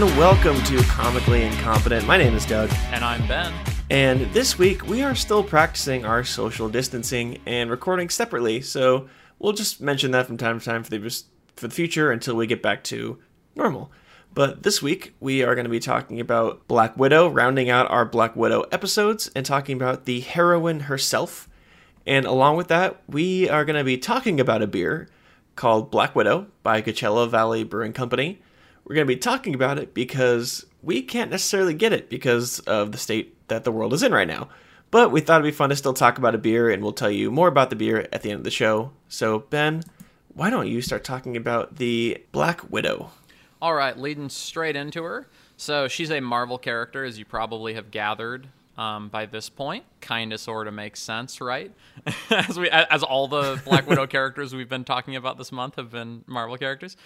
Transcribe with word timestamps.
And 0.00 0.16
welcome 0.16 0.62
to 0.62 0.80
Comically 0.84 1.42
Incompetent. 1.42 2.06
My 2.06 2.16
name 2.16 2.32
is 2.36 2.46
Doug, 2.46 2.70
And 2.92 3.04
I'm 3.04 3.26
Ben. 3.26 3.52
and 3.90 4.32
this 4.32 4.56
week 4.56 4.86
we 4.86 5.02
are 5.02 5.16
still 5.16 5.42
practicing 5.42 6.04
our 6.04 6.22
social 6.22 6.68
distancing 6.68 7.40
and 7.46 7.68
recording 7.68 8.08
separately. 8.08 8.60
So 8.60 9.08
we'll 9.40 9.54
just 9.54 9.80
mention 9.80 10.12
that 10.12 10.28
from 10.28 10.36
time 10.36 10.60
to 10.60 10.64
time 10.64 10.84
for 10.84 10.90
the 10.90 11.00
for 11.56 11.66
the 11.66 11.74
future 11.74 12.12
until 12.12 12.36
we 12.36 12.46
get 12.46 12.62
back 12.62 12.84
to 12.84 13.18
normal. 13.56 13.90
But 14.32 14.62
this 14.62 14.80
week 14.80 15.16
we 15.18 15.42
are 15.42 15.56
going 15.56 15.64
to 15.64 15.68
be 15.68 15.80
talking 15.80 16.20
about 16.20 16.68
Black 16.68 16.96
Widow, 16.96 17.28
rounding 17.28 17.68
out 17.68 17.90
our 17.90 18.04
Black 18.04 18.36
Widow 18.36 18.66
episodes, 18.70 19.32
and 19.34 19.44
talking 19.44 19.74
about 19.74 20.04
the 20.04 20.20
heroine 20.20 20.80
herself. 20.82 21.48
And 22.06 22.24
along 22.24 22.56
with 22.56 22.68
that, 22.68 23.02
we 23.08 23.48
are 23.48 23.64
going 23.64 23.74
to 23.74 23.82
be 23.82 23.98
talking 23.98 24.38
about 24.38 24.62
a 24.62 24.68
beer 24.68 25.08
called 25.56 25.90
Black 25.90 26.14
Widow 26.14 26.46
by 26.62 26.82
Coachella 26.82 27.28
Valley 27.28 27.64
Brewing 27.64 27.92
Company. 27.92 28.40
We're 28.88 28.94
going 28.94 29.06
to 29.06 29.14
be 29.14 29.20
talking 29.20 29.54
about 29.54 29.78
it 29.78 29.92
because 29.92 30.64
we 30.82 31.02
can't 31.02 31.30
necessarily 31.30 31.74
get 31.74 31.92
it 31.92 32.08
because 32.08 32.60
of 32.60 32.90
the 32.90 32.96
state 32.98 33.36
that 33.48 33.64
the 33.64 33.70
world 33.70 33.92
is 33.92 34.02
in 34.02 34.12
right 34.12 34.26
now. 34.26 34.48
But 34.90 35.12
we 35.12 35.20
thought 35.20 35.42
it'd 35.42 35.52
be 35.52 35.54
fun 35.54 35.68
to 35.68 35.76
still 35.76 35.92
talk 35.92 36.16
about 36.16 36.34
a 36.34 36.38
beer, 36.38 36.70
and 36.70 36.82
we'll 36.82 36.94
tell 36.94 37.10
you 37.10 37.30
more 37.30 37.48
about 37.48 37.68
the 37.68 37.76
beer 37.76 38.08
at 38.10 38.22
the 38.22 38.30
end 38.30 38.38
of 38.38 38.44
the 38.44 38.50
show. 38.50 38.92
So, 39.06 39.40
Ben, 39.40 39.82
why 40.32 40.48
don't 40.48 40.68
you 40.68 40.80
start 40.80 41.04
talking 41.04 41.36
about 41.36 41.76
the 41.76 42.24
Black 42.32 42.70
Widow? 42.70 43.10
All 43.60 43.74
right, 43.74 43.98
leading 43.98 44.30
straight 44.30 44.74
into 44.74 45.02
her. 45.02 45.28
So 45.58 45.86
she's 45.88 46.10
a 46.10 46.20
Marvel 46.20 46.56
character, 46.56 47.04
as 47.04 47.18
you 47.18 47.26
probably 47.26 47.74
have 47.74 47.90
gathered 47.90 48.48
um, 48.78 49.08
by 49.08 49.26
this 49.26 49.50
point. 49.50 49.84
Kind 50.00 50.32
of, 50.32 50.40
sort 50.40 50.68
of 50.68 50.72
makes 50.72 51.00
sense, 51.00 51.40
right? 51.40 51.72
as 52.30 52.58
we, 52.58 52.70
as 52.70 53.02
all 53.02 53.28
the 53.28 53.60
Black 53.64 53.86
Widow 53.86 54.06
characters 54.06 54.54
we've 54.54 54.68
been 54.68 54.84
talking 54.84 55.16
about 55.16 55.36
this 55.36 55.52
month 55.52 55.76
have 55.76 55.90
been 55.90 56.24
Marvel 56.26 56.56
characters. 56.56 56.96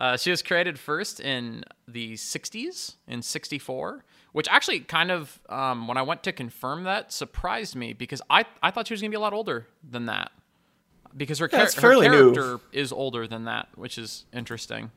Uh, 0.00 0.16
she 0.16 0.30
was 0.30 0.42
created 0.42 0.78
first 0.78 1.20
in 1.20 1.62
the 1.86 2.14
'60s, 2.14 2.94
in 3.06 3.20
'64, 3.22 4.02
which 4.32 4.48
actually 4.48 4.80
kind 4.80 5.10
of, 5.10 5.38
um, 5.50 5.86
when 5.86 5.98
I 5.98 6.02
went 6.02 6.22
to 6.22 6.32
confirm 6.32 6.84
that, 6.84 7.12
surprised 7.12 7.76
me 7.76 7.92
because 7.92 8.22
I 8.30 8.46
I 8.62 8.70
thought 8.70 8.88
she 8.88 8.94
was 8.94 9.02
gonna 9.02 9.10
be 9.10 9.16
a 9.16 9.20
lot 9.20 9.34
older 9.34 9.66
than 9.88 10.06
that. 10.06 10.32
Because 11.16 11.38
her, 11.40 11.48
char- 11.48 11.64
it's 11.64 11.74
her 11.74 11.80
fairly 11.80 12.08
new. 12.08 12.32
character 12.32 12.60
is 12.72 12.92
older 12.92 13.26
than 13.26 13.44
that, 13.44 13.68
which 13.74 13.98
is 13.98 14.24
interesting. 14.32 14.90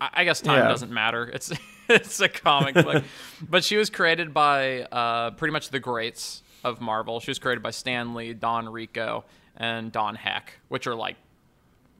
I 0.00 0.10
I 0.12 0.24
guess 0.24 0.40
time 0.42 0.58
Yeah. 0.58 0.68
doesn't 0.68 0.92
matter. 0.92 1.30
It's 1.34 1.50
it's 1.88 2.20
a 2.20 2.28
comic 2.28 2.74
book, 2.74 3.02
but 3.48 3.64
she 3.64 3.78
was 3.78 3.88
created 3.88 4.34
by 4.34 4.82
uh, 4.82 5.30
pretty 5.32 5.52
much 5.52 5.70
the 5.70 5.80
greats 5.80 6.42
of 6.64 6.82
Marvel. 6.82 7.18
She 7.20 7.30
was 7.30 7.38
created 7.38 7.62
by 7.62 7.70
Stan 7.70 8.12
Lee, 8.14 8.34
Don 8.34 8.68
Rico, 8.68 9.24
and 9.56 9.90
Don 9.90 10.14
Heck, 10.16 10.58
which 10.68 10.86
are 10.86 10.94
like, 10.94 11.16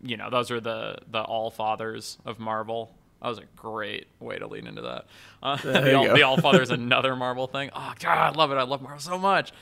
you 0.02 0.16
know, 0.16 0.30
those 0.30 0.50
are 0.50 0.60
the 0.60 0.98
the 1.10 1.22
all 1.22 1.50
fathers 1.50 2.18
of 2.24 2.38
Marvel. 2.38 2.94
That 3.22 3.28
was 3.28 3.38
a 3.38 3.44
great 3.56 4.06
way 4.20 4.38
to 4.38 4.46
lead 4.46 4.66
into 4.66 4.82
that. 4.82 5.06
Uh, 5.40 5.56
the, 5.56 5.94
all, 5.94 6.04
the 6.14 6.22
all 6.22 6.36
father 6.36 6.60
is 6.60 6.70
another 6.70 7.14
Marvel 7.14 7.46
thing. 7.46 7.70
Oh 7.72 7.92
God, 8.00 8.18
I 8.18 8.30
love 8.36 8.50
it. 8.50 8.56
I 8.56 8.64
love 8.64 8.82
Marvel 8.82 8.98
so 8.98 9.16
much 9.16 9.52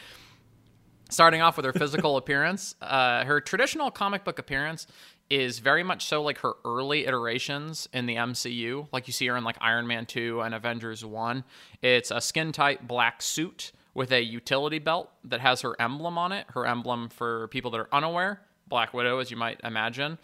starting 1.10 1.40
off 1.40 1.56
with 1.56 1.66
her 1.66 1.72
physical 1.72 2.16
appearance 2.16 2.74
uh, 2.82 3.24
her 3.24 3.40
traditional 3.40 3.90
comic 3.90 4.24
book 4.24 4.38
appearance 4.38 4.86
is 5.28 5.58
very 5.58 5.82
much 5.82 6.06
so 6.06 6.22
like 6.22 6.38
her 6.38 6.54
early 6.64 7.06
iterations 7.06 7.88
in 7.92 8.06
the 8.06 8.14
mcu 8.14 8.86
like 8.92 9.06
you 9.06 9.12
see 9.12 9.26
her 9.26 9.36
in 9.36 9.44
like 9.44 9.56
iron 9.60 9.86
man 9.86 10.06
2 10.06 10.40
and 10.40 10.54
avengers 10.54 11.04
1 11.04 11.44
it's 11.82 12.10
a 12.10 12.20
skin 12.20 12.52
tight 12.52 12.86
black 12.86 13.22
suit 13.22 13.72
with 13.94 14.12
a 14.12 14.22
utility 14.22 14.78
belt 14.78 15.10
that 15.24 15.40
has 15.40 15.60
her 15.62 15.74
emblem 15.80 16.18
on 16.18 16.32
it 16.32 16.46
her 16.50 16.66
emblem 16.66 17.08
for 17.08 17.48
people 17.48 17.70
that 17.70 17.78
are 17.80 17.88
unaware 17.92 18.40
black 18.68 18.92
widow 18.94 19.18
as 19.18 19.30
you 19.30 19.36
might 19.36 19.60
imagine 19.64 20.18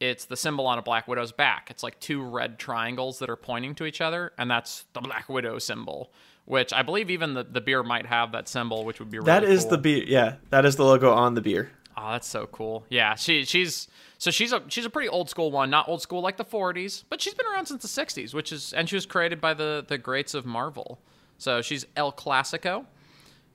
it's 0.00 0.26
the 0.26 0.36
symbol 0.36 0.66
on 0.66 0.78
a 0.78 0.82
black 0.82 1.08
widow's 1.08 1.32
back 1.32 1.68
it's 1.70 1.82
like 1.82 1.98
two 2.00 2.22
red 2.22 2.58
triangles 2.58 3.18
that 3.18 3.28
are 3.28 3.36
pointing 3.36 3.74
to 3.74 3.84
each 3.84 4.00
other 4.00 4.32
and 4.38 4.50
that's 4.50 4.84
the 4.92 5.00
black 5.00 5.28
widow 5.28 5.58
symbol 5.58 6.10
which 6.44 6.72
i 6.72 6.82
believe 6.82 7.10
even 7.10 7.34
the, 7.34 7.42
the 7.44 7.60
beer 7.60 7.82
might 7.82 8.06
have 8.06 8.32
that 8.32 8.48
symbol 8.48 8.84
which 8.84 9.00
would 9.00 9.10
be 9.10 9.18
really 9.18 9.26
That 9.26 9.44
is 9.44 9.62
cool. 9.62 9.70
the 9.72 9.78
beer. 9.78 10.04
Yeah, 10.06 10.34
that 10.50 10.64
is 10.64 10.76
the 10.76 10.84
logo 10.84 11.12
on 11.12 11.34
the 11.34 11.40
beer. 11.40 11.70
Oh, 12.00 12.12
that's 12.12 12.28
so 12.28 12.46
cool. 12.46 12.86
Yeah, 12.90 13.16
she 13.16 13.44
she's 13.44 13.88
so 14.18 14.30
she's 14.30 14.52
a 14.52 14.62
she's 14.68 14.84
a 14.84 14.90
pretty 14.90 15.08
old 15.08 15.28
school 15.28 15.50
one, 15.50 15.68
not 15.68 15.88
old 15.88 16.00
school 16.00 16.20
like 16.20 16.36
the 16.36 16.44
40s, 16.44 17.02
but 17.10 17.20
she's 17.20 17.34
been 17.34 17.46
around 17.46 17.66
since 17.66 17.82
the 17.82 17.88
60s, 17.88 18.32
which 18.32 18.52
is 18.52 18.72
and 18.72 18.88
she 18.88 18.94
was 18.94 19.04
created 19.04 19.40
by 19.40 19.52
the 19.52 19.84
the 19.88 19.98
greats 19.98 20.32
of 20.32 20.46
Marvel. 20.46 21.00
So 21.38 21.60
she's 21.60 21.84
El 21.96 22.12
Clasico. 22.12 22.86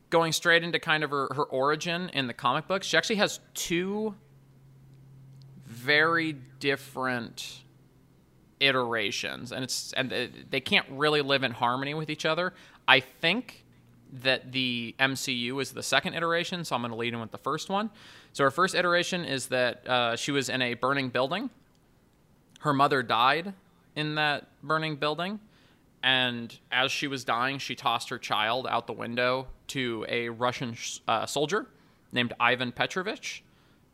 Going 0.09 0.33
straight 0.33 0.61
into 0.61 0.77
kind 0.77 1.05
of 1.05 1.09
her, 1.11 1.29
her 1.33 1.43
origin 1.45 2.09
in 2.13 2.27
the 2.27 2.33
comic 2.33 2.67
books, 2.67 2.85
she 2.85 2.97
actually 2.97 3.15
has 3.15 3.39
two 3.53 4.13
very 5.83 6.33
different 6.59 7.61
iterations 8.59 9.51
and 9.51 9.63
it's 9.63 9.91
and 9.93 10.09
they- 10.49 10.61
can't 10.61 10.85
really 10.89 11.21
live 11.21 11.43
in 11.43 11.51
harmony 11.51 11.93
with 11.93 12.09
each 12.09 12.25
other. 12.25 12.53
I 12.87 13.01
think 13.01 13.65
that 14.21 14.51
the 14.51 14.95
MCU 14.99 15.59
is 15.59 15.71
the 15.71 15.83
second 15.83 16.13
iteration, 16.13 16.63
so 16.63 16.75
I'm 16.75 16.81
going 16.81 16.91
to 16.91 16.97
lead 16.97 17.13
in 17.13 17.19
with 17.19 17.31
the 17.31 17.37
first 17.37 17.69
one. 17.69 17.89
So 18.31 18.43
her 18.43 18.51
first 18.51 18.75
iteration 18.75 19.25
is 19.25 19.47
that 19.47 19.87
uh, 19.87 20.15
she 20.15 20.31
was 20.31 20.49
in 20.49 20.61
a 20.61 20.75
burning 20.75 21.09
building. 21.09 21.49
Her 22.59 22.73
mother 22.73 23.03
died 23.03 23.53
in 23.95 24.15
that 24.15 24.47
burning 24.61 24.95
building, 24.95 25.39
and 26.03 26.57
as 26.71 26.91
she 26.91 27.07
was 27.07 27.23
dying, 27.23 27.57
she 27.57 27.75
tossed 27.75 28.09
her 28.09 28.17
child 28.17 28.67
out 28.69 28.87
the 28.87 28.93
window 28.93 29.47
to 29.67 30.05
a 30.07 30.29
Russian 30.29 30.75
uh, 31.07 31.25
soldier 31.25 31.67
named 32.11 32.33
Ivan 32.39 32.71
Petrovich, 32.71 33.43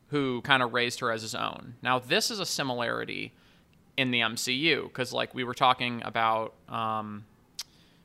who 0.10 0.42
kind 0.42 0.62
of 0.64 0.74
raised 0.74 1.00
her 1.00 1.12
as 1.12 1.22
his 1.22 1.36
own. 1.36 1.76
Now, 1.82 2.00
this 2.00 2.30
is 2.32 2.40
a 2.40 2.46
similarity 2.46 3.34
in 3.98 4.12
the 4.12 4.20
MCU 4.22 4.84
because, 4.84 5.14
like, 5.14 5.34
we 5.34 5.44
were 5.44 5.54
talking 5.54 6.02
about 6.06 6.54
um, 6.68 7.26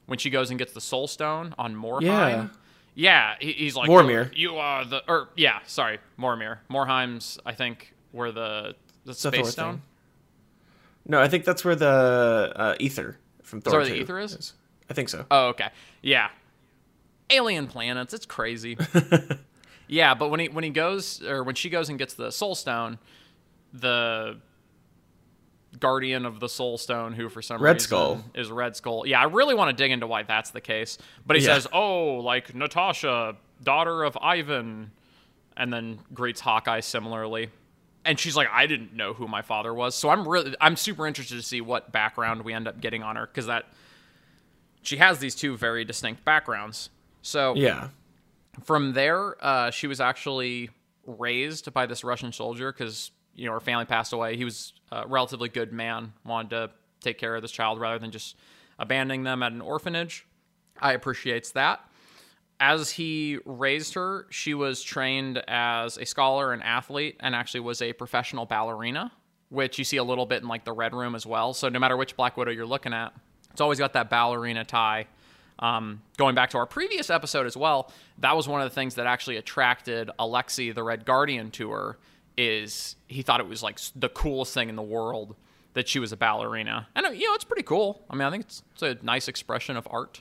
when 0.07 0.19
she 0.19 0.31
goes 0.31 0.51
and 0.51 0.59
gets 0.59 0.73
the 0.73 0.81
Soul 0.81 1.07
Stone 1.07 1.55
on 1.59 1.75
Morheim. 1.75 2.03
Yeah. 2.03 2.49
Yeah, 2.97 3.35
he, 3.41 3.53
he's 3.53 3.75
like 3.75 3.91
Vormir. 3.91 4.31
You 4.37 4.57
are 4.57 4.85
the, 4.85 5.03
or 5.09 5.29
yeah, 5.35 5.59
sorry, 5.67 5.99
Vormir. 6.19 6.59
Morheim's, 6.71 7.41
I 7.45 7.53
think, 7.53 7.93
were 8.13 8.31
the 8.31 8.77
the 9.05 9.13
The 9.15 9.31
Thor 9.33 9.45
stone. 9.47 9.73
thing. 9.75 9.83
No, 11.07 11.21
I 11.21 11.27
think 11.27 11.45
that's 11.45 11.65
where 11.65 11.75
the 11.75 12.53
uh, 12.55 12.75
ether 12.79 13.19
from 13.43 13.61
Thor. 13.61 13.83
the 13.83 13.91
2 13.91 13.95
ether 13.97 14.21
is? 14.21 14.53
I 14.89 14.95
think 14.95 15.09
so. 15.09 15.27
Oh, 15.31 15.49
okay. 15.49 15.71
Yeah. 16.03 16.29
Alien 17.31 17.67
planets. 17.67 18.15
It's 18.15 18.27
crazy. 18.27 18.77
yeah, 19.89 20.15
but 20.15 20.29
when 20.31 20.41
he 20.41 20.49
when 20.49 20.65
he 20.65 20.71
goes 20.71 21.23
or 21.23 21.43
when 21.45 21.55
she 21.55 21.71
goes 21.71 21.89
and 21.89 21.99
gets 21.99 22.15
the 22.15 22.31
soul 22.31 22.55
stone, 22.55 22.99
the 23.73 24.39
guardian 25.81 26.25
of 26.25 26.39
the 26.41 26.49
soul 26.49 26.79
stone 26.79 27.13
who 27.13 27.29
for 27.29 27.43
some 27.43 27.61
Red 27.61 27.75
reason 27.75 27.87
Skull. 27.89 28.25
is 28.35 28.51
Red 28.51 28.77
Skull. 28.77 29.07
Yeah, 29.07 29.21
I 29.21 29.25
really 29.25 29.55
want 29.55 29.77
to 29.77 29.83
dig 29.83 29.91
into 29.91 30.07
why 30.07 30.23
that's 30.23 30.51
the 30.51 30.61
case. 30.61 30.99
But 31.27 31.37
he 31.37 31.43
Yeah. 31.43 31.55
says, 31.55 31.67
"Oh, 31.73 32.15
like 32.21 32.55
Natasha, 32.55 33.37
daughter 33.63 34.05
of 34.05 34.17
Ivan." 34.21 34.93
And 35.57 35.73
then 35.73 36.01
greets 36.13 36.41
Hawkeye 36.41 36.81
similarly. 36.81 37.49
And 38.05 38.19
she's 38.19 38.37
like, 38.37 38.49
"I 38.53 38.67
didn't 38.67 38.93
know 38.93 39.15
who 39.15 39.27
my 39.29 39.43
father 39.43 39.73
was." 39.75 39.95
So 39.95 40.11
I'm 40.11 40.27
really 40.29 40.55
I'm 40.61 40.77
super 40.77 41.07
interested 41.07 41.37
to 41.37 41.43
see 41.43 41.61
what 41.61 41.91
background 41.93 42.43
we 42.43 42.53
end 42.53 42.69
up 42.69 42.81
getting 42.81 43.03
on 43.03 43.17
her 43.17 43.27
cuz 43.27 43.47
that 43.47 43.67
she 44.83 44.97
has 44.99 45.19
these 45.19 45.35
two 45.35 45.57
very 45.57 45.85
distinct 45.85 46.25
backgrounds. 46.25 46.91
So 47.23 47.55
Yeah. 47.57 47.89
From 48.63 48.93
there, 48.93 49.37
uh, 49.45 49.71
she 49.71 49.87
was 49.87 50.01
actually 50.01 50.71
raised 51.07 51.73
by 51.73 51.87
this 51.87 52.05
Russian 52.05 52.33
soldier 52.33 52.73
because 52.73 53.11
you 53.35 53.47
know 53.47 53.53
her 53.53 53.61
family 53.61 53.85
passed 53.85 54.13
away. 54.13 54.37
He 54.37 54.45
was 54.45 54.73
a 54.93 55.07
relatively 55.07 55.49
good 55.49 55.73
man, 55.73 56.13
wanted 56.25 56.51
to 56.51 56.71
take 57.01 57.19
care 57.19 57.35
of 57.37 57.43
this 57.43 57.51
child 57.51 57.81
rather 57.81 57.99
than 57.99 58.11
just 58.11 58.37
abandoning 58.79 59.25
them 59.25 59.43
at 59.43 59.53
an 59.53 59.61
orphanage. 59.61 60.27
I 60.81 60.93
appreciates 60.93 61.53
that. 61.53 61.81
As 62.61 62.91
he 62.91 63.39
raised 63.45 63.95
her, 63.95 64.27
she 64.31 64.55
was 64.55 64.83
trained 64.83 65.39
as 65.49 65.99
a 65.99 66.07
scholar 66.07 66.53
and 66.53 66.63
athlete, 66.63 67.17
and 67.21 67.35
actually 67.35 67.61
was 67.61 67.83
a 67.83 67.93
professional 67.93 68.47
ballerina, 68.47 69.13
which 69.49 69.79
you 69.79 69.85
see 69.85 69.97
a 69.97 70.05
little 70.05 70.27
bit 70.27 70.43
in 70.43 70.49
like 70.49 70.65
the 70.65 70.73
Red 70.73 70.95
Room 70.95 71.15
as 71.15 71.27
well. 71.27 71.53
So 71.53 71.69
no 71.69 71.79
matter 71.79 71.97
which 71.97 72.17
Black 72.17 72.37
Widow 72.37 72.53
you're 72.53 72.67
looking 72.67 72.93
at, 72.93 73.13
it's 73.51 73.61
always 73.61 73.79
got 73.79 73.93
that 73.95 74.09
ballerina 74.09 74.65
tie. 74.65 75.07
Um, 75.59 76.03
going 76.17 76.35
back 76.35 76.51
to 76.51 76.59
our 76.59 76.67
previous 76.67 77.11
episode 77.11 77.47
as 77.47 77.57
well, 77.57 77.93
that 78.19 78.37
was 78.37 78.49
one 78.49 78.61
of 78.61 78.69
the 78.69 78.75
things 78.75 78.97
that 78.97 79.07
actually 79.07 79.37
attracted 79.37 80.11
Alexei 80.19 80.73
the 80.73 80.83
Red 80.83 81.05
Guardian, 81.05 81.51
to 81.53 81.71
her. 81.71 81.99
Is 82.37 82.97
he 83.07 83.23
thought 83.23 83.39
it 83.39 83.47
was 83.47 83.63
like 83.63 83.79
the 83.95 84.09
coolest 84.09 84.53
thing 84.55 84.69
in 84.69 84.75
the 84.75 84.83
world 84.83 85.37
that 85.75 85.89
she 85.89 86.01
was 86.01 86.11
a 86.11 86.17
ballerina, 86.17 86.89
and 86.97 87.07
uh, 87.07 87.11
you 87.11 87.29
know 87.29 87.35
it's 87.35 87.45
pretty 87.45 87.63
cool. 87.63 88.05
I 88.11 88.15
mean, 88.17 88.23
I 88.23 88.31
think 88.31 88.45
it's, 88.45 88.63
it's 88.73 88.83
a 88.83 88.97
nice 89.05 89.29
expression 89.29 89.77
of 89.77 89.87
art. 89.91 90.21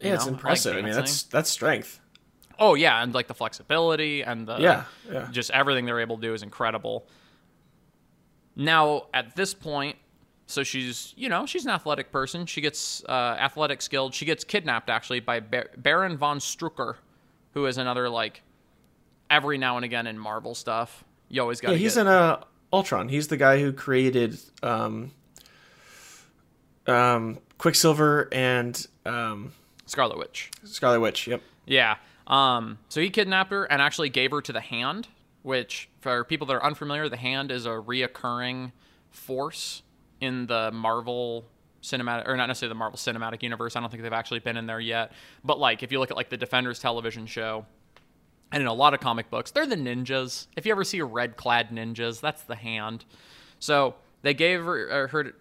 Yeah, 0.00 0.14
it's 0.14 0.24
know? 0.26 0.32
I 0.32 0.32
like 0.32 0.38
impressive. 0.38 0.76
I, 0.76 0.82
mean, 0.82 0.92
that's 0.92 1.22
that's 1.24 1.48
strength. 1.48 2.00
Oh 2.58 2.74
yeah, 2.74 3.02
and 3.02 3.14
like 3.14 3.26
the 3.26 3.34
flexibility 3.34 4.22
and 4.22 4.46
the 4.46 4.58
Yeah, 4.58 4.84
yeah. 5.10 5.28
just 5.30 5.50
everything 5.50 5.86
they're 5.86 6.00
able 6.00 6.16
to 6.16 6.22
do 6.22 6.34
is 6.34 6.42
incredible. 6.42 7.06
Now 8.54 9.06
at 9.12 9.36
this 9.36 9.54
point, 9.54 9.96
so 10.46 10.62
she's 10.62 11.12
you 11.16 11.28
know 11.28 11.44
she's 11.46 11.64
an 11.64 11.70
athletic 11.72 12.12
person. 12.12 12.46
She 12.46 12.60
gets 12.60 13.04
uh, 13.08 13.36
athletic 13.38 13.82
skilled. 13.82 14.14
She 14.14 14.24
gets 14.24 14.44
kidnapped 14.44 14.88
actually 14.88 15.20
by 15.20 15.40
Bar- 15.40 15.70
Baron 15.76 16.16
von 16.16 16.38
Strucker, 16.38 16.96
who 17.52 17.66
is 17.66 17.78
another 17.78 18.08
like 18.08 18.42
every 19.28 19.58
now 19.58 19.76
and 19.76 19.84
again 19.84 20.06
in 20.06 20.18
Marvel 20.18 20.54
stuff. 20.54 21.04
You 21.28 21.42
always 21.42 21.60
got. 21.60 21.72
Yeah, 21.72 21.78
he's 21.78 21.94
get, 21.94 22.02
in 22.02 22.06
uh, 22.08 22.44
Ultron. 22.72 23.08
He's 23.08 23.28
the 23.28 23.36
guy 23.36 23.60
who 23.60 23.72
created 23.72 24.38
um, 24.62 25.10
um, 26.86 27.38
Quicksilver 27.58 28.28
and 28.30 28.86
um, 29.04 29.52
Scarlet 29.86 30.18
Witch. 30.18 30.50
Scarlet 30.64 31.00
Witch. 31.00 31.26
Yep. 31.26 31.42
Yeah. 31.66 31.96
Um, 32.28 32.78
so 32.88 33.00
he 33.00 33.10
kidnapped 33.10 33.50
her 33.50 33.64
and 33.64 33.80
actually 33.80 34.10
gave 34.10 34.30
her 34.30 34.40
to 34.42 34.52
the 34.52 34.60
Hand, 34.60 35.08
which, 35.42 35.88
for 36.00 36.24
people 36.24 36.46
that 36.48 36.54
are 36.54 36.64
unfamiliar, 36.64 37.08
the 37.08 37.16
Hand 37.16 37.50
is 37.50 37.66
a 37.66 37.70
reoccurring 37.70 38.72
force 39.10 39.82
in 40.20 40.46
the 40.46 40.70
Marvel 40.72 41.44
cinematic, 41.82 42.26
or 42.26 42.36
not 42.36 42.46
necessarily 42.46 42.70
the 42.70 42.78
Marvel 42.78 42.98
cinematic 42.98 43.42
universe. 43.42 43.76
I 43.76 43.80
don't 43.80 43.90
think 43.90 44.02
they've 44.02 44.12
actually 44.12 44.40
been 44.40 44.56
in 44.56 44.66
there 44.66 44.80
yet. 44.80 45.12
But 45.44 45.58
like, 45.58 45.82
if 45.82 45.92
you 45.92 45.98
look 45.98 46.10
at 46.10 46.16
like 46.16 46.30
the 46.30 46.36
Defenders 46.36 46.78
television 46.78 47.26
show, 47.26 47.66
and 48.52 48.60
in 48.60 48.66
a 48.66 48.74
lot 48.74 48.94
of 48.94 49.00
comic 49.00 49.30
books, 49.30 49.50
they're 49.50 49.66
the 49.66 49.76
ninjas. 49.76 50.46
If 50.56 50.66
you 50.66 50.72
ever 50.72 50.84
see 50.84 51.02
red 51.02 51.36
clad 51.36 51.70
ninjas, 51.70 52.20
that's 52.20 52.42
the 52.42 52.56
Hand. 52.56 53.04
So 53.58 53.96
they 54.22 54.34
gave 54.34 54.64
her, 54.64 55.08
her 55.08 55.32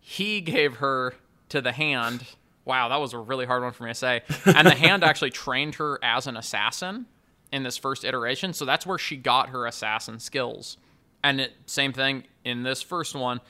he 0.00 0.40
gave 0.40 0.76
her 0.76 1.14
to 1.48 1.60
the 1.60 1.72
Hand 1.72 2.24
Wow, 2.64 2.88
that 2.88 2.96
was 3.00 3.12
a 3.12 3.18
really 3.18 3.46
hard 3.46 3.62
one 3.62 3.72
for 3.72 3.84
me 3.84 3.90
to 3.90 3.94
say. 3.94 4.22
And 4.46 4.66
the 4.66 4.74
hand 4.74 5.04
actually 5.04 5.30
trained 5.30 5.76
her 5.76 5.98
as 6.02 6.26
an 6.26 6.36
assassin 6.36 7.06
in 7.52 7.62
this 7.62 7.76
first 7.76 8.04
iteration, 8.04 8.52
so 8.52 8.64
that's 8.64 8.86
where 8.86 8.98
she 8.98 9.16
got 9.16 9.50
her 9.50 9.66
assassin 9.66 10.18
skills. 10.18 10.78
And 11.22 11.40
it, 11.40 11.52
same 11.66 11.92
thing 11.92 12.24
in 12.44 12.62
this 12.62 12.82
first 12.82 13.14
one, 13.14 13.40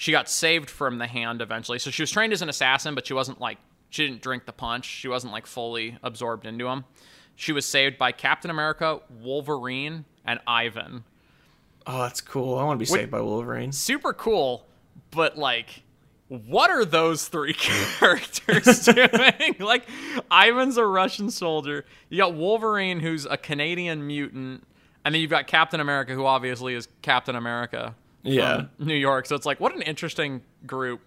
she 0.00 0.12
got 0.12 0.30
saved 0.30 0.70
from 0.70 0.96
the 0.96 1.06
hand 1.06 1.42
eventually. 1.42 1.78
So 1.78 1.90
she 1.90 2.02
was 2.02 2.10
trained 2.10 2.32
as 2.32 2.40
an 2.40 2.48
assassin, 2.48 2.94
but 2.94 3.06
she 3.06 3.12
wasn't 3.12 3.38
like 3.38 3.58
she 3.90 4.06
didn't 4.06 4.22
drink 4.22 4.46
the 4.46 4.52
punch. 4.52 4.86
She 4.86 5.08
wasn't 5.08 5.34
like 5.34 5.44
fully 5.44 5.98
absorbed 6.02 6.46
into 6.46 6.68
him. 6.68 6.86
She 7.36 7.52
was 7.52 7.66
saved 7.66 7.98
by 7.98 8.10
Captain 8.12 8.50
America, 8.50 9.00
Wolverine, 9.20 10.06
and 10.24 10.40
Ivan. 10.46 11.04
Oh, 11.86 12.00
that's 12.00 12.22
cool. 12.22 12.56
I 12.56 12.64
want 12.64 12.78
to 12.78 12.82
be 12.82 12.86
saved 12.86 13.10
by 13.10 13.20
Wolverine. 13.20 13.72
Super 13.72 14.14
cool, 14.14 14.66
but 15.10 15.36
like 15.36 15.82
what 16.28 16.70
are 16.70 16.86
those 16.86 17.28
three 17.28 17.52
characters 17.58 18.84
doing? 18.86 19.56
like, 19.58 19.86
Ivan's 20.32 20.78
a 20.78 20.86
Russian 20.86 21.30
soldier. 21.30 21.84
You 22.08 22.16
got 22.16 22.32
Wolverine, 22.32 23.00
who's 23.00 23.26
a 23.26 23.36
Canadian 23.36 24.06
mutant, 24.06 24.66
and 25.04 25.14
then 25.14 25.20
you've 25.20 25.30
got 25.30 25.46
Captain 25.46 25.78
America, 25.78 26.14
who 26.14 26.24
obviously 26.24 26.72
is 26.72 26.88
Captain 27.02 27.36
America. 27.36 27.94
Yeah. 28.22 28.66
New 28.78 28.94
York. 28.94 29.26
So 29.26 29.34
it's 29.36 29.46
like, 29.46 29.60
what 29.60 29.74
an 29.74 29.82
interesting 29.82 30.42
group. 30.66 31.00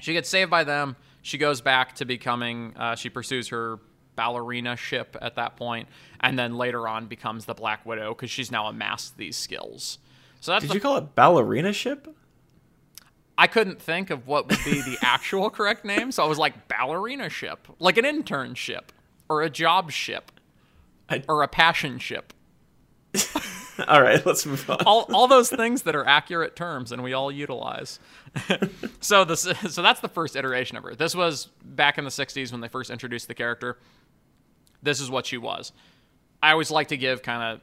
She 0.00 0.12
gets 0.12 0.28
saved 0.28 0.50
by 0.50 0.64
them. 0.64 0.96
She 1.22 1.38
goes 1.38 1.60
back 1.60 1.94
to 1.96 2.04
becoming. 2.04 2.74
Uh, 2.76 2.94
she 2.96 3.08
pursues 3.10 3.48
her 3.48 3.78
ballerina 4.16 4.76
ship 4.76 5.16
at 5.22 5.36
that 5.36 5.56
point, 5.56 5.88
and 6.20 6.38
then 6.38 6.56
later 6.56 6.86
on 6.88 7.06
becomes 7.06 7.44
the 7.44 7.54
Black 7.54 7.86
Widow 7.86 8.10
because 8.14 8.30
she's 8.30 8.50
now 8.50 8.66
amassed 8.66 9.16
these 9.16 9.36
skills. 9.36 9.98
So 10.40 10.52
that's 10.52 10.62
Did 10.62 10.70
the 10.70 10.74
you 10.74 10.80
call 10.80 10.96
it 10.96 11.14
ballerina 11.14 11.72
ship? 11.72 12.08
I 13.38 13.46
couldn't 13.46 13.80
think 13.80 14.10
of 14.10 14.26
what 14.26 14.48
would 14.48 14.58
be 14.64 14.82
the 14.82 14.98
actual 15.02 15.48
correct 15.50 15.84
name, 15.84 16.12
so 16.12 16.24
I 16.24 16.26
was 16.28 16.38
like 16.38 16.68
ballerina 16.68 17.28
ship, 17.30 17.66
like 17.78 17.96
an 17.96 18.04
internship 18.04 18.88
or 19.28 19.42
a 19.42 19.48
job 19.50 19.90
ship 19.90 20.30
I- 21.08 21.22
or 21.28 21.42
a 21.42 21.48
passion 21.48 21.98
ship. 21.98 22.32
All 23.88 24.02
right, 24.02 24.24
let's 24.24 24.46
move 24.46 24.68
on. 24.68 24.78
All, 24.86 25.06
all 25.12 25.28
those 25.28 25.50
things 25.50 25.82
that 25.82 25.94
are 25.94 26.06
accurate 26.06 26.56
terms 26.56 26.92
and 26.92 27.02
we 27.02 27.12
all 27.12 27.32
utilize. 27.32 27.98
so 29.00 29.24
this 29.24 29.40
so 29.40 29.82
that's 29.82 30.00
the 30.00 30.08
first 30.08 30.36
iteration 30.36 30.76
of 30.76 30.84
her. 30.84 30.94
This 30.94 31.14
was 31.14 31.48
back 31.64 31.98
in 31.98 32.04
the 32.04 32.10
60s 32.10 32.52
when 32.52 32.60
they 32.60 32.68
first 32.68 32.90
introduced 32.90 33.28
the 33.28 33.34
character. 33.34 33.78
This 34.82 35.00
is 35.00 35.10
what 35.10 35.26
she 35.26 35.38
was. 35.38 35.72
I 36.42 36.52
always 36.52 36.70
like 36.70 36.88
to 36.88 36.96
give 36.96 37.22
kind 37.22 37.42
of 37.42 37.60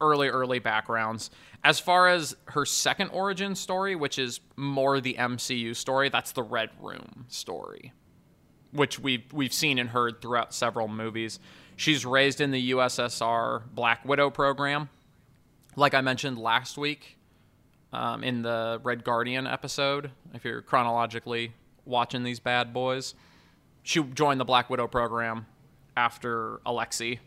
early 0.00 0.28
early 0.28 0.58
backgrounds. 0.58 1.30
As 1.64 1.80
far 1.80 2.08
as 2.08 2.36
her 2.46 2.64
second 2.64 3.08
origin 3.08 3.54
story, 3.54 3.96
which 3.96 4.18
is 4.18 4.40
more 4.56 5.00
the 5.00 5.14
MCU 5.14 5.74
story, 5.74 6.08
that's 6.08 6.32
the 6.32 6.42
Red 6.42 6.70
Room 6.80 7.26
story, 7.28 7.92
which 8.72 8.98
we've 8.98 9.32
we've 9.32 9.52
seen 9.52 9.78
and 9.78 9.90
heard 9.90 10.20
throughout 10.22 10.54
several 10.54 10.88
movies. 10.88 11.40
She's 11.76 12.04
raised 12.04 12.40
in 12.40 12.50
the 12.50 12.72
USSR 12.72 13.62
Black 13.72 14.04
Widow 14.04 14.30
program, 14.30 14.88
like 15.78 15.94
I 15.94 16.00
mentioned 16.00 16.38
last 16.38 16.76
week 16.76 17.18
um, 17.92 18.24
in 18.24 18.42
the 18.42 18.80
Red 18.82 19.04
Guardian 19.04 19.46
episode. 19.46 20.10
If 20.34 20.44
you're 20.44 20.60
chronologically 20.60 21.52
watching 21.84 22.24
these 22.24 22.40
bad 22.40 22.72
boys, 22.72 23.14
she 23.82 24.02
joined 24.02 24.40
the 24.40 24.44
Black 24.44 24.68
Widow 24.68 24.88
program 24.88 25.46
after 25.96 26.60
Alexei 26.66 27.20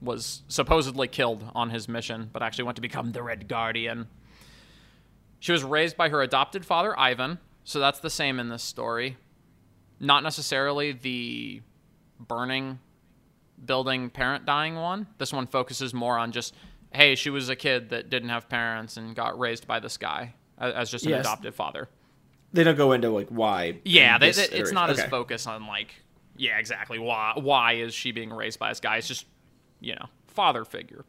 was 0.00 0.42
supposedly 0.48 1.08
killed 1.08 1.44
on 1.54 1.70
his 1.70 1.88
mission, 1.88 2.28
but 2.32 2.42
actually 2.42 2.64
went 2.64 2.76
to 2.76 2.82
become 2.82 3.12
the 3.12 3.22
Red 3.22 3.48
Guardian. 3.48 4.06
She 5.40 5.52
was 5.52 5.64
raised 5.64 5.96
by 5.96 6.10
her 6.10 6.22
adopted 6.22 6.64
father, 6.64 6.98
Ivan, 6.98 7.38
so 7.64 7.78
that's 7.78 8.00
the 8.00 8.10
same 8.10 8.38
in 8.38 8.50
this 8.50 8.62
story. 8.62 9.16
Not 9.98 10.22
necessarily 10.22 10.92
the 10.92 11.62
burning 12.20 12.78
building 13.64 14.10
parent 14.10 14.44
dying 14.44 14.74
one. 14.74 15.06
This 15.18 15.32
one 15.32 15.46
focuses 15.46 15.94
more 15.94 16.18
on 16.18 16.32
just, 16.32 16.54
hey, 16.94 17.14
she 17.14 17.30
was 17.30 17.48
a 17.48 17.56
kid 17.56 17.90
that 17.90 18.08
didn't 18.10 18.28
have 18.28 18.48
parents 18.48 18.96
and 18.96 19.14
got 19.16 19.38
raised 19.38 19.66
by 19.66 19.80
this 19.80 19.96
guy 19.96 20.34
as 20.58 20.90
just 20.90 21.04
an 21.04 21.10
Yes. 21.10 21.20
adopted 21.20 21.54
father. 21.54 21.88
They 22.52 22.62
don't 22.64 22.76
go 22.76 22.92
into 22.92 23.10
like 23.10 23.28
why. 23.28 23.80
Yeah, 23.84 24.16
they, 24.18 24.30
they- 24.30 24.44
it's 24.50 24.72
not 24.72 24.90
as 24.90 25.00
Okay. 25.00 25.08
focused 25.08 25.48
on 25.48 25.66
like, 25.66 25.94
yeah, 26.36 26.58
exactly. 26.58 26.98
Why 26.98 27.32
why 27.36 27.72
is 27.74 27.94
she 27.94 28.12
being 28.12 28.30
raised 28.32 28.58
by 28.58 28.68
this 28.70 28.80
guy? 28.80 28.96
It's 28.98 29.08
just, 29.08 29.26
you 29.80 29.94
know, 29.94 30.06
father 30.28 30.64
figure. 30.64 31.04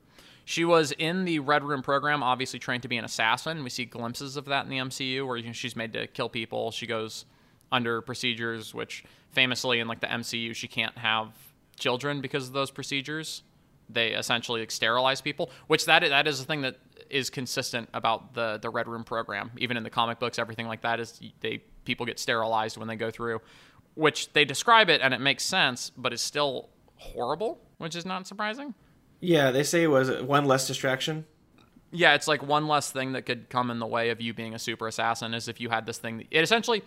She 0.47 0.63
was 0.65 0.91
in 0.91 1.25
the 1.25 1.39
Red 1.39 1.63
Room 1.63 1.81
program, 1.81 2.21
obviously 2.21 2.59
trained 2.59 2.83
to 2.83 2.87
be 2.87 2.97
an 2.97 3.05
assassin. 3.05 3.63
We 3.63 3.69
see 3.71 3.85
glimpses 3.85 4.37
of 4.37 4.45
that 4.45 4.63
in 4.65 4.69
the 4.69 4.77
MCU, 4.77 5.25
where 5.25 5.37
you 5.37 5.47
know, 5.47 5.53
she's 5.53 5.75
made 5.75 5.93
to 5.93 6.05
kill 6.07 6.29
people. 6.29 6.69
She 6.71 6.85
goes 6.85 7.25
under 7.71 8.01
procedures, 8.01 8.73
which 8.73 9.03
famously 9.31 9.79
in 9.79 9.87
like 9.87 10.01
the 10.01 10.07
MCU, 10.07 10.55
she 10.55 10.67
can't 10.67 10.95
have 10.99 11.29
children 11.79 12.21
because 12.21 12.47
of 12.47 12.53
those 12.53 12.69
procedures. 12.71 13.41
They 13.89 14.09
essentially 14.09 14.61
like, 14.61 14.71
sterilize 14.71 15.21
people, 15.21 15.51
which 15.67 15.85
that 15.85 16.01
that 16.01 16.27
is 16.27 16.39
a 16.39 16.45
thing 16.45 16.61
that 16.61 16.77
is 17.09 17.29
consistent 17.29 17.89
about 17.93 18.33
the 18.33 18.57
the 18.61 18.69
Red 18.69 18.87
Room 18.87 19.03
program. 19.03 19.51
Even 19.57 19.77
in 19.77 19.83
the 19.83 19.89
comic 19.89 20.19
books, 20.19 20.39
everything 20.39 20.67
like 20.67 20.81
that 20.81 20.99
is 20.99 21.19
they 21.41 21.63
people 21.85 22.05
get 22.05 22.19
sterilized 22.19 22.77
when 22.77 22.87
they 22.87 22.95
go 22.95 23.11
through, 23.11 23.41
which 23.93 24.33
they 24.33 24.45
describe 24.45 24.89
it 24.89 25.01
and 25.01 25.13
it 25.13 25.21
makes 25.21 25.45
sense, 25.45 25.91
but 25.95 26.13
it's 26.13 26.21
still 26.21 26.69
horrible, 26.97 27.59
which 27.77 27.95
is 27.95 28.05
not 28.05 28.27
surprising. 28.27 28.73
Yeah, 29.21 29.51
they 29.51 29.63
say 29.63 29.83
it 29.83 29.87
was 29.87 30.21
one 30.21 30.45
less 30.45 30.67
distraction. 30.67 31.25
Yeah, 31.91 32.15
it's 32.15 32.27
like 32.27 32.43
one 32.43 32.67
less 32.67 32.91
thing 32.91 33.13
that 33.13 33.25
could 33.25 33.49
come 33.49 33.71
in 33.71 33.79
the 33.79 33.87
way 33.87 34.09
of 34.09 34.19
you 34.19 34.33
being 34.33 34.53
a 34.53 34.59
super 34.59 34.87
assassin 34.87 35.33
is 35.33 35.47
if 35.47 35.61
you 35.61 35.69
had 35.69 35.85
this 35.85 35.97
thing. 35.97 36.27
It 36.29 36.41
essentially, 36.41 36.83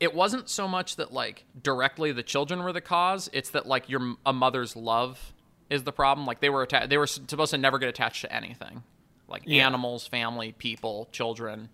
it 0.00 0.14
wasn't 0.14 0.48
so 0.48 0.66
much 0.66 0.96
that 0.96 1.12
like 1.12 1.44
directly 1.60 2.12
the 2.12 2.22
children 2.22 2.62
were 2.62 2.72
the 2.72 2.80
cause. 2.80 3.28
It's 3.32 3.50
that 3.50 3.66
like 3.66 3.88
your 3.88 4.14
a 4.24 4.32
mother's 4.32 4.76
love 4.76 5.32
is 5.72 5.84
the 5.84 5.92
problem. 5.92 6.26
Like 6.26 6.40
they 6.40 6.50
were 6.50 6.62
atta- 6.62 6.86
they 6.88 6.98
were 6.98 7.06
supposed 7.06 7.50
to 7.52 7.58
never 7.58 7.78
get 7.78 7.88
attached 7.88 8.20
to 8.22 8.32
anything, 8.32 8.82
like 9.28 9.42
Yeah. 9.46 9.66
animals, 9.66 10.06
family, 10.06 10.52
people, 10.52 11.08
children, 11.12 11.68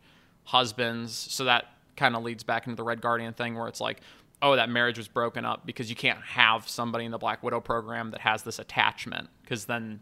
husbands. 0.44 1.12
So 1.14 1.44
that 1.44 1.66
kind 1.96 2.14
of 2.16 2.22
leads 2.22 2.44
back 2.44 2.66
into 2.66 2.76
the 2.76 2.84
Red 2.84 3.00
Guardian 3.00 3.34
thing 3.34 3.54
where 3.56 3.68
it's 3.68 3.80
like, 3.80 4.00
oh, 4.40 4.54
that 4.56 4.68
marriage 4.68 4.96
was 4.98 5.08
broken 5.08 5.44
up 5.44 5.66
because 5.66 5.90
you 5.90 5.96
can't 5.96 6.22
have 6.22 6.68
somebody 6.68 7.04
in 7.04 7.10
the 7.10 7.18
Black 7.18 7.42
Widow 7.42 7.60
program 7.60 8.12
that 8.12 8.20
has 8.20 8.44
this 8.44 8.58
attachment 8.58 9.28
because 9.42 9.64
then 9.64 10.00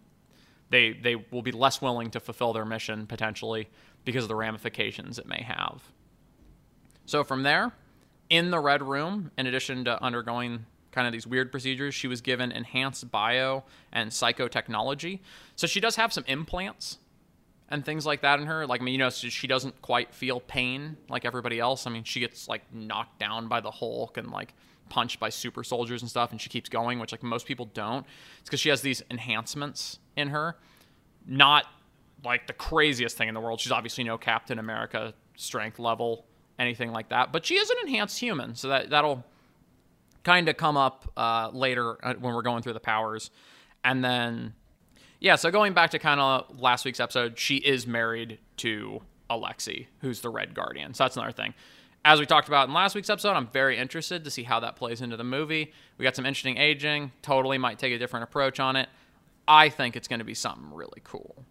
they 0.70 0.92
they 0.92 1.16
will 1.16 1.42
be 1.42 1.52
less 1.52 1.80
willing 1.80 2.10
to 2.10 2.20
fulfill 2.20 2.52
their 2.52 2.64
mission 2.66 3.06
potentially 3.06 3.68
because 4.04 4.24
of 4.24 4.28
the 4.28 4.34
ramifications 4.36 5.18
it 5.18 5.26
may 5.26 5.42
have. 5.42 5.82
So 7.06 7.24
from 7.24 7.44
there, 7.44 7.72
in 8.28 8.50
the 8.50 8.58
red 8.58 8.82
room, 8.82 9.30
in 9.38 9.46
addition 9.46 9.84
to 9.84 10.02
undergoing 10.02 10.66
kind 10.96 11.06
of 11.06 11.12
these 11.12 11.26
weird 11.26 11.52
procedures, 11.52 11.94
she 11.94 12.08
was 12.08 12.22
given 12.22 12.50
enhanced 12.50 13.10
bio 13.10 13.62
and 13.92 14.10
psychotechnology. 14.10 15.20
So 15.54 15.66
she 15.66 15.78
does 15.78 15.96
have 15.96 16.10
some 16.10 16.24
implants 16.26 16.98
and 17.68 17.84
things 17.84 18.06
like 18.06 18.22
that 18.22 18.40
in 18.40 18.46
her. 18.46 18.66
Like 18.66 18.80
I 18.80 18.84
mean, 18.84 18.92
you 18.92 18.98
know, 18.98 19.10
she 19.10 19.46
doesn't 19.46 19.82
quite 19.82 20.14
feel 20.14 20.40
pain 20.40 20.96
like 21.10 21.26
everybody 21.26 21.60
else. 21.60 21.86
I 21.86 21.90
mean, 21.90 22.02
she 22.02 22.18
gets 22.18 22.48
like 22.48 22.62
knocked 22.72 23.20
down 23.20 23.46
by 23.46 23.60
the 23.60 23.70
Hulk 23.70 24.16
and 24.16 24.30
like 24.30 24.54
punched 24.88 25.20
by 25.20 25.28
super 25.28 25.62
soldiers 25.62 26.00
and 26.00 26.10
stuff, 26.10 26.30
and 26.30 26.40
she 26.40 26.48
keeps 26.48 26.70
going, 26.70 26.98
which 26.98 27.12
like 27.12 27.22
most 27.22 27.46
people 27.46 27.66
don't. 27.74 28.06
It's 28.40 28.48
because 28.48 28.60
she 28.60 28.70
has 28.70 28.80
these 28.80 29.02
enhancements 29.10 29.98
in 30.16 30.28
her. 30.28 30.56
Not 31.26 31.66
like 32.24 32.46
the 32.46 32.54
craziest 32.54 33.18
thing 33.18 33.28
in 33.28 33.34
the 33.34 33.40
world. 33.40 33.60
She's 33.60 33.72
obviously 33.72 34.02
no 34.02 34.16
Captain 34.16 34.58
America 34.58 35.12
strength 35.36 35.78
level, 35.78 36.24
anything 36.58 36.90
like 36.90 37.10
that. 37.10 37.32
But 37.32 37.44
she 37.44 37.56
is 37.56 37.68
an 37.68 37.76
enhanced 37.82 38.18
human, 38.18 38.54
so 38.54 38.68
that 38.68 38.88
that'll 38.88 39.24
kind 40.26 40.48
of 40.48 40.56
come 40.58 40.76
up 40.76 41.10
uh, 41.16 41.48
later 41.52 41.96
uh, 42.04 42.14
when 42.14 42.34
we're 42.34 42.42
going 42.42 42.62
through 42.62 42.72
the 42.74 42.80
powers, 42.80 43.30
and 43.84 44.04
then 44.04 44.52
yeah. 45.20 45.36
So 45.36 45.50
going 45.50 45.72
back 45.72 45.90
to 45.92 45.98
kind 45.98 46.20
of 46.20 46.60
last 46.60 46.84
week's 46.84 47.00
episode, 47.00 47.38
she 47.38 47.56
is 47.56 47.86
married 47.86 48.38
to 48.58 49.00
Alexei, 49.30 49.88
who's 50.00 50.20
the 50.20 50.28
Red 50.28 50.52
Guardian. 50.54 50.92
So 50.94 51.04
that's 51.04 51.16
another 51.16 51.32
thing. 51.32 51.54
As 52.04 52.20
we 52.20 52.26
talked 52.26 52.48
about 52.48 52.68
in 52.68 52.74
last 52.74 52.94
week's 52.94 53.10
episode, 53.10 53.32
I'm 53.32 53.48
very 53.48 53.78
interested 53.78 54.24
to 54.24 54.30
see 54.30 54.42
how 54.44 54.60
that 54.60 54.76
plays 54.76 55.00
into 55.00 55.16
the 55.16 55.24
movie. 55.24 55.72
We 55.98 56.02
got 56.04 56.14
some 56.14 56.26
interesting 56.26 56.56
aging. 56.58 57.12
Totally 57.22 57.58
might 57.58 57.78
take 57.78 57.92
a 57.92 57.98
different 57.98 58.24
approach 58.24 58.60
on 58.60 58.76
it. 58.76 58.88
I 59.48 59.68
think 59.68 59.96
it's 59.96 60.06
going 60.08 60.18
to 60.20 60.24
be 60.24 60.34
something 60.34 60.72
really 60.74 61.00
cool. 61.04 61.44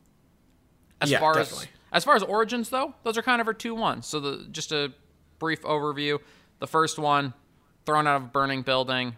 As 1.02 1.12
Yeah, 1.12 1.20
far 1.20 1.34
definitely. 1.34 1.66
as 1.66 1.70
as 1.92 2.04
far 2.04 2.16
as 2.16 2.24
origins 2.24 2.70
though, 2.70 2.94
those 3.04 3.18
are 3.18 3.22
kind 3.22 3.40
of 3.42 3.48
her 3.48 3.54
two 3.54 3.74
ones. 3.76 4.06
So 4.06 4.20
the 4.20 4.48
just 4.52 4.72
a 4.72 4.92
brief 5.40 5.62
overview. 5.64 6.20
The 6.60 6.68
first 6.68 6.98
one, 7.00 7.34
thrown 7.86 8.08
out 8.08 8.18
of 8.18 8.24
a 8.24 8.28
burning 8.28 8.62
building, 8.62 9.16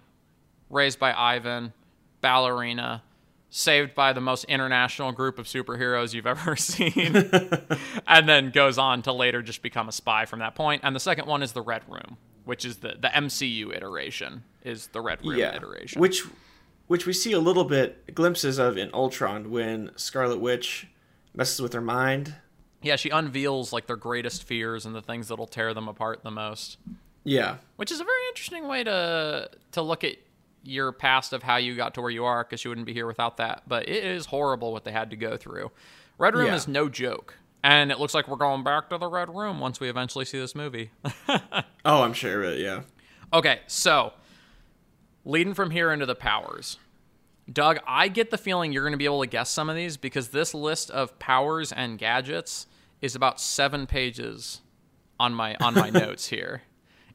raised 0.69 0.99
by 0.99 1.13
Ivan, 1.13 1.73
ballerina, 2.21 3.03
saved 3.49 3.95
by 3.95 4.11
the 4.13 4.21
most 4.21 4.43
international 4.45 5.11
group 5.11 5.39
of 5.39 5.45
superheroes 5.45 6.13
you've 6.13 6.27
ever 6.27 6.55
seen, 6.57 7.15
and 8.07 8.27
then 8.29 8.51
goes 8.51 8.77
on 8.77 9.01
to 9.03 9.13
later 9.13 9.41
just 9.41 9.61
become 9.61 9.87
a 9.87 9.91
spy 9.91 10.25
from 10.25 10.39
that 10.39 10.55
point. 10.55 10.81
And 10.83 10.95
the 10.95 10.99
second 10.99 11.27
one 11.27 11.41
is 11.43 11.53
the 11.53 11.61
Red 11.61 11.83
Room, 11.87 12.17
which 12.45 12.65
is 12.65 12.77
the 12.77 12.95
the 12.99 13.09
MCU 13.09 13.75
iteration, 13.75 14.43
is 14.63 14.87
the 14.87 15.01
Red 15.01 15.25
Room 15.25 15.39
yeah, 15.39 15.55
iteration. 15.55 16.01
which 16.01 16.23
which 16.87 17.05
we 17.05 17.13
see 17.13 17.33
a 17.33 17.39
little 17.39 17.65
bit 17.65 18.13
glimpses 18.15 18.57
of 18.57 18.77
in 18.77 18.89
Ultron 18.93 19.51
when 19.51 19.91
Scarlet 19.97 20.39
Witch 20.39 20.87
messes 21.33 21.61
with 21.61 21.73
her 21.73 21.81
mind. 21.81 22.35
yeah, 22.81 22.95
she 22.95 23.09
unveils 23.09 23.73
like 23.73 23.87
their 23.87 23.97
greatest 23.97 24.43
fears 24.43 24.85
and 24.85 24.95
the 24.95 25.01
things 25.01 25.27
that'll 25.27 25.47
tear 25.47 25.73
them 25.73 25.87
apart 25.87 26.23
the 26.23 26.31
most. 26.31 26.77
Yeah, 27.27 27.57
which 27.75 27.91
is 27.91 27.99
a 27.99 28.03
very 28.03 28.21
interesting 28.29 28.67
way 28.67 28.83
to 28.85 29.49
to 29.73 29.81
look 29.81 30.03
at 30.03 30.15
your 30.63 30.91
past 30.91 31.33
of 31.33 31.43
how 31.43 31.57
you 31.57 31.75
got 31.75 31.93
to 31.95 32.01
where 32.01 32.09
you 32.09 32.23
are 32.25 32.43
because 32.43 32.63
you 32.63 32.69
wouldn't 32.71 32.87
be 32.87 32.93
here 32.93 33.05
without 33.07 33.37
that. 33.37 33.63
But 33.67 33.87
it 33.89 34.03
is 34.03 34.27
horrible 34.27 34.71
what 34.71 34.83
they 34.85 34.91
had 34.91 35.09
to 35.09 35.15
go 35.15 35.35
through. 35.37 35.71
Red 36.17 36.35
room 36.35 36.47
Yeah. 36.47 36.55
is 36.55 36.67
no 36.67 36.89
joke. 36.89 37.35
And 37.63 37.91
it 37.91 37.99
looks 37.99 38.13
like 38.13 38.27
we're 38.27 38.37
going 38.37 38.63
back 38.63 38.89
to 38.89 38.97
the 38.97 39.07
red 39.07 39.33
room 39.33 39.59
once 39.59 39.79
we 39.79 39.89
eventually 39.89 40.23
see 40.25 40.39
this 40.39 40.55
movie. 40.55 40.91
Oh, 41.85 42.01
I'm 42.03 42.13
sure. 42.13 42.43
of 42.43 42.53
it, 42.53 42.59
yeah, 42.59 42.81
okay 43.33 43.59
so 43.67 44.11
leading 45.25 45.53
from 45.53 45.71
here 45.71 45.91
into 45.91 46.05
the 46.05 46.15
powers. 46.15 46.77
Doug 47.51 47.79
i 47.87 48.07
get 48.09 48.29
the 48.29 48.37
feeling 48.37 48.73
you're 48.73 48.83
going 48.83 48.91
to 48.91 48.97
be 48.97 49.05
able 49.05 49.21
to 49.21 49.27
guess 49.27 49.49
some 49.49 49.69
of 49.69 49.75
these 49.77 49.95
because 49.95 50.29
this 50.29 50.53
list 50.53 50.91
of 50.91 51.17
powers 51.19 51.71
and 51.71 51.97
gadgets 51.97 52.67
is 53.01 53.15
about 53.15 53.39
seven 53.39 53.87
pages 53.87 54.59
on 55.19 55.33
my 55.33 55.55
on 55.61 55.73
my 55.73 55.89
notes 56.03 56.27
here 56.27 56.61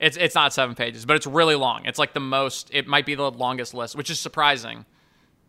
it's 0.02 0.16
it's 0.18 0.34
not 0.34 0.52
seven 0.52 0.74
pages 0.74 1.06
but 1.06 1.16
it's 1.16 1.26
really 1.26 1.54
long 1.54 1.84
it's 1.86 1.98
like 1.98 2.12
the 2.12 2.20
most 2.20 2.68
it 2.74 2.86
might 2.86 3.06
be 3.06 3.14
the 3.14 3.30
longest 3.30 3.72
list 3.72 3.96
which 3.96 4.10
is 4.10 4.20
surprising 4.20 4.84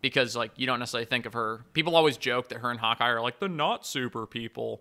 because 0.00 0.34
like 0.34 0.52
you 0.56 0.66
don't 0.66 0.78
necessarily 0.78 1.06
think 1.06 1.26
of 1.26 1.34
her 1.34 1.64
people 1.74 1.94
always 1.96 2.16
joke 2.16 2.48
that 2.48 2.58
her 2.58 2.70
and 2.70 2.80
hawkeye 2.80 3.08
are 3.08 3.20
like 3.20 3.38
the 3.40 3.48
not 3.48 3.86
super 3.86 4.26
people 4.26 4.80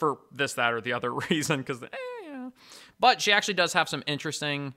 for 0.00 0.18
this 0.32 0.54
that 0.54 0.72
or 0.72 0.80
the 0.80 0.92
other 0.92 1.12
reason 1.30 1.60
because 1.60 1.82
eh, 1.82 1.88
yeah. 2.24 2.50
but 2.98 3.20
she 3.20 3.32
actually 3.32 3.54
does 3.54 3.72
have 3.72 3.88
some 3.88 4.02
interesting 4.06 4.74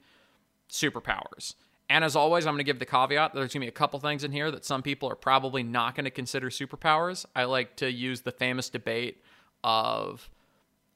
superpowers. 0.70 1.56
And 1.90 2.04
as 2.04 2.16
always, 2.16 2.46
I'm 2.46 2.54
going 2.54 2.60
to 2.60 2.64
give 2.64 2.80
the 2.80 2.86
caveat 2.86 3.34
that 3.34 3.40
there's 3.40 3.54
going 3.54 3.62
to 3.62 3.66
be 3.66 3.70
a 3.70 3.72
couple 3.72 4.00
things 4.00 4.24
in 4.24 4.32
here 4.32 4.50
that 4.52 4.66
some 4.66 4.82
people 4.82 5.10
are 5.10 5.16
probably 5.16 5.64
not 5.64 5.96
going 5.96 6.06
to 6.06 6.12
consider 6.12 6.50
superpowers. 6.50 7.26
I 7.36 7.44
like 7.44 7.76
to 7.78 7.92
use 7.92 8.22
the 8.22 8.32
famous 8.32 8.70
debate 8.70 9.22
of 9.64 10.30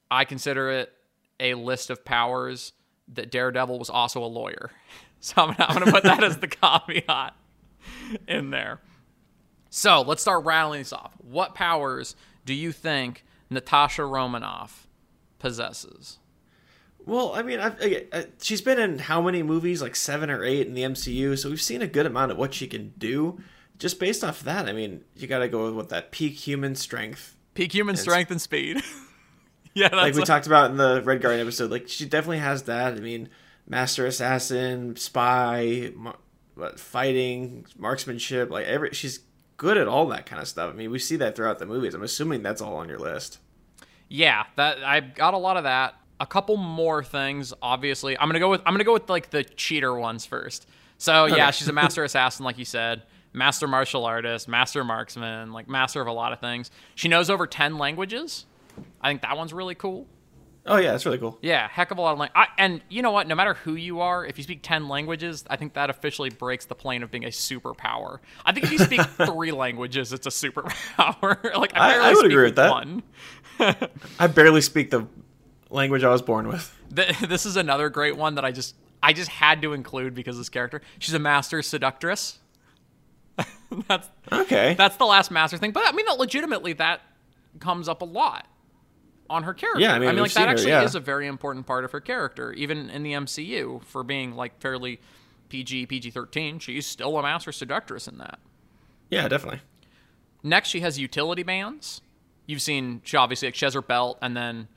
I 0.09 0.25
consider 0.25 0.71
it 0.71 0.93
a 1.39 1.53
list 1.53 1.89
of 1.89 2.03
powers 2.03 2.73
that 3.13 3.31
Daredevil 3.31 3.77
was 3.79 3.89
also 3.89 4.23
a 4.23 4.27
lawyer. 4.27 4.71
So 5.19 5.33
I'm 5.37 5.47
going 5.47 5.55
to, 5.55 5.67
I'm 5.67 5.73
going 5.73 5.85
to 5.87 5.91
put 5.91 6.03
that 6.03 6.23
as 6.23 6.37
the 6.37 6.47
caveat 6.47 7.33
in 8.27 8.51
there. 8.51 8.81
So 9.71 10.01
let's 10.01 10.21
start 10.21 10.45
rattling 10.45 10.81
these 10.81 10.93
off. 10.93 11.13
What 11.17 11.55
powers 11.55 12.15
do 12.45 12.53
you 12.53 12.71
think 12.71 13.25
Natasha 13.49 14.05
Romanoff 14.05 14.87
possesses? 15.39 16.19
Well, 17.05 17.33
I 17.33 17.41
mean, 17.41 17.59
I've, 17.59 17.81
I, 17.81 18.05
I, 18.13 18.17
uh, 18.17 18.23
she's 18.41 18.61
been 18.61 18.79
in 18.79 18.99
how 18.99 19.21
many 19.21 19.41
movies? 19.41 19.81
Like 19.81 19.95
seven 19.95 20.29
or 20.29 20.43
eight 20.43 20.67
in 20.67 20.73
the 20.73 20.83
MCU. 20.83 21.37
So 21.37 21.49
we've 21.49 21.61
seen 21.61 21.81
a 21.81 21.87
good 21.87 22.05
amount 22.05 22.31
of 22.31 22.37
what 22.37 22.53
she 22.53 22.67
can 22.67 22.93
do. 22.97 23.39
Just 23.79 23.99
based 23.99 24.23
off 24.23 24.39
of 24.39 24.45
that, 24.45 24.67
I 24.67 24.73
mean, 24.73 25.03
you 25.15 25.25
got 25.27 25.39
to 25.39 25.47
go 25.47 25.65
with 25.65 25.73
what 25.73 25.89
that 25.89 26.11
peak 26.11 26.33
human 26.33 26.75
strength. 26.75 27.35
Peak 27.53 27.73
human 27.73 27.95
strength 27.95 28.29
and 28.29 28.41
speed. 28.41 28.83
yeah, 29.81 29.89
that's 29.89 29.93
Like 30.01 30.13
we 30.15 30.21
a- 30.21 30.25
talked 30.25 30.47
about 30.47 30.71
in 30.71 30.77
the 30.77 31.01
Red 31.03 31.21
Guardian 31.21 31.41
episode. 31.45 31.71
Like 31.71 31.87
she 31.87 32.05
definitely 32.05 32.39
has 32.39 32.63
that. 32.63 32.93
I 32.93 32.99
mean, 32.99 33.29
master 33.67 34.05
assassin, 34.05 34.95
spy, 34.95 35.91
mar- 35.95 36.17
fighting, 36.77 37.65
marksmanship. 37.77 38.49
Like 38.49 38.65
every, 38.65 38.91
she's 38.93 39.19
good 39.57 39.77
at 39.77 39.87
all 39.87 40.07
that 40.07 40.25
kind 40.25 40.41
of 40.41 40.47
stuff. 40.47 40.71
I 40.71 40.75
mean, 40.75 40.91
we 40.91 40.99
see 40.99 41.15
that 41.17 41.35
throughout 41.35 41.59
the 41.59 41.65
movies. 41.65 41.93
I'm 41.93 42.03
assuming 42.03 42.43
that's 42.43 42.61
all 42.61 42.75
on 42.77 42.89
your 42.89 42.99
list. 42.99 43.39
yeah. 44.09 44.43
That 44.55 44.83
I 44.83 44.99
got 44.99 45.33
a 45.33 45.37
lot 45.37 45.57
of 45.57 45.63
that. 45.63 45.95
A 46.19 46.25
couple 46.25 46.57
more 46.57 47.03
things. 47.03 47.53
Obviously, 47.61 48.17
I'm 48.17 48.27
gonna 48.27 48.39
go 48.39 48.49
with 48.49 48.61
I'm 48.65 48.73
gonna 48.73 48.83
go 48.83 48.93
with 48.93 49.07
like 49.09 49.29
the 49.29 49.43
cheater 49.43 49.93
ones 49.95 50.25
first. 50.25 50.67
So 50.97 51.25
yeah, 51.27 51.51
she's 51.51 51.67
a 51.67 51.73
master 51.73 52.03
assassin, 52.09 52.43
like 52.43 52.57
you 52.57 52.65
said, 52.65 53.03
master 53.33 53.67
martial 53.67 54.03
artist, 54.03 54.47
master 54.47 54.83
marksman, 54.83 55.53
like 55.53 55.69
master 55.69 56.01
of 56.01 56.07
a 56.07 56.11
lot 56.11 56.33
of 56.33 56.39
things. 56.39 56.71
She 56.95 57.07
knows 57.07 57.29
over 57.29 57.45
ten 57.45 57.77
languages. 57.77 58.45
I 59.01 59.09
think 59.09 59.21
that 59.21 59.37
one's 59.37 59.53
really 59.53 59.75
cool. 59.75 60.07
Oh 60.69 60.75
yeah, 60.77 60.91
that's 60.91 61.05
really 61.05 61.17
cool. 61.17 61.37
Yeah, 61.41 61.67
heck 61.69 61.91
of 61.91 61.97
a 61.97 62.01
lot 62.01 62.11
of 62.11 62.19
language. 62.19 62.47
And 62.57 62.81
you 62.89 63.01
know 63.01 63.11
what? 63.11 63.25
No 63.27 63.35
matter 63.35 63.53
who 63.53 63.75
you 63.75 64.01
are, 64.01 64.25
if 64.25 64.37
you 64.37 64.43
speak 64.43 64.59
10 64.63 64.89
languages, 64.89 65.45
I 65.49 65.55
think 65.55 65.73
that 65.75 65.89
officially 65.89 66.29
breaks 66.29 66.65
the 66.65 66.75
plane 66.75 67.03
of 67.03 67.11
being 67.11 67.23
a 67.23 67.29
superpower. 67.29 68.19
I 68.45 68.51
think 68.51 68.65
if 68.65 68.71
you 68.73 68.79
speak 68.79 69.01
three 69.05 69.53
languages, 69.53 70.11
it's 70.11 70.27
a 70.27 70.29
superpower. 70.29 71.41
like, 71.57 71.71
I, 71.73 71.79
I- 71.79 71.91
barely 71.93 72.05
I 72.05 72.09
would 72.09 72.17
speak 72.17 72.31
agree 72.31 72.43
with 72.43 72.55
that. 72.57 72.69
One. 72.71 73.03
I 74.19 74.27
barely 74.27 74.59
speak 74.61 74.91
the 74.91 75.07
language 75.69 76.03
I 76.03 76.09
was 76.09 76.21
born 76.21 76.49
with. 76.49 76.75
Th- 76.93 77.17
This 77.19 77.45
is 77.45 77.55
another 77.55 77.89
great 77.89 78.17
one 78.17 78.35
that 78.35 78.43
I 78.43 78.51
just 78.51 78.75
I 79.01 79.13
just 79.13 79.29
had 79.29 79.61
to 79.61 79.71
include 79.73 80.15
because 80.15 80.35
of 80.35 80.39
this 80.41 80.49
character. 80.49 80.81
She's 80.99 81.13
a 81.13 81.19
master 81.19 81.61
seductress. 81.61 82.39
that's 83.87 84.09
Okay. 84.31 84.73
that's 84.77 84.97
the 84.97 85.05
last 85.05 85.31
master 85.31 85.57
thing. 85.57 85.71
But 85.71 85.83
I 85.85 85.91
mean, 85.91 86.05
legitimately, 86.17 86.73
that 86.73 87.01
comes 87.59 87.87
up 87.87 88.01
a 88.01 88.05
lot 88.05 88.47
on 89.29 89.43
her 89.43 89.53
character. 89.53 89.81
Yeah, 89.81 89.93
I 89.93 89.99
mean, 89.99 90.07
like 90.09 90.15
we've 90.15 90.23
that 90.25 90.29
seen 90.31 90.43
her, 90.43 90.49
actually 90.49 90.69
yeah. 90.69 90.83
is 90.83 90.95
a 90.95 90.99
very 90.99 91.27
important 91.27 91.65
part 91.65 91.83
of 91.85 91.91
her 91.91 91.99
character, 92.01 92.53
even 92.53 92.89
in 92.89 93.03
the 93.03 93.13
MCU 93.13 93.83
for 93.83 94.03
being 94.03 94.35
like 94.35 94.59
fairly 94.59 94.99
PG 95.49 95.85
PG 95.87 96.11
thirteen. 96.11 96.59
She's 96.59 96.85
still 96.85 97.17
a 97.17 97.21
master 97.23 97.51
seductress 97.51 98.07
in 98.07 98.17
that. 98.17 98.39
yeah, 99.09 99.27
definitely. 99.27 99.61
Next, 100.43 100.69
she 100.69 100.79
has 100.81 100.99
utility 100.99 101.43
bands. 101.43 102.01
You've 102.45 102.61
seen 102.61 103.01
she 103.03 103.17
obviously 103.17 103.47
like 103.47 103.55
she 103.55 103.65
has 103.65 103.73
her 103.73 103.81
belt, 103.81 104.17
and 104.21 104.35
then 104.37 104.67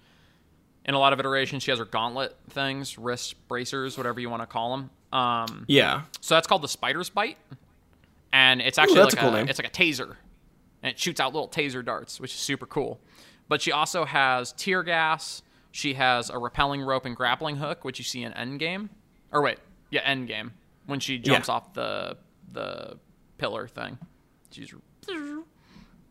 in 0.85 0.95
a 0.95 0.99
lot 0.99 1.13
of 1.13 1.21
iterations, 1.21 1.63
she 1.63 1.71
has 1.71 1.79
her 1.79 1.85
gauntlet 1.85 2.35
things, 2.49 2.99
wrist 2.99 3.35
bracers, 3.49 3.97
whatever 3.97 4.19
you 4.21 4.31
want 4.31 4.43
to 4.43 4.47
call 4.47 4.77
them. 4.77 4.91
Um, 5.13 5.65
Yeah. 5.69 6.03
so 6.21 6.35
that's 6.35 6.47
called 6.47 6.63
the 6.63 6.69
spider's 6.69 7.11
bite, 7.11 7.37
and 8.33 8.61
it's 8.63 8.79
actually 8.79 8.97
that's 8.97 9.15
like 9.15 9.23
a 9.23 9.27
cool 9.27 9.33
name. 9.33 9.49
it's 9.49 9.59
like 9.59 9.69
a 9.69 9.71
taser, 9.71 10.17
and 10.83 10.91
it 10.91 10.99
shoots 10.99 11.21
out 11.21 11.33
little 11.35 11.49
taser 11.49 11.85
darts, 11.85 12.19
which 12.21 12.33
is 12.33 12.39
super 12.41 12.67
cool. 12.67 13.01
But 13.51 13.61
she 13.61 13.73
also 13.73 14.05
has 14.07 14.53
tear 14.53 14.83
gas. 14.85 15.43
She 15.73 15.95
has 15.95 16.31
a 16.31 16.39
repelling 16.39 16.81
rope 16.83 17.05
and 17.05 17.15
grappling 17.17 17.57
hook, 17.57 17.85
which 17.85 17.99
you 17.99 18.05
see 18.05 18.23
in 18.23 18.33
Endgame. 18.33 18.89
Or 19.33 19.43
wait, 19.43 19.59
yeah, 19.91 20.11
Endgame 20.11 20.53
when 20.87 21.01
she 21.01 21.19
jumps 21.19 21.49
Yeah. 21.49 21.55
off 21.55 21.75
the 21.75 22.17
the 22.53 22.99
pillar 23.39 23.67
thing. 23.69 23.99
She's 24.53 24.73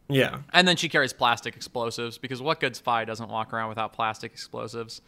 Yeah. 0.09 0.39
and 0.53 0.67
then 0.67 0.75
she 0.75 0.89
carries 0.89 1.13
plastic 1.13 1.55
explosives 1.55 2.17
because 2.17 2.41
what 2.41 2.59
good 2.59 2.75
spy 2.75 3.05
doesn't 3.05 3.29
walk 3.29 3.53
around 3.53 3.69
without 3.69 3.93
plastic 3.93 4.31
explosives? 4.33 5.01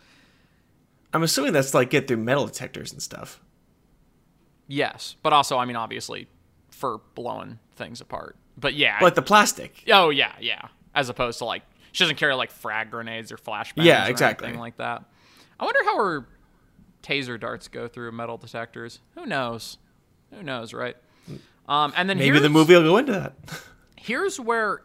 I'm 1.14 1.24
assuming 1.24 1.52
that's 1.54 1.74
like 1.74 1.90
get 1.90 2.08
through 2.08 2.18
metal 2.18 2.46
detectors 2.46 2.92
and 2.94 3.02
stuff. 3.02 3.42
Yes, 4.68 5.18
but 5.22 5.34
also, 5.34 5.58
I 5.58 5.66
mean, 5.66 5.76
obviously, 5.76 6.28
for 6.70 7.02
blowing 7.16 7.60
things 7.76 8.00
apart. 8.00 8.38
But 8.58 8.74
yeah, 8.74 8.98
But 9.02 9.16
the 9.16 9.22
plastic. 9.22 9.84
oh 9.92 10.10
yeah, 10.12 10.34
yeah. 10.40 10.70
As 10.96 11.10
opposed 11.10 11.40
to 11.40 11.46
like, 11.46 11.64
she 11.92 12.04
doesn't 12.04 12.18
carry 12.18 12.34
like 12.34 12.52
frag 12.52 12.92
grenades 12.92 13.32
or 13.32 13.38
flashbangs. 13.38 13.84
Yeah, 13.84 14.08
or 14.08 14.10
exactly. 14.10 14.48
anything 14.48 14.62
like 14.62 14.78
that. 14.78 15.04
I 15.60 15.66
wonder 15.66 15.84
how 15.84 15.98
her 15.98 16.28
taser 17.04 17.40
darts 17.40 17.68
go 17.68 17.88
through 17.88 18.12
metal 18.12 18.38
detectors. 18.38 19.00
Who 19.16 19.26
knows? 19.26 19.78
Who 20.34 20.44
knows, 20.44 20.74
right? 20.74 20.96
Um, 21.68 21.94
and 21.96 22.10
then 22.10 22.18
Maybe 22.18 22.40
the 22.40 22.50
movie 22.50 22.74
will 22.74 22.84
go 22.84 22.98
into 22.98 23.12
that. 23.14 23.36
here's 23.96 24.40
where 24.40 24.82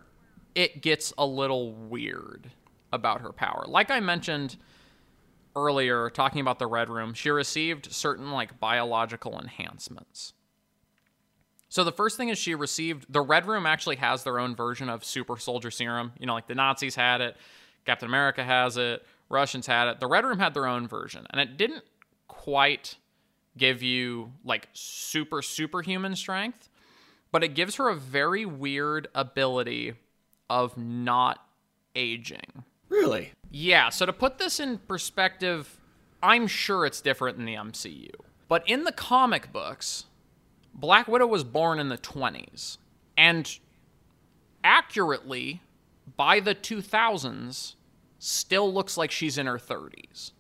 it 0.55 0.83
gets 0.83 1.13
a 1.17 1.27
little 1.27 1.73
weird 1.73 2.51
about 2.93 3.23
her 3.23 3.33
power. 3.33 3.65
Like 3.67 3.91
I 3.91 4.01
mentioned 4.01 4.57
earlier, 5.55 6.11
talking 6.11 6.41
about 6.41 6.59
the 6.59 6.67
Red 6.67 6.89
Room, 6.89 7.15
she 7.15 7.31
received 7.31 7.93
certain 7.93 8.31
like 8.31 8.61
biological 8.61 9.39
enhancements. 9.41 10.35
So 11.69 11.85
the 11.85 11.93
first 11.93 12.17
thing 12.17 12.29
is 12.29 12.39
she 12.39 12.55
received 12.55 13.07
the 13.09 13.21
Red 13.21 13.47
Room 13.47 13.67
actually 13.67 13.97
has 13.97 14.23
their 14.23 14.39
own 14.39 14.55
version 14.55 14.89
of 14.89 15.05
super 15.05 15.37
soldier 15.37 15.71
serum. 15.71 16.13
You 16.19 16.27
know, 16.27 16.35
like 16.35 16.47
the 16.47 16.55
Nazis 16.55 16.95
had 16.95 17.21
it, 17.21 17.37
Captain 17.85 18.09
America 18.09 18.45
has 18.45 18.77
it, 18.77 19.05
Russians 19.29 19.67
had 19.67 19.89
it. 19.89 20.01
The 20.01 20.07
Red 20.07 20.25
Room 20.25 20.39
had 20.39 20.55
their 20.55 20.67
own 20.67 20.87
version, 20.87 21.27
and 21.31 21.41
it 21.41 21.57
didn't 21.57 21.85
quite 22.29 22.97
give 23.57 23.83
you 23.83 24.33
like 24.45 24.69
super 24.73 25.43
superhuman 25.43 26.15
strength, 26.15 26.69
but 27.33 27.43
it 27.43 27.55
gives 27.55 27.77
her 27.77 27.89
a 27.89 27.95
very 27.95 28.45
weird 28.45 29.09
ability 29.15 29.95
of 30.49 30.77
not 30.77 31.45
aging. 31.95 32.65
really? 32.89 33.33
Yeah, 33.51 33.89
so 33.89 34.07
to 34.07 34.13
put 34.13 34.39
this 34.39 34.61
in 34.61 34.79
perspective, 34.79 35.81
I'm 36.23 36.47
sure 36.47 36.85
it's 36.85 37.01
different 37.01 37.39
in 37.39 37.45
the 37.45 37.55
MCU. 37.55 38.11
But 38.49 38.69
in 38.69 38.85
the 38.85 38.93
comic 38.93 39.53
books, 39.53 40.05
Black 40.77 41.09
Widow 41.09 41.27
was 41.27 41.43
born 41.43 41.79
in 41.79 41.89
the 41.89 41.99
20s. 41.99 42.77
And 43.17 43.59
accurately, 44.63 45.63
by 46.17 46.39
the 46.41 46.55
2000s, 46.55 47.75
still 48.19 48.73
looks 48.73 48.97
like 48.97 49.11
she's 49.11 49.39
in 49.39 49.47
her 49.47 49.59
30s. 49.59 50.33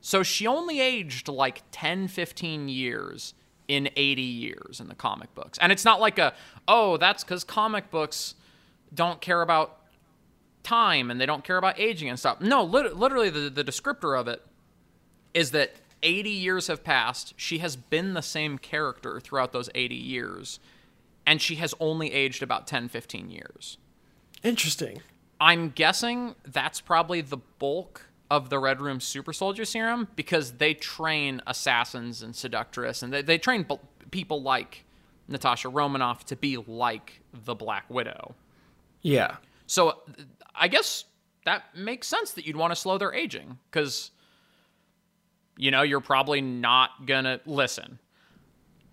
So 0.00 0.22
she 0.22 0.46
only 0.46 0.80
aged 0.80 1.28
like 1.28 1.62
10, 1.70 2.08
15 2.08 2.68
years 2.68 3.34
in 3.68 3.88
80 3.96 4.22
years 4.22 4.80
in 4.80 4.88
the 4.88 4.94
comic 4.94 5.34
books. 5.34 5.58
And 5.60 5.72
it's 5.72 5.84
not 5.84 6.00
like 6.00 6.18
a, 6.18 6.34
oh, 6.68 6.96
that's 6.96 7.24
because 7.24 7.44
comic 7.44 7.90
books 7.90 8.34
don't 8.94 9.20
care 9.20 9.42
about 9.42 9.78
time 10.62 11.10
and 11.10 11.20
they 11.20 11.26
don't 11.26 11.44
care 11.44 11.56
about 11.56 11.78
aging 11.78 12.08
and 12.08 12.18
stuff. 12.18 12.40
No, 12.40 12.62
lit- 12.62 12.96
literally, 12.96 13.30
the, 13.30 13.50
the 13.50 13.64
descriptor 13.64 14.18
of 14.18 14.28
it 14.28 14.42
is 15.34 15.52
that 15.52 15.74
80 16.02 16.30
years 16.30 16.66
have 16.68 16.84
passed. 16.84 17.34
She 17.36 17.58
has 17.58 17.76
been 17.76 18.14
the 18.14 18.22
same 18.22 18.58
character 18.58 19.20
throughout 19.20 19.52
those 19.52 19.70
80 19.74 19.94
years, 19.94 20.60
and 21.26 21.40
she 21.40 21.56
has 21.56 21.74
only 21.80 22.12
aged 22.12 22.42
about 22.42 22.66
10, 22.66 22.88
15 22.88 23.30
years. 23.30 23.78
Interesting. 24.42 25.02
I'm 25.40 25.70
guessing 25.70 26.34
that's 26.44 26.80
probably 26.80 27.20
the 27.20 27.36
bulk 27.36 28.06
of 28.30 28.50
the 28.50 28.58
Red 28.58 28.80
Room 28.80 29.00
Super 29.00 29.32
Soldier 29.32 29.64
Serum 29.64 30.08
because 30.16 30.52
they 30.52 30.74
train 30.74 31.40
assassins 31.46 32.22
and 32.22 32.34
seductress, 32.34 33.02
and 33.02 33.12
they, 33.12 33.22
they 33.22 33.38
train 33.38 33.64
b- 33.64 33.78
people 34.10 34.42
like 34.42 34.84
Natasha 35.28 35.68
Romanoff 35.68 36.24
to 36.26 36.36
be 36.36 36.56
like 36.56 37.20
the 37.32 37.54
Black 37.54 37.88
Widow. 37.90 38.34
Yeah. 39.02 39.36
So 39.66 40.02
I 40.54 40.68
guess 40.68 41.04
that 41.44 41.76
makes 41.76 42.06
sense 42.08 42.32
that 42.32 42.46
you'd 42.46 42.56
want 42.56 42.72
to 42.72 42.76
slow 42.76 42.98
their 42.98 43.12
aging 43.12 43.58
because, 43.70 44.10
you 45.56 45.70
know, 45.70 45.82
you're 45.82 46.00
probably 46.00 46.40
not 46.40 47.06
to 47.24 47.40
listen. 47.46 47.98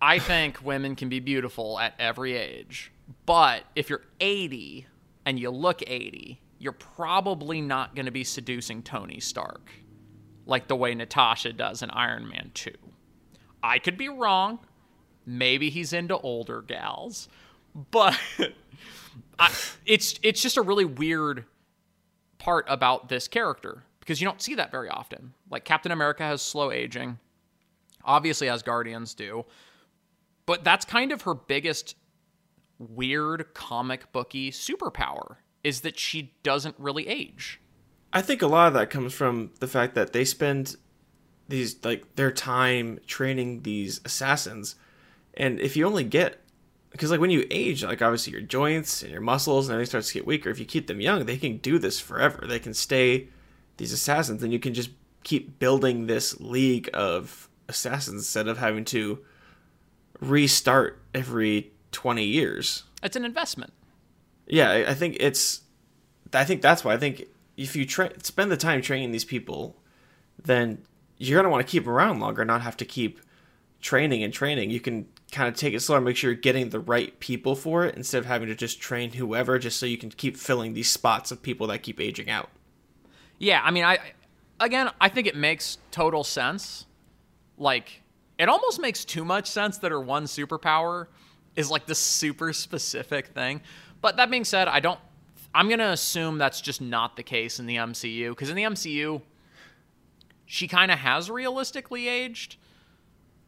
I 0.00 0.18
think 0.18 0.64
women 0.64 0.96
can 0.96 1.08
be 1.08 1.20
beautiful 1.20 1.78
at 1.78 1.94
every 1.98 2.34
age, 2.34 2.92
but 3.26 3.64
if 3.74 3.88
you're 3.88 4.02
80 4.20 4.86
and 5.24 5.38
you 5.38 5.50
look 5.50 5.82
80, 5.86 6.40
you're 6.58 6.72
probably 6.72 7.60
not 7.60 7.94
to 8.06 8.12
be 8.12 8.24
seducing 8.24 8.82
Tony 8.82 9.20
Stark 9.20 9.70
like 10.46 10.68
the 10.68 10.76
way 10.76 10.94
Natasha 10.94 11.52
does 11.52 11.82
in 11.82 11.90
Iron 11.90 12.28
Man 12.28 12.50
2. 12.54 12.70
I 13.62 13.78
could 13.78 13.96
be 13.96 14.08
wrong. 14.08 14.58
Maybe 15.26 15.70
he's 15.70 15.92
into 15.92 16.18
older 16.18 16.60
gals, 16.60 17.28
but 17.90 18.18
I, 19.38 19.52
it's 19.86 20.18
it's 20.22 20.42
just 20.42 20.56
a 20.56 20.62
really 20.62 20.84
weird 20.84 21.46
part 22.38 22.66
about 22.68 23.08
this 23.08 23.26
character 23.26 23.84
because 24.04 24.20
you 24.20 24.26
don't 24.26 24.42
see 24.42 24.54
that 24.54 24.70
very 24.70 24.90
often. 24.90 25.32
Like 25.50 25.64
Captain 25.64 25.90
America 25.90 26.22
has 26.22 26.42
slow 26.42 26.70
aging, 26.70 27.18
obviously 28.04 28.50
as 28.50 28.62
Guardians 28.62 29.14
do, 29.14 29.46
but 30.44 30.62
that's 30.62 30.84
kind 30.84 31.10
of 31.10 31.22
her 31.22 31.34
biggest 31.34 31.96
weird 32.78 33.54
comic 33.54 34.12
booky 34.12 34.50
superpower 34.50 35.36
is 35.62 35.80
that 35.80 35.98
she 35.98 36.34
doesn't 36.42 36.74
really 36.78 37.08
age. 37.08 37.60
I 38.12 38.20
think 38.20 38.42
a 38.42 38.46
lot 38.46 38.68
of 38.68 38.74
that 38.74 38.90
comes 38.90 39.14
from 39.14 39.52
the 39.60 39.66
fact 39.66 39.94
that 39.94 40.12
they 40.12 40.24
spend 40.26 40.76
these 41.48 41.82
like 41.82 42.14
their 42.16 42.30
time 42.30 43.00
training 43.06 43.62
these 43.62 44.00
assassins, 44.04 44.76
and 45.34 45.58
if 45.60 45.76
you 45.76 45.86
only 45.86 46.04
get 46.04 46.40
because 46.90 47.10
like 47.10 47.20
when 47.20 47.30
you 47.30 47.46
age, 47.50 47.82
like 47.82 48.02
obviously 48.02 48.32
your 48.32 48.42
joints 48.42 49.02
and 49.02 49.10
your 49.10 49.22
muscles 49.22 49.66
and 49.66 49.74
everything 49.74 49.88
starts 49.88 50.08
to 50.08 50.14
get 50.14 50.26
weaker. 50.26 50.50
If 50.50 50.60
you 50.60 50.66
keep 50.66 50.86
them 50.86 51.00
young, 51.00 51.24
they 51.24 51.38
can 51.38 51.56
do 51.56 51.78
this 51.78 51.98
forever. 51.98 52.44
They 52.46 52.60
can 52.60 52.74
stay 52.74 53.30
these 53.76 53.92
assassins, 53.92 54.42
and 54.42 54.52
you 54.52 54.58
can 54.58 54.74
just 54.74 54.90
keep 55.22 55.58
building 55.58 56.06
this 56.06 56.40
league 56.40 56.90
of 56.94 57.48
assassins 57.68 58.20
instead 58.20 58.48
of 58.48 58.58
having 58.58 58.84
to 58.84 59.24
restart 60.20 61.02
every 61.14 61.72
twenty 61.92 62.24
years. 62.24 62.84
It's 63.02 63.16
an 63.16 63.24
investment. 63.24 63.72
Yeah, 64.46 64.84
I 64.88 64.94
think 64.94 65.16
it's. 65.20 65.62
I 66.32 66.44
think 66.44 66.62
that's 66.62 66.84
why 66.84 66.94
I 66.94 66.98
think 66.98 67.26
if 67.56 67.76
you 67.76 67.86
tra- 67.86 68.22
spend 68.22 68.50
the 68.50 68.56
time 68.56 68.82
training 68.82 69.12
these 69.12 69.24
people, 69.24 69.76
then 70.42 70.82
you're 71.16 71.38
gonna 71.38 71.50
want 71.50 71.66
to 71.66 71.70
keep 71.70 71.84
them 71.84 71.92
around 71.92 72.20
longer, 72.20 72.44
not 72.44 72.62
have 72.62 72.76
to 72.78 72.84
keep 72.84 73.20
training 73.80 74.22
and 74.22 74.32
training. 74.32 74.70
You 74.70 74.80
can 74.80 75.06
kind 75.30 75.48
of 75.48 75.54
take 75.54 75.74
it 75.74 75.80
slow 75.80 75.96
and 75.96 76.04
make 76.04 76.16
sure 76.16 76.30
you're 76.30 76.40
getting 76.40 76.70
the 76.70 76.80
right 76.80 77.18
people 77.20 77.54
for 77.54 77.84
it 77.84 77.96
instead 77.96 78.18
of 78.18 78.26
having 78.26 78.48
to 78.48 78.54
just 78.54 78.80
train 78.80 79.12
whoever, 79.12 79.58
just 79.58 79.78
so 79.78 79.86
you 79.86 79.98
can 79.98 80.10
keep 80.10 80.36
filling 80.36 80.74
these 80.74 80.90
spots 80.90 81.30
of 81.30 81.42
people 81.42 81.66
that 81.68 81.82
keep 81.82 82.00
aging 82.00 82.30
out. 82.30 82.50
Yeah, 83.44 83.60
I 83.62 83.72
mean, 83.72 83.84
I 83.84 83.98
again, 84.58 84.90
I 85.02 85.10
think 85.10 85.26
it 85.26 85.36
makes 85.36 85.76
total 85.90 86.24
sense. 86.24 86.86
Like, 87.58 88.00
it 88.38 88.48
almost 88.48 88.80
makes 88.80 89.04
too 89.04 89.22
much 89.22 89.50
sense 89.50 89.76
that 89.78 89.90
her 89.90 90.00
one 90.00 90.24
superpower 90.24 91.08
is 91.54 91.70
like 91.70 91.84
this 91.84 91.98
super 91.98 92.54
specific 92.54 93.26
thing. 93.28 93.60
But 94.00 94.16
that 94.16 94.30
being 94.30 94.46
said, 94.46 94.66
I 94.66 94.80
don't. 94.80 94.98
I'm 95.54 95.68
gonna 95.68 95.90
assume 95.90 96.38
that's 96.38 96.62
just 96.62 96.80
not 96.80 97.16
the 97.16 97.22
case 97.22 97.60
in 97.60 97.66
the 97.66 97.76
MCU 97.76 98.30
because 98.30 98.48
in 98.48 98.56
the 98.56 98.62
MCU, 98.62 99.20
she 100.46 100.66
kind 100.66 100.90
of 100.90 100.98
has 101.00 101.30
realistically 101.30 102.08
aged 102.08 102.56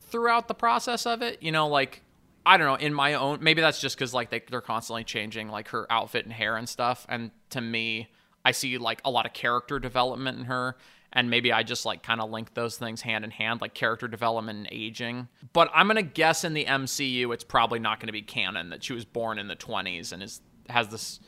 throughout 0.02 0.46
the 0.46 0.54
process 0.54 1.06
of 1.06 1.22
it. 1.22 1.42
You 1.42 1.52
know, 1.52 1.68
like 1.68 2.02
I 2.44 2.59
don't 2.59 2.66
know. 2.66 2.87
In 2.87 2.92
my 2.92 3.14
own, 3.14 3.38
maybe 3.40 3.62
that's 3.62 3.80
just 3.80 3.96
because 3.96 4.12
like 4.12 4.28
they, 4.28 4.42
they're 4.50 4.61
constantly 4.61 5.04
changing 5.04 5.48
like 5.48 5.68
her 5.68 5.90
outfit 5.90 6.26
and 6.26 6.35
hair 6.35 6.59
and 6.59 6.68
stuff. 6.68 7.06
And 7.09 7.30
to 7.48 7.62
me, 7.62 8.11
I 8.46 8.52
see 8.52 8.78
like 8.78 9.00
a 9.04 9.11
lot 9.11 9.26
of 9.26 9.32
character 9.32 9.80
development 9.80 10.38
in 10.38 10.44
her. 10.44 10.76
And 11.12 11.28
maybe 11.28 11.52
I 11.52 11.64
just 11.64 11.85
like 11.85 12.04
kind 12.04 12.20
of 12.20 12.30
link 12.30 12.54
those 12.54 12.76
things 12.76 13.02
hand 13.02 13.24
in 13.24 13.32
hand, 13.32 13.61
like 13.61 13.74
character 13.74 14.06
development 14.06 14.59
and 14.59 14.68
aging. 14.70 15.26
But 15.52 15.68
I'm 15.74 15.88
gonna 15.88 16.02
guess 16.02 16.44
in 16.44 16.54
the 16.54 16.64
MCU, 16.64 17.35
it's 17.35 17.42
probably 17.42 17.80
not 17.80 17.98
gonna 17.98 18.12
be 18.12 18.22
canon 18.22 18.70
that 18.70 18.85
she 18.85 18.92
was 18.92 19.04
born 19.04 19.40
in 19.40 19.48
the 19.48 19.56
20s 19.56 20.12
and 20.12 20.22
is 20.22 20.42
has 20.68 20.88
this 20.88 21.18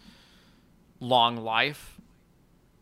long 1.00 1.36
life. 1.38 2.00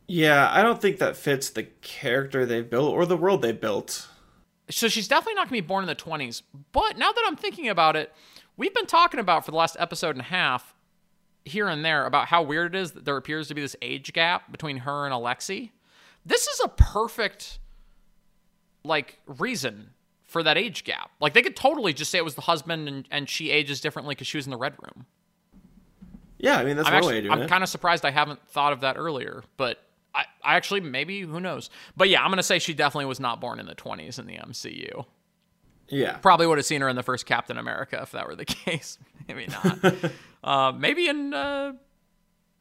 Yeah, 0.07 0.51
I 0.53 0.63
don't 0.63 0.83
think 0.83 0.99
that 0.99 1.17
fits 1.17 1.49
the 1.49 1.65
character 1.65 2.45
they've 2.45 2.69
built 2.69 2.93
or 2.93 3.07
the 3.07 3.17
world 3.17 3.41
they 3.41 3.53
built. 3.53 4.07
So 4.69 4.89
she's 4.89 5.09
definitely 5.09 5.35
not 5.35 5.49
going 5.49 5.61
to 5.61 5.63
be 5.63 5.67
born 5.67 5.83
in 5.85 5.89
the 5.89 5.97
20s. 5.97 6.43
But 6.73 6.99
now 6.99 7.11
that 7.11 7.25
I'm 7.27 7.37
thinking 7.37 7.69
about 7.69 7.97
it, 7.97 8.13
we've 8.57 8.75
been 8.75 8.87
talking 8.87 9.19
about 9.19 9.45
for 9.45 9.51
the 9.51 9.57
last 9.57 9.77
episode 9.79 10.11
and 10.11 10.21
a 10.21 10.25
half 10.25 10.76
here 11.47 11.69
and 11.69 11.85
there 11.85 12.05
about 12.05 12.27
how 12.29 12.43
weird 12.43 12.75
it 12.75 12.79
is 12.79 12.93
that 12.93 13.05
there 13.05 13.17
appears 13.17 13.49
to 13.49 13.55
be 13.55 13.63
this 13.63 13.77
age 13.81 14.13
gap 14.13 14.51
between 14.53 14.79
her 14.79 15.05
and 15.05 15.15
Alexei. 15.15 15.73
This 16.25 16.47
is 16.47 16.61
a 16.65 16.69
perfect 16.69 17.59
like 18.85 19.19
reason 19.27 19.91
for 20.25 20.43
that 20.43 20.59
age 20.59 20.85
gap. 20.85 21.11
Like 21.21 21.35
they 21.35 21.43
could 21.43 21.57
totally 21.57 21.93
just 21.93 22.11
say 22.11 22.19
it 22.19 22.25
was 22.25 22.35
the 22.35 22.41
husband 22.43 22.89
and, 22.89 23.09
and 23.11 23.29
she 23.31 23.51
ages 23.51 23.81
differently 23.81 24.15
because 24.15 24.27
she 24.27 24.37
was 24.39 24.47
in 24.47 24.51
the 24.51 24.57
red 24.57 24.75
room. 24.83 25.07
Yeah, 26.39 26.59
I 26.59 26.65
mean 26.65 26.77
that's 26.77 26.89
I'm 26.89 26.95
one 26.97 27.07
way 27.07 27.21
doing 27.21 27.33
I'm 27.33 27.43
it. 27.43 27.49
kind 27.49 27.63
of 27.63 27.69
surprised 27.69 28.05
I 28.05 28.11
haven't 28.11 28.47
thought 28.49 28.73
of 28.73 28.81
that 28.81 28.97
earlier, 28.99 29.43
but 29.57 29.83
I, 30.15 30.25
I 30.45 30.57
actually 30.57 30.81
maybe 30.81 31.21
who 31.23 31.41
knows. 31.41 31.71
But 31.97 32.09
yeah, 32.09 32.23
I'm 32.23 32.31
gonna 32.31 32.43
say 32.43 32.59
she 32.59 32.75
definitely 32.75 33.07
was 33.07 33.21
not 33.21 33.41
born 33.41 33.59
in 33.59 33.67
the 33.67 33.75
20s 33.75 34.19
in 34.19 34.27
the 34.27 34.35
MCU. 34.37 35.07
yeah, 35.89 36.17
Probably 36.19 36.47
would 36.47 36.59
have 36.59 36.67
seen 36.67 36.81
her 36.83 36.89
in 36.89 36.97
the 36.97 37.03
first 37.03 37.25
Captain 37.27 37.57
America 37.57 38.01
if 38.03 38.13
that 38.13 38.27
were 38.27 38.35
the 38.37 38.45
case. 38.45 38.99
maybe 39.29 39.47
not. 39.47 39.95
uh, 40.47 40.73
maybe 40.73 41.09
in 41.09 41.35
uh, 41.35 41.73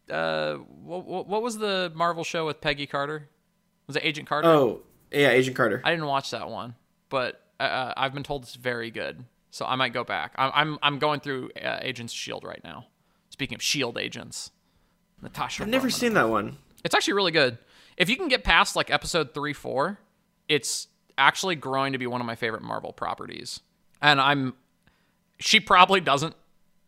uh, 0.10 0.56
what, 0.56 1.28
what 1.28 1.42
was 1.42 1.58
the 1.58 1.92
Marvel 1.96 2.24
show 2.24 2.46
with 2.46 2.60
Peggy 2.60 2.88
Carter? 2.88 3.30
Was 3.88 3.96
it 3.96 4.04
Agent 4.04 4.28
Carter? 4.28 4.48
Oh, 4.48 4.82
yeah, 5.12 5.30
Agent 5.30 5.56
Carter. 5.56 5.82
I 5.84 5.92
didn't 5.92 6.08
watch 6.08 6.32
that 6.32 6.50
one, 6.50 6.76
but 7.10 7.42
uh, 7.60 7.94
I've 7.96 8.14
been 8.14 8.24
told 8.24 8.44
it's 8.44 8.56
very 8.56 8.92
good, 8.92 9.24
so 9.52 9.66
I 9.66 9.76
might 9.76 9.94
go 9.94 10.04
back. 10.04 10.34
I'm 10.36 10.52
I'm, 10.54 10.80
I'm 10.82 11.00
going 11.00 11.20
through 11.20 11.52
uh, 11.64 11.80
Agents 11.82 12.12
Shield 12.12 12.44
right 12.44 12.62
now. 12.64 12.88
Speaking 13.30 13.56
of 13.56 13.62
Shield 13.62 13.98
agents, 13.98 14.52
Natasha. 15.22 15.64
I've 15.64 15.70
never 15.70 15.90
seen 15.90 16.14
that 16.14 16.30
one. 16.30 16.58
It's 16.84 16.96
actually 16.96 17.14
really 17.14 17.32
good. 17.32 17.58
If 17.98 18.10
you 18.10 18.16
can 18.16 18.28
get 18.28 18.44
past 18.44 18.76
like 18.76 18.90
episode 18.90 19.34
three, 19.34 19.54
four, 19.54 20.00
it's 20.48 20.88
actually 21.18 21.56
growing 21.56 21.94
to 21.94 21.98
be 21.98 22.08
one 22.08 22.22
of 22.22 22.28
my 22.28 22.36
favorite 22.36 22.62
Marvel 22.62 22.94
properties. 22.94 23.60
And 24.02 24.22
I'm, 24.22 24.54
she 25.40 25.60
probably 25.60 26.00
doesn't 26.00 26.36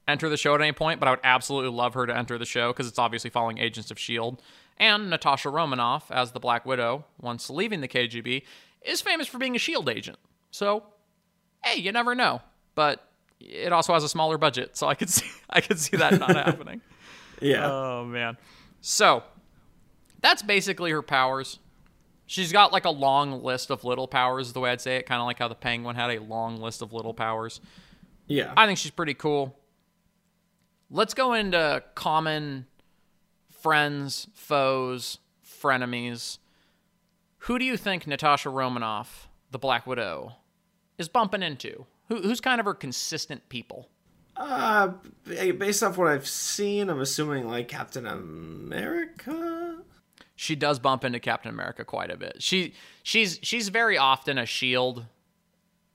enter 0.07 0.29
the 0.29 0.37
show 0.37 0.55
at 0.55 0.61
any 0.61 0.71
point, 0.71 0.99
but 0.99 1.07
I 1.07 1.11
would 1.11 1.19
absolutely 1.23 1.71
love 1.71 1.93
her 1.95 2.05
to 2.05 2.15
enter 2.15 2.37
the 2.37 2.45
show 2.45 2.71
because 2.71 2.87
it's 2.87 2.99
obviously 2.99 3.29
following 3.29 3.57
Agents 3.57 3.91
of 3.91 3.97
S.H.I.E.L.D. 3.97 4.37
And 4.77 5.09
Natasha 5.09 5.49
Romanoff, 5.49 6.11
as 6.11 6.31
the 6.31 6.39
Black 6.39 6.65
Widow, 6.65 7.05
once 7.19 7.49
leaving 7.49 7.81
the 7.81 7.87
KGB, 7.87 8.43
is 8.83 9.01
famous 9.01 9.27
for 9.27 9.37
being 9.37 9.53
a 9.53 9.57
S.H.I.E.L.D. 9.57 9.91
agent. 9.91 10.17
So, 10.51 10.83
hey, 11.63 11.79
you 11.79 11.91
never 11.91 12.15
know. 12.15 12.41
But 12.75 13.03
it 13.39 13.73
also 13.73 13.93
has 13.93 14.03
a 14.03 14.09
smaller 14.09 14.37
budget, 14.37 14.77
so 14.77 14.87
I 14.87 14.95
could 14.95 15.09
see, 15.11 15.27
I 15.49 15.61
could 15.61 15.79
see 15.79 15.97
that 15.97 16.19
not 16.19 16.35
happening. 16.35 16.81
Yeah, 17.41 17.69
Oh 17.71 18.05
man. 18.05 18.37
So 18.81 19.23
that's 20.21 20.41
basically 20.41 20.91
her 20.91 21.01
powers. 21.01 21.59
She's 22.25 22.51
got 22.51 22.73
like 22.73 22.85
a 22.85 22.89
long 22.89 23.43
list 23.43 23.69
of 23.69 23.83
little 23.83 24.07
powers, 24.07 24.53
the 24.53 24.59
way 24.59 24.71
I'd 24.71 24.81
say 24.81 24.97
it, 24.97 25.05
kind 25.05 25.21
of 25.21 25.27
like 25.27 25.39
how 25.39 25.47
the 25.47 25.55
penguin 25.55 25.95
had 25.95 26.09
a 26.11 26.19
long 26.19 26.57
list 26.57 26.81
of 26.81 26.93
little 26.93 27.13
powers. 27.13 27.61
yeah. 28.27 28.53
I 28.57 28.65
think 28.65 28.79
she's 28.79 28.91
pretty 28.91 29.13
cool. 29.13 29.57
Let's 30.89 31.13
go 31.13 31.33
into 31.33 31.83
common 31.95 32.65
friends, 33.49 34.27
foes, 34.33 35.19
frenemies. 35.45 36.37
Who 37.39 37.59
do 37.59 37.65
you 37.65 37.77
think 37.77 38.07
Natasha 38.07 38.49
Romanoff, 38.49 39.27
the 39.51 39.59
Black 39.59 39.85
Widow, 39.85 40.33
is 40.97 41.09
bumping 41.09 41.43
into? 41.43 41.85
Who, 42.07 42.21
who's 42.21 42.39
kind 42.39 42.59
of 42.59 42.65
her 42.65 42.73
consistent 42.73 43.49
people? 43.49 43.89
Uh, 44.37 44.93
based 45.25 45.83
off 45.83 45.97
what 45.97 46.07
I've 46.07 46.27
seen, 46.27 46.89
I'm 46.89 47.01
assuming 47.01 47.47
like 47.47 47.67
Captain 47.67 48.05
America. 48.05 49.79
she 50.35 50.55
does 50.55 50.79
bump 50.79 51.03
into 51.03 51.19
Captain 51.19 51.49
America 51.51 51.83
quite 51.83 52.11
a 52.11 52.17
bit. 52.17 52.37
She 52.41 52.73
she's 53.01 53.39
she's 53.41 53.69
very 53.69 53.97
often 53.97 54.37
a 54.37 54.45
shield 54.45 55.05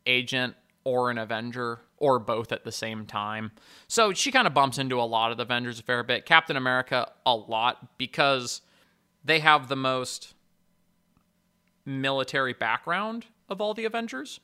agent 0.06 0.56
or 0.84 1.10
an 1.10 1.18
Avenger 1.18 1.80
or 2.02 2.18
both 2.18 2.50
at 2.50 2.64
the 2.64 2.72
same 2.72 3.06
time. 3.06 3.52
So 3.86 4.12
she 4.12 4.32
kind 4.32 4.48
of 4.48 4.52
bumps 4.52 4.76
into 4.76 5.00
a 5.00 5.04
lot 5.06 5.30
of 5.30 5.36
the 5.36 5.44
Avengers 5.44 5.78
a 5.78 5.84
fair 5.84 6.02
bit. 6.02 6.26
Captain 6.26 6.56
America 6.56 7.12
a 7.24 7.36
lot 7.36 7.96
because 7.96 8.60
they 9.24 9.38
have 9.38 9.68
the 9.68 9.76
most 9.76 10.34
military 11.84 12.52
background 12.54 13.26
of 13.48 13.60
all 13.60 13.72
the 13.72 13.84
Avengers. 13.84 14.40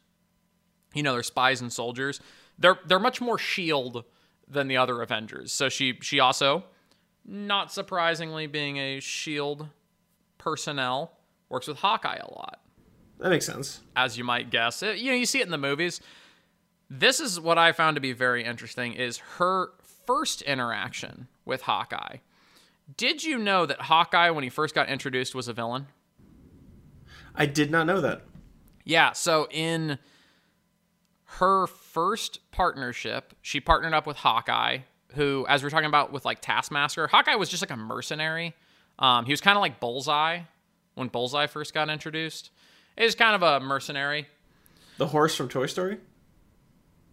You 0.94 1.02
know, 1.02 1.12
they're 1.12 1.22
spies 1.24 1.60
and 1.60 1.72
soldiers. 1.72 2.20
They're 2.58 2.78
they're 2.86 2.98
much 3.00 3.20
more 3.20 3.38
shield 3.38 4.04
than 4.46 4.68
the 4.68 4.76
other 4.76 5.02
Avengers. 5.02 5.52
So 5.52 5.68
she 5.68 5.98
she 6.00 6.20
also, 6.20 6.64
not 7.24 7.72
surprisingly, 7.72 8.46
being 8.46 8.76
a 8.78 9.00
shield 9.00 9.68
personnel, 10.38 11.12
works 11.48 11.66
with 11.66 11.78
Hawkeye 11.78 12.18
a 12.20 12.32
lot. 12.32 12.60
That 13.18 13.30
makes 13.30 13.46
sense. 13.46 13.80
As 13.96 14.16
you 14.16 14.22
might 14.22 14.48
guess, 14.50 14.80
It- 14.82 14.98
you 14.98 15.10
know, 15.10 15.16
you 15.16 15.26
see 15.26 15.40
it 15.40 15.44
in 15.44 15.50
the 15.50 15.58
movies. 15.58 16.00
This 16.90 17.20
is 17.20 17.38
what 17.38 17.58
I 17.58 17.72
found 17.72 17.96
to 17.96 18.00
be 18.00 18.12
very 18.12 18.44
interesting: 18.44 18.94
is 18.94 19.18
her 19.38 19.70
first 20.06 20.42
interaction 20.42 21.28
with 21.44 21.62
Hawkeye. 21.62 22.18
Did 22.96 23.22
you 23.22 23.36
know 23.36 23.66
that 23.66 23.82
Hawkeye, 23.82 24.30
when 24.30 24.44
he 24.44 24.50
first 24.50 24.74
got 24.74 24.88
introduced, 24.88 25.34
was 25.34 25.48
a 25.48 25.52
villain? 25.52 25.88
I 27.34 27.46
did 27.46 27.70
not 27.70 27.86
know 27.86 28.00
that. 28.00 28.22
Yeah, 28.84 29.12
so 29.12 29.46
in 29.50 29.98
her 31.24 31.66
first 31.66 32.40
partnership, 32.50 33.34
she 33.42 33.60
partnered 33.60 33.92
up 33.92 34.06
with 34.06 34.16
Hawkeye, 34.16 34.78
who, 35.14 35.44
as 35.46 35.62
we 35.62 35.66
are 35.66 35.70
talking 35.70 35.86
about 35.86 36.10
with 36.10 36.24
like 36.24 36.40
Taskmaster, 36.40 37.06
Hawkeye 37.06 37.34
was 37.34 37.50
just 37.50 37.62
like 37.62 37.70
a 37.70 37.76
mercenary. 37.76 38.54
Um, 38.98 39.26
he 39.26 39.32
was 39.32 39.42
kind 39.42 39.56
of 39.56 39.60
like 39.60 39.78
Bullseye 39.78 40.40
when 40.94 41.08
Bullseye 41.08 41.46
first 41.46 41.74
got 41.74 41.90
introduced. 41.90 42.50
He 42.96 43.04
was 43.04 43.14
kind 43.14 43.34
of 43.34 43.42
a 43.42 43.64
mercenary. 43.64 44.26
The 44.96 45.08
horse 45.08 45.34
from 45.34 45.48
Toy 45.50 45.66
Story? 45.66 45.98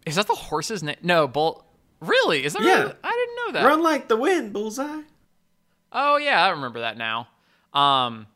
Is 0.06 0.16
that 0.16 0.28
the 0.28 0.36
horse's 0.36 0.84
name? 0.84 0.98
No, 1.02 1.28
Bull. 1.28 1.66
Really? 2.00 2.44
Is 2.46 2.54
that 2.54 2.62
Yeah. 2.64 2.82
really? 2.84 2.94
I 3.04 3.12
didn't 3.12 3.36
know 3.54 3.60
that. 3.60 3.66
Run 3.68 3.82
like 3.84 4.08
the 4.08 4.18
wind, 4.18 4.54
bullseye. 4.54 5.02
Oh 5.92 6.18
yeah, 6.18 6.44
I 6.46 6.50
remember 6.50 6.82
that 6.82 6.98
now. 6.98 7.28
Um, 7.74 8.28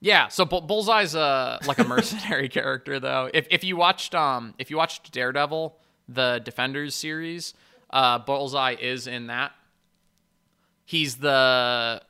yeah, 0.00 0.28
so 0.28 0.44
Bull- 0.44 0.60
Bullseye's 0.62 1.14
uh 1.14 1.58
like 1.66 1.78
a 1.78 1.84
mercenary 1.88 2.48
character 2.48 2.98
though. 3.00 3.30
If 3.32 3.46
if 3.50 3.64
you 3.64 3.76
watched 3.76 4.14
um 4.14 4.54
if 4.58 4.70
you 4.70 4.76
watched 4.76 5.12
Daredevil, 5.12 5.76
the 6.08 6.40
Defenders 6.44 6.94
series, 6.94 7.54
uh, 7.90 8.18
Bullseye 8.18 8.76
is 8.80 9.06
in 9.06 9.28
that. 9.28 9.52
He's 10.84 11.16
the 11.16 12.02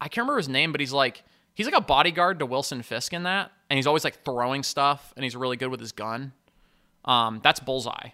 I 0.00 0.04
can't 0.08 0.24
remember 0.24 0.38
his 0.38 0.48
name, 0.48 0.72
but 0.72 0.80
he's 0.80 0.92
like 0.92 1.24
he's 1.54 1.66
like 1.66 1.76
a 1.76 1.80
bodyguard 1.80 2.38
to 2.38 2.46
Wilson 2.46 2.82
Fisk 2.82 3.12
in 3.12 3.24
that, 3.24 3.50
and 3.68 3.76
he's 3.76 3.86
always 3.86 4.04
like 4.04 4.24
throwing 4.24 4.62
stuff, 4.62 5.12
and 5.16 5.24
he's 5.24 5.34
really 5.36 5.56
good 5.56 5.68
with 5.68 5.80
his 5.80 5.92
gun. 5.92 6.32
Um, 7.04 7.40
that's 7.42 7.60
Bullseye. 7.60 8.10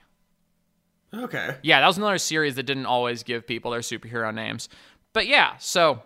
Okay. 1.14 1.56
Yeah, 1.62 1.80
that 1.80 1.86
was 1.86 1.96
another 1.96 2.18
series 2.18 2.56
that 2.56 2.64
didn't 2.64 2.86
always 2.86 3.22
give 3.22 3.46
people 3.46 3.70
their 3.70 3.80
superhero 3.80 4.34
names. 4.34 4.68
But 5.12 5.26
yeah, 5.26 5.56
so 5.58 6.02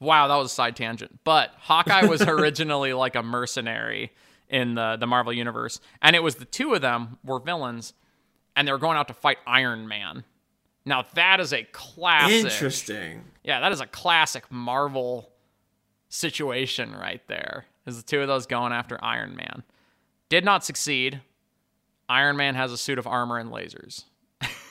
wow, 0.00 0.28
that 0.28 0.36
was 0.36 0.52
a 0.52 0.54
side 0.54 0.76
tangent. 0.76 1.20
But 1.24 1.52
Hawkeye 1.58 2.06
was 2.06 2.22
originally 2.26 2.92
like 2.92 3.16
a 3.16 3.22
mercenary 3.22 4.12
in 4.48 4.74
the 4.74 4.96
the 4.98 5.06
Marvel 5.06 5.32
universe, 5.32 5.80
and 6.02 6.14
it 6.14 6.22
was 6.22 6.36
the 6.36 6.44
two 6.44 6.74
of 6.74 6.82
them 6.82 7.18
were 7.24 7.38
villains, 7.40 7.94
and 8.56 8.66
they 8.66 8.72
were 8.72 8.78
going 8.78 8.96
out 8.96 9.08
to 9.08 9.14
fight 9.14 9.38
Iron 9.46 9.88
Man. 9.88 10.24
Now 10.84 11.04
that 11.14 11.40
is 11.40 11.52
a 11.52 11.64
classic. 11.64 12.44
Interesting. 12.52 13.24
Yeah, 13.44 13.60
that 13.60 13.72
is 13.72 13.80
a 13.80 13.86
classic 13.86 14.44
Marvel 14.50 15.30
situation 16.08 16.94
right 16.94 17.26
there. 17.28 17.66
Is 17.86 17.96
the 17.96 18.02
two 18.02 18.20
of 18.20 18.28
those 18.28 18.46
going 18.46 18.72
after 18.72 19.02
Iron 19.02 19.34
Man? 19.36 19.62
Did 20.28 20.44
not 20.44 20.64
succeed. 20.64 21.22
Iron 22.08 22.36
Man 22.36 22.54
has 22.54 22.72
a 22.72 22.78
suit 22.78 22.98
of 22.98 23.06
armor 23.06 23.38
and 23.38 23.50
lasers. 23.50 24.04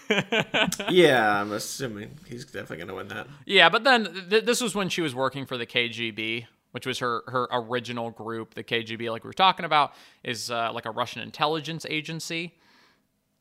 yeah, 0.89 1.41
I'm 1.41 1.51
assuming 1.51 2.11
he's 2.27 2.45
definitely 2.45 2.77
going 2.77 2.87
to 2.87 2.95
win 2.95 3.07
that. 3.09 3.27
Yeah, 3.45 3.69
but 3.69 3.83
then 3.83 4.25
th- 4.29 4.45
this 4.45 4.61
was 4.61 4.73
when 4.73 4.89
she 4.89 5.01
was 5.01 5.13
working 5.13 5.45
for 5.45 5.57
the 5.57 5.65
KGB, 5.65 6.45
which 6.71 6.85
was 6.85 6.99
her 6.99 7.23
her 7.27 7.47
original 7.51 8.11
group. 8.11 8.53
The 8.53 8.63
KGB, 8.63 9.11
like 9.11 9.23
we 9.23 9.27
were 9.27 9.33
talking 9.33 9.65
about, 9.65 9.93
is 10.23 10.49
uh, 10.49 10.71
like 10.73 10.85
a 10.85 10.91
Russian 10.91 11.21
intelligence 11.21 11.85
agency. 11.89 12.55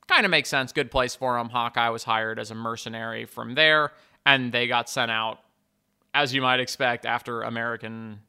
Kind 0.09 0.25
of 0.25 0.31
makes 0.31 0.49
sense. 0.49 0.73
Good 0.73 0.91
place 0.91 1.15
for 1.15 1.39
him. 1.39 1.49
Hawkeye 1.49 1.89
was 1.89 2.05
hired 2.05 2.39
as 2.39 2.51
a 2.51 2.55
mercenary 2.55 3.25
from 3.25 3.55
there, 3.55 3.93
and 4.25 4.53
they 4.53 4.67
got 4.67 4.89
sent 4.89 5.11
out, 5.11 5.39
as 6.15 6.35
you 6.35 6.41
might 6.43 6.61
expect, 6.61 7.07
after 7.07 7.43
American 7.43 8.21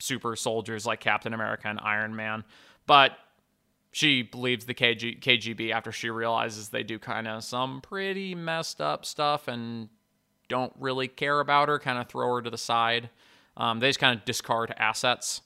super 0.00 0.36
soldiers 0.36 0.84
like 0.84 1.00
Captain 1.00 1.32
America 1.32 1.68
and 1.68 1.80
Iron 1.82 2.14
Man. 2.14 2.44
But 2.86 3.12
she 3.94 4.28
leaves 4.34 4.66
the 4.66 4.74
KG- 4.74 5.20
KGB 5.20 5.70
after 5.72 5.92
she 5.92 6.10
realizes 6.10 6.70
they 6.70 6.82
do 6.82 6.98
kind 6.98 7.28
of 7.28 7.44
some 7.44 7.80
pretty 7.80 8.34
messed 8.34 8.80
up 8.80 9.06
stuff 9.06 9.46
and 9.46 9.88
don't 10.48 10.72
really 10.80 11.06
care 11.06 11.38
about 11.38 11.68
her, 11.68 11.78
kind 11.78 11.98
of 11.98 12.08
throw 12.08 12.34
her 12.34 12.42
to 12.42 12.50
the 12.50 12.58
side. 12.58 13.08
Um, 13.56 13.78
they 13.78 13.88
just 13.88 14.00
kind 14.00 14.18
of 14.18 14.24
discard 14.24 14.74
assets. 14.78 15.42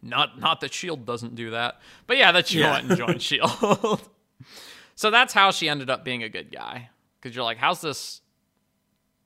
Not 0.00 0.40
not 0.40 0.60
that 0.62 0.72
Shield 0.72 1.04
doesn't 1.04 1.34
do 1.34 1.50
that, 1.50 1.80
but 2.06 2.16
yeah, 2.16 2.32
that 2.32 2.46
she 2.48 2.60
Yeah. 2.60 2.72
went 2.72 2.88
and 2.88 2.96
joined 2.98 3.20
Shield. 3.22 4.00
so 4.94 5.10
that's 5.10 5.34
how 5.34 5.50
she 5.50 5.68
ended 5.68 5.90
up 5.90 6.02
being 6.02 6.22
a 6.22 6.30
good 6.30 6.50
guy. 6.50 6.88
Because 7.20 7.36
you're 7.36 7.44
like, 7.44 7.58
how's 7.58 7.82
this 7.82 8.22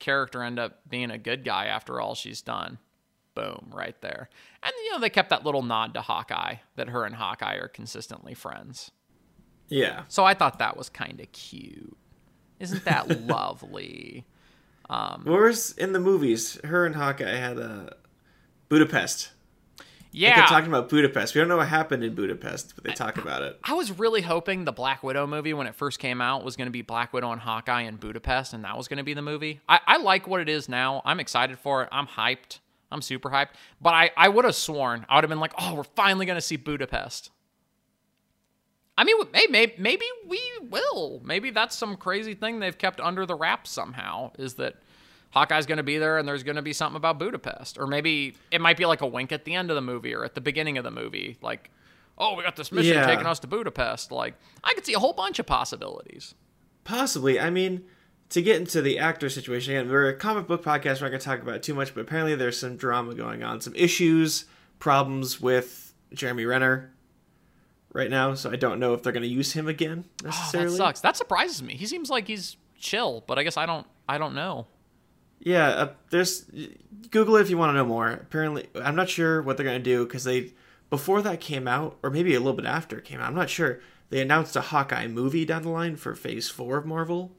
character 0.00 0.42
end 0.42 0.58
up 0.58 0.80
being 0.88 1.12
a 1.12 1.18
good 1.18 1.44
guy 1.44 1.66
after 1.66 2.00
all 2.00 2.16
she's 2.16 2.42
done? 2.42 2.78
Boom, 3.38 3.70
right 3.72 4.00
there. 4.00 4.28
And 4.62 4.72
you 4.84 4.90
know 4.92 4.98
they 4.98 5.10
kept 5.10 5.30
that 5.30 5.44
little 5.44 5.62
nod 5.62 5.94
to 5.94 6.00
Hawkeye 6.00 6.56
that 6.76 6.88
her 6.88 7.04
and 7.04 7.14
Hawkeye 7.14 7.54
are 7.56 7.68
consistently 7.68 8.34
friends. 8.34 8.90
Yeah. 9.68 10.02
So 10.08 10.24
I 10.24 10.34
thought 10.34 10.58
that 10.58 10.76
was 10.76 10.88
kind 10.88 11.20
of 11.20 11.30
cute. 11.32 11.96
Isn't 12.58 12.84
that 12.84 13.26
lovely? 13.26 14.26
Um, 14.90 15.22
Whereas 15.24 15.72
in 15.78 15.92
the 15.92 16.00
movies, 16.00 16.58
her 16.64 16.84
and 16.86 16.96
Hawkeye 16.96 17.36
had 17.36 17.58
a 17.58 17.96
Budapest. 18.68 19.30
Yeah. 20.10 20.30
They 20.30 20.34
kept 20.36 20.50
Yeah. 20.50 20.56
talking 20.56 20.68
about 20.68 20.88
Budapest. 20.88 21.34
We 21.34 21.40
don't 21.40 21.48
know 21.48 21.58
what 21.58 21.68
happened 21.68 22.02
in 22.02 22.14
Budapest, 22.14 22.74
but 22.74 22.84
they 22.84 22.92
talk 22.92 23.18
about 23.18 23.42
it. 23.42 23.58
I 23.62 23.74
was 23.74 23.98
really 23.98 24.22
hoping 24.22 24.64
the 24.64 24.72
Black 24.72 25.02
Widow 25.02 25.26
movie 25.26 25.52
when 25.52 25.66
it 25.66 25.74
first 25.74 25.98
came 25.98 26.20
out 26.22 26.44
was 26.44 26.56
going 26.56 26.66
to 26.66 26.72
be 26.72 26.82
Black 26.82 27.12
Widow 27.12 27.30
and 27.30 27.40
Hawkeye 27.42 27.82
in 27.82 27.96
Budapest, 27.96 28.54
and 28.54 28.64
that 28.64 28.76
was 28.76 28.88
going 28.88 28.96
to 28.96 29.04
be 29.04 29.14
the 29.14 29.22
movie. 29.22 29.60
I, 29.68 29.80
I 29.86 29.96
like 29.98 30.26
what 30.26 30.40
it 30.40 30.48
is 30.48 30.68
now. 30.68 31.02
I'm 31.04 31.20
excited 31.20 31.58
for 31.58 31.82
it. 31.82 31.88
I'm 31.92 32.06
hyped. 32.06 32.60
I'm 32.90 33.02
super 33.02 33.30
hyped. 33.30 33.50
But 33.80 33.94
I, 33.94 34.10
I 34.16 34.28
would 34.28 34.44
have 34.44 34.54
sworn, 34.54 35.04
I 35.08 35.16
would 35.16 35.24
have 35.24 35.28
been 35.28 35.40
like, 35.40 35.54
oh, 35.58 35.74
we're 35.74 35.84
finally 35.84 36.26
going 36.26 36.36
to 36.36 36.42
see 36.42 36.56
Budapest. 36.56 37.30
I 38.96 39.04
mean, 39.04 39.16
hey, 39.32 39.46
maybe, 39.48 39.74
maybe 39.78 40.04
we 40.26 40.40
will. 40.70 41.20
Maybe 41.24 41.50
that's 41.50 41.76
some 41.76 41.96
crazy 41.96 42.34
thing 42.34 42.58
they've 42.58 42.76
kept 42.76 42.98
under 43.00 43.26
the 43.26 43.34
wraps 43.36 43.70
somehow, 43.70 44.32
is 44.38 44.54
that 44.54 44.74
Hawkeye's 45.30 45.66
going 45.66 45.76
to 45.76 45.84
be 45.84 45.98
there 45.98 46.18
and 46.18 46.26
there's 46.26 46.42
going 46.42 46.56
to 46.56 46.62
be 46.62 46.72
something 46.72 46.96
about 46.96 47.18
Budapest. 47.18 47.78
Or 47.78 47.86
maybe 47.86 48.36
it 48.50 48.60
might 48.60 48.76
be 48.76 48.86
like 48.86 49.00
a 49.02 49.06
wink 49.06 49.30
at 49.30 49.44
the 49.44 49.54
end 49.54 49.70
of 49.70 49.76
the 49.76 49.82
movie 49.82 50.14
or 50.14 50.24
at 50.24 50.34
the 50.34 50.40
beginning 50.40 50.78
of 50.78 50.84
the 50.84 50.90
movie. 50.90 51.36
Like, 51.42 51.70
oh, 52.16 52.34
we 52.34 52.42
got 52.42 52.56
this 52.56 52.72
mission 52.72 52.94
Yeah. 52.94 53.06
taking 53.06 53.26
us 53.26 53.38
to 53.40 53.46
Budapest. 53.46 54.10
Like, 54.10 54.34
I 54.64 54.74
could 54.74 54.84
see 54.84 54.94
a 54.94 54.98
whole 54.98 55.12
bunch 55.12 55.38
of 55.38 55.46
possibilities. 55.46 56.34
Possibly. 56.82 57.38
I 57.38 57.50
mean, 57.50 57.84
to 58.30 58.42
get 58.42 58.56
into 58.56 58.82
the 58.82 58.98
actor 58.98 59.28
situation 59.28 59.74
again, 59.74 59.90
we're 59.90 60.08
a 60.08 60.14
comic 60.16 60.46
book 60.46 60.62
podcast. 60.62 61.00
We're 61.00 61.06
not 61.06 61.10
going 61.10 61.20
to 61.20 61.24
talk 61.26 61.42
about 61.42 61.56
it 61.56 61.62
too 61.62 61.74
much, 61.74 61.94
but 61.94 62.02
apparently 62.02 62.34
there's 62.34 62.58
some 62.58 62.76
drama 62.76 63.14
going 63.14 63.42
on, 63.42 63.60
some 63.60 63.74
issues, 63.74 64.44
problems 64.78 65.40
with 65.40 65.94
Jeremy 66.12 66.44
Renner 66.44 66.92
right 67.92 68.10
now. 68.10 68.34
So 68.34 68.50
I 68.50 68.56
don't 68.56 68.78
know 68.78 68.94
if 68.94 69.02
they're 69.02 69.12
going 69.12 69.22
to 69.22 69.28
use 69.28 69.52
him 69.52 69.66
again 69.68 70.04
Oh, 70.24 70.50
that 70.52 70.70
sucks. 70.70 71.00
That 71.00 71.16
surprises 71.16 71.62
me. 71.62 71.74
He 71.74 71.86
seems 71.86 72.10
like 72.10 72.26
he's 72.26 72.56
chill, 72.78 73.24
but 73.26 73.38
I 73.38 73.42
guess 73.42 73.56
I 73.56 73.66
don't. 73.66 73.86
I 74.08 74.18
don't 74.18 74.34
know. 74.34 74.66
Yeah, 75.40 75.68
uh, 75.68 75.92
there's 76.10 76.46
Google 77.10 77.36
it 77.36 77.42
if 77.42 77.50
you 77.50 77.58
want 77.58 77.70
to 77.70 77.74
know 77.74 77.84
more. 77.84 78.08
Apparently, 78.08 78.66
I'm 78.74 78.96
not 78.96 79.08
sure 79.08 79.42
what 79.42 79.56
they're 79.56 79.66
going 79.66 79.78
to 79.78 79.84
do 79.84 80.04
because 80.04 80.24
they 80.24 80.52
before 80.90 81.22
that 81.22 81.40
came 81.40 81.68
out, 81.68 81.98
or 82.02 82.10
maybe 82.10 82.34
a 82.34 82.40
little 82.40 82.54
bit 82.54 82.64
after 82.64 82.98
it 82.98 83.04
came 83.04 83.20
out. 83.20 83.28
I'm 83.28 83.34
not 83.34 83.50
sure. 83.50 83.80
They 84.10 84.20
announced 84.20 84.56
a 84.56 84.62
Hawkeye 84.62 85.06
movie 85.06 85.44
down 85.44 85.62
the 85.62 85.68
line 85.68 85.96
for 85.96 86.14
Phase 86.14 86.48
Four 86.48 86.78
of 86.78 86.86
Marvel. 86.86 87.32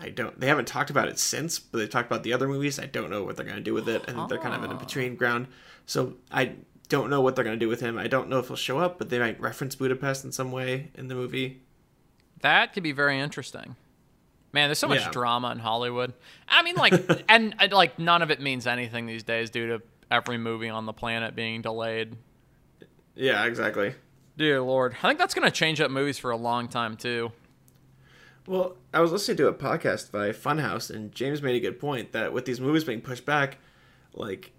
I 0.00 0.08
don't. 0.08 0.38
They 0.38 0.48
haven't 0.48 0.66
talked 0.66 0.90
about 0.90 1.08
it 1.08 1.18
since, 1.18 1.58
but 1.58 1.78
they 1.78 1.86
talked 1.86 2.10
about 2.10 2.22
the 2.22 2.32
other 2.32 2.48
movies. 2.48 2.78
I 2.78 2.86
don't 2.86 3.10
know 3.10 3.22
what 3.22 3.36
they're 3.36 3.44
going 3.44 3.58
to 3.58 3.62
do 3.62 3.74
with 3.74 3.88
it. 3.88 4.02
I 4.08 4.12
think 4.12 4.28
they're 4.28 4.38
kind 4.38 4.54
of 4.54 4.64
in 4.64 4.70
a 4.70 4.74
oh. 4.74 4.78
between 4.78 5.16
ground. 5.16 5.46
So 5.86 6.14
I 6.30 6.56
don't 6.88 7.10
know 7.10 7.20
what 7.20 7.36
they're 7.36 7.44
going 7.44 7.58
to 7.58 7.64
do 7.64 7.68
with 7.68 7.80
him. 7.80 7.98
I 7.98 8.08
don't 8.08 8.28
know 8.28 8.38
if 8.38 8.48
he'll 8.48 8.56
show 8.56 8.78
up, 8.78 8.98
but 8.98 9.08
they 9.08 9.18
might 9.18 9.40
reference 9.40 9.74
Budapest 9.74 10.24
in 10.24 10.32
some 10.32 10.52
way 10.52 10.90
in 10.94 11.08
the 11.08 11.14
movie. 11.14 11.62
That 12.40 12.72
could 12.72 12.82
be 12.82 12.92
very 12.92 13.18
interesting. 13.18 13.76
Man, 14.52 14.68
there's 14.68 14.78
so 14.78 14.88
much 14.88 15.00
Yeah. 15.00 15.10
drama 15.10 15.50
in 15.50 15.58
Hollywood. 15.58 16.12
I 16.48 16.62
mean, 16.62 16.76
like, 16.76 16.94
and 17.28 17.54
like 17.72 17.98
none 17.98 18.22
of 18.22 18.30
it 18.30 18.40
means 18.40 18.66
anything 18.66 19.06
these 19.06 19.22
days 19.22 19.50
due 19.50 19.68
to 19.68 19.82
every 20.10 20.38
movie 20.38 20.68
on 20.68 20.86
the 20.86 20.92
planet 20.92 21.34
being 21.34 21.62
delayed. 21.62 22.16
Yeah, 23.14 23.44
exactly. 23.46 23.94
Dear 24.36 24.60
Lord, 24.60 24.96
I 25.02 25.08
think 25.08 25.18
that's 25.18 25.34
gonna 25.34 25.50
change 25.50 25.80
up 25.80 25.90
movies 25.90 26.18
for 26.18 26.30
a 26.30 26.36
long 26.36 26.68
time 26.68 26.96
too. 26.96 27.32
Well, 28.46 28.76
I 28.92 29.00
was 29.00 29.10
listening 29.10 29.38
to 29.38 29.48
a 29.48 29.54
podcast 29.54 30.12
by 30.12 30.30
Funhouse, 30.30 30.90
and 30.90 31.12
James 31.12 31.40
made 31.42 31.56
a 31.56 31.60
good 31.60 31.80
point 31.80 32.12
that 32.12 32.32
with 32.32 32.44
these 32.44 32.60
movies 32.60 32.84
being 32.84 33.00
pushed 33.00 33.24
back, 33.24 33.56
like, 34.12 34.52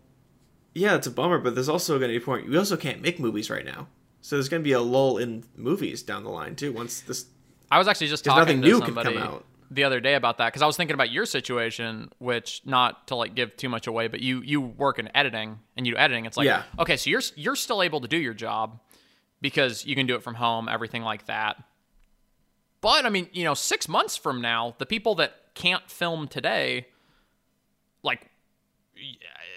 yeah, 0.74 0.96
it's 0.96 1.06
a 1.08 1.12
bummer, 1.12 1.38
but 1.38 1.54
there's 1.54 1.70
also 1.70 2.00
going 2.00 2.10
to 2.12 2.18
be 2.20 2.24
a 2.24 2.26
point. 2.26 2.50
We 2.50 2.58
also 2.58 2.78
can't 2.78 3.02
make 3.02 3.20
movies 3.20 3.50
right 3.50 3.64
now, 3.66 3.88
so 4.22 4.36
there's 4.36 4.50
going 4.50 4.62
to 4.62 4.68
be 4.68 4.72
a 4.74 4.82
lull 4.82 5.18
in 5.18 5.44
movies 5.56 6.02
down 6.02 6.24
the 6.24 6.32
line 6.32 6.56
too. 6.56 6.74
Once 6.74 7.02
this, 7.02 7.28
I 7.72 7.78
was 7.78 7.88
actually 7.88 8.08
just 8.08 8.26
talking 8.26 8.40
nothing 8.40 8.62
to 8.64 8.68
new 8.68 8.78
can 8.80 8.88
somebody 8.88 9.14
come 9.14 9.24
out. 9.24 9.46
the 9.70 9.84
other 9.84 10.00
day 10.00 10.16
about 10.16 10.40
that 10.40 10.48
because 10.48 10.62
I 10.64 10.66
was 10.66 10.76
thinking 10.78 10.96
about 10.96 11.12
your 11.12 11.26
situation, 11.28 12.10
which 12.18 12.62
not 12.66 13.08
to 13.08 13.16
like 13.16 13.36
give 13.36 13.56
too 13.56 13.70
much 13.70 13.86
away, 13.88 14.08
but 14.08 14.20
you 14.20 14.42
you 14.42 14.62
work 14.62 14.98
in 14.98 15.16
editing 15.16 15.60
and 15.78 15.86
you 15.86 15.94
do 15.94 15.98
editing. 16.00 16.26
It's 16.26 16.38
like 16.38 16.46
Yeah. 16.46 16.64
okay, 16.80 16.98
so 16.98 17.10
you're 17.12 17.22
you're 17.36 17.56
still 17.56 17.84
able 17.84 18.02
to 18.02 18.08
do 18.08 18.18
your 18.18 18.34
job 18.34 18.80
because 19.42 19.86
you 19.86 19.96
can 19.96 20.08
do 20.08 20.16
it 20.16 20.24
from 20.24 20.34
home, 20.34 20.68
everything 20.68 21.04
like 21.04 21.28
that. 21.28 21.64
But 22.86 23.04
I 23.04 23.10
mean, 23.10 23.30
you 23.34 23.44
know, 23.44 23.56
six 23.56 23.90
months 23.90 24.16
from 24.16 24.42
now, 24.42 24.76
the 24.78 24.86
people 24.86 25.16
that 25.16 25.56
can't 25.56 25.90
film 25.90 26.28
today, 26.28 26.86
like 28.04 28.30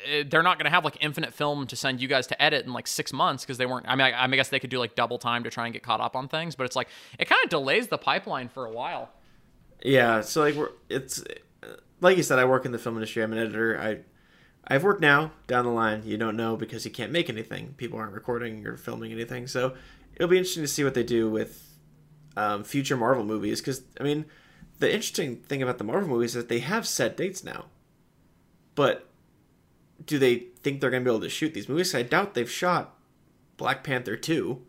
eh, 0.06 0.24
they're 0.26 0.42
not 0.42 0.56
going 0.56 0.64
to 0.64 0.70
have 0.70 0.82
like 0.82 0.96
infinite 1.02 1.34
film 1.34 1.66
to 1.66 1.76
send 1.76 2.00
you 2.00 2.08
guys 2.08 2.26
to 2.28 2.42
edit 2.42 2.64
in 2.64 2.72
like 2.72 2.86
six 2.86 3.12
months 3.12 3.44
because 3.44 3.58
they 3.58 3.66
weren't. 3.66 3.84
I 3.86 3.96
mean, 3.96 4.14
I, 4.14 4.24
I 4.24 4.28
guess 4.28 4.48
they 4.48 4.58
could 4.58 4.70
do 4.70 4.78
like 4.78 4.94
double 4.94 5.18
time 5.18 5.44
to 5.44 5.50
try 5.50 5.66
and 5.66 5.74
get 5.74 5.82
caught 5.82 6.00
up 6.00 6.16
on 6.16 6.26
things, 6.26 6.54
but 6.54 6.64
it's 6.64 6.74
like 6.74 6.88
it 7.18 7.28
kind 7.28 7.44
of 7.44 7.50
delays 7.50 7.88
the 7.88 7.98
pipeline 7.98 8.48
for 8.48 8.64
a 8.64 8.70
while. 8.72 9.10
yeah, 9.82 10.22
so 10.22 10.40
like 10.40 10.54
we're 10.54 10.70
it's 10.88 11.22
eh, 11.62 11.66
like 12.00 12.16
you 12.16 12.22
said, 12.22 12.38
I 12.38 12.46
work 12.46 12.64
in 12.64 12.72
the 12.72 12.78
film 12.78 12.96
industry. 12.96 13.22
I'm 13.22 13.34
an 13.34 13.40
editor. 13.40 13.78
I 13.78 13.98
I've 14.66 14.84
worked 14.84 15.02
now. 15.02 15.32
Down 15.46 15.66
the 15.66 15.70
line, 15.70 16.00
you 16.02 16.16
don't 16.16 16.34
know 16.34 16.56
because 16.56 16.86
you 16.86 16.90
can't 16.90 17.12
make 17.12 17.28
anything. 17.28 17.74
People 17.76 17.98
aren't 17.98 18.14
recording 18.14 18.66
or 18.66 18.78
filming 18.78 19.12
anything. 19.12 19.46
So 19.48 19.74
it'll 20.16 20.28
be 20.28 20.38
interesting 20.38 20.62
to 20.62 20.66
see 20.66 20.82
what 20.82 20.94
they 20.94 21.04
do 21.04 21.28
with 21.28 21.67
um, 22.38 22.64
future 22.64 22.96
Marvel 22.96 23.24
movies. 23.24 23.60
Because 23.60 23.82
I 24.00 24.04
mean, 24.04 24.24
the 24.78 24.86
interesting 24.86 25.36
thing 25.36 25.62
about 25.62 25.78
the 25.78 25.84
Marvel 25.84 26.08
movies 26.08 26.30
is 26.30 26.44
that 26.44 26.48
they 26.48 26.60
have 26.60 26.86
set 26.86 27.16
dates 27.16 27.42
now. 27.42 27.66
But 28.74 29.08
do 30.06 30.18
they 30.18 30.46
think 30.62 30.80
they're 30.80 30.90
going 30.90 31.02
to 31.02 31.10
be 31.10 31.12
able 31.12 31.22
to 31.22 31.28
shoot 31.28 31.52
these 31.52 31.68
movies? 31.68 31.94
I 31.94 32.02
doubt 32.02 32.34
they've 32.34 32.50
shot 32.50 32.94
Black 33.56 33.82
Panther 33.82 34.16
two. 34.16 34.62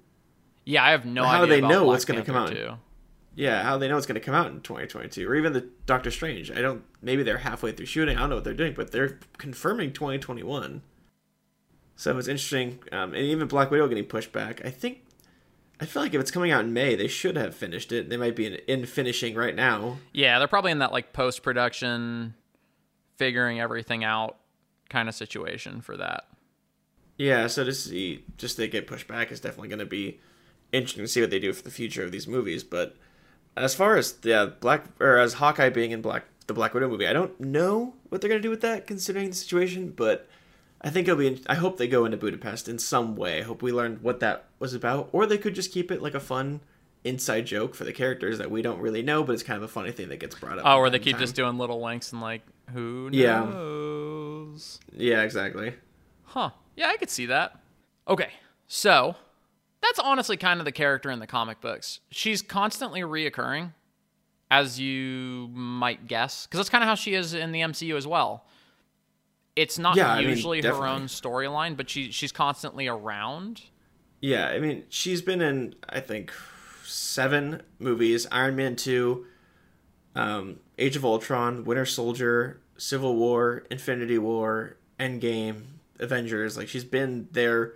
Yeah, 0.65 0.83
I 0.83 0.91
have 0.91 1.05
no 1.05 1.23
idea 1.23 1.31
How 1.31 1.45
do 1.45 1.51
they 1.51 1.61
know 1.61 1.83
Black 1.83 1.87
what's 1.87 2.05
gonna 2.05 2.25
come 2.25 2.35
out? 2.35 2.51
2. 2.51 2.73
Yeah, 3.35 3.63
how 3.63 3.75
do 3.75 3.79
they 3.79 3.87
know 3.87 3.97
it's 3.97 4.05
going 4.05 4.19
to 4.19 4.25
come 4.25 4.35
out 4.35 4.47
in 4.47 4.59
2022 4.59 5.27
or 5.27 5.33
even 5.35 5.53
the 5.53 5.69
Doctor 5.85 6.11
Strange. 6.11 6.51
I 6.51 6.61
don't 6.61 6.83
maybe 7.01 7.23
they're 7.23 7.37
halfway 7.37 7.71
through 7.71 7.85
shooting. 7.85 8.17
I 8.17 8.21
don't 8.21 8.29
know 8.29 8.35
what 8.35 8.43
they're 8.43 8.53
doing, 8.53 8.73
but 8.73 8.91
they're 8.91 9.17
confirming 9.37 9.93
2021. 9.93 10.81
So 11.95 12.17
it's 12.17 12.27
interesting 12.27 12.79
um, 12.91 13.13
and 13.13 13.23
even 13.23 13.47
Black 13.47 13.71
Widow 13.71 13.87
getting 13.87 14.05
pushed 14.05 14.33
back. 14.33 14.65
I 14.65 14.69
think 14.69 15.03
I 15.81 15.85
feel 15.85 16.01
like 16.01 16.13
if 16.13 16.19
it's 16.19 16.31
coming 16.31 16.51
out 16.51 16.65
in 16.65 16.73
May, 16.73 16.95
they 16.95 17.07
should 17.07 17.37
have 17.37 17.55
finished 17.55 17.91
it. 17.91 18.09
They 18.09 18.17
might 18.17 18.35
be 18.35 18.45
in, 18.45 18.53
in 18.67 18.85
finishing 18.85 19.35
right 19.35 19.55
now. 19.55 19.97
Yeah, 20.11 20.37
they're 20.37 20.47
probably 20.47 20.71
in 20.71 20.79
that 20.79 20.91
like 20.91 21.13
post 21.13 21.41
production, 21.41 22.33
figuring 23.17 23.61
everything 23.61 24.03
out 24.03 24.37
kind 24.89 25.07
of 25.07 25.15
situation 25.15 25.81
for 25.81 25.95
that. 25.97 26.25
Yeah, 27.17 27.47
so 27.47 27.63
to 27.63 27.73
see 27.73 28.25
just 28.37 28.57
they 28.57 28.67
get 28.67 28.87
pushed 28.87 29.07
back 29.07 29.31
is 29.31 29.39
definitely 29.39 29.69
going 29.69 29.79
to 29.79 29.85
be 29.85 30.19
interesting 30.71 31.03
to 31.03 31.07
see 31.07 31.21
what 31.21 31.29
they 31.29 31.39
do 31.39 31.53
for 31.53 31.63
the 31.63 31.71
future 31.71 32.03
of 32.03 32.11
these 32.11 32.27
movies. 32.27 32.63
But 32.63 32.95
as 33.55 33.75
far 33.75 33.95
as 33.95 34.17
yeah, 34.23 34.41
uh, 34.41 34.45
Black 34.47 34.85
or 34.99 35.17
as 35.17 35.33
Hawkeye 35.33 35.69
being 35.69 35.91
in 35.91 36.01
Black 36.01 36.25
the 36.47 36.53
Black 36.53 36.73
Widow 36.73 36.89
movie, 36.89 37.07
I 37.07 37.13
don't 37.13 37.39
know 37.39 37.93
what 38.09 38.21
they're 38.21 38.29
going 38.29 38.41
to 38.41 38.45
do 38.45 38.49
with 38.49 38.61
that 38.61 38.87
considering 38.87 39.29
the 39.29 39.35
situation. 39.35 39.93
But 39.95 40.27
I 40.81 40.89
think 40.89 41.07
it'll 41.07 41.19
be. 41.19 41.41
I 41.47 41.55
hope 41.55 41.77
they 41.77 41.87
go 41.87 42.05
into 42.05 42.17
Budapest 42.17 42.69
in 42.69 42.79
some 42.79 43.15
way. 43.15 43.39
I 43.39 43.43
hope 43.43 43.61
we 43.61 43.71
learned 43.71 44.01
what 44.01 44.19
that 44.21 44.45
was 44.59 44.73
about, 44.73 45.09
or 45.11 45.25
they 45.25 45.37
could 45.37 45.53
just 45.55 45.71
keep 45.73 45.91
it 45.91 46.01
like 46.01 46.13
a 46.15 46.19
fun 46.19 46.61
inside 47.03 47.45
joke 47.45 47.75
for 47.75 47.83
the 47.83 47.93
characters 47.93 48.37
that 48.37 48.49
we 48.51 48.61
don't 48.61 48.79
really 48.79 49.01
know, 49.01 49.23
but 49.23 49.33
it's 49.33 49.43
kind 49.43 49.57
of 49.57 49.63
a 49.63 49.67
funny 49.67 49.91
thing 49.91 50.09
that 50.09 50.19
gets 50.19 50.35
brought 50.35 50.57
up. 50.59 50.65
Oh, 50.65 50.79
where 50.79 50.89
they 50.89 50.99
keep 50.99 51.13
time. 51.13 51.21
just 51.21 51.35
doing 51.35 51.57
little 51.57 51.81
links 51.81 52.11
and 52.11 52.21
like, 52.21 52.41
who 52.73 53.09
Yeah. 53.11 53.45
knows? 53.45 54.79
yeah, 54.93 55.21
exactly. 55.21 55.75
Huh. 56.25 56.49
Yeah, 56.75 56.87
I 56.89 56.97
could 56.97 57.09
see 57.09 57.25
that. 57.27 57.57
Okay, 58.07 58.29
so 58.67 59.15
that's 59.81 59.99
honestly 59.99 60.35
kind 60.37 60.59
of 60.59 60.65
the 60.65 60.71
character 60.71 61.09
in 61.11 61.19
the 61.19 61.27
comic 61.27 61.61
books. 61.61 61.99
She's 62.11 62.41
constantly 62.41 63.01
reoccurring, 63.01 63.73
as 64.51 64.79
you 64.79 65.49
might 65.53 66.07
guess, 66.07 66.45
because 66.47 66.57
that's 66.59 66.69
kind 66.69 66.83
of 66.83 66.87
how 66.87 66.95
she 66.95 67.13
is 67.13 67.33
in 67.33 67.51
the 67.51 67.61
MCU 67.61 67.95
as 67.95 68.07
well. 68.07 68.45
It's 69.59 69.77
not 69.77 69.97
Yeah, 69.97 70.13
I 70.13 70.21
mean, 70.21 70.29
usually 70.29 70.61
her 70.61 70.87
own 70.87 71.03
storyline, 71.07 71.75
but 71.75 71.89
she 71.89 72.11
she's 72.11 72.31
constantly 72.31 72.87
around. 72.87 73.61
Yeah, 74.21 74.47
I 74.47 74.59
mean, 74.59 74.83
she's 74.87 75.21
been 75.21 75.41
in 75.41 75.75
I 75.89 75.99
think 75.99 76.31
seven 76.85 77.61
movies: 77.77 78.25
Iron 78.31 78.55
Man 78.55 78.77
two, 78.77 79.25
um, 80.15 80.61
Age 80.77 80.95
of 80.95 81.03
Ultron, 81.03 81.65
Winter 81.65 81.85
Soldier, 81.85 82.61
Civil 82.77 83.17
War, 83.17 83.65
Infinity 83.69 84.17
War, 84.17 84.77
Endgame, 84.97 85.63
Avengers. 85.99 86.55
Like 86.55 86.69
she's 86.69 86.85
been 86.85 87.27
there 87.33 87.73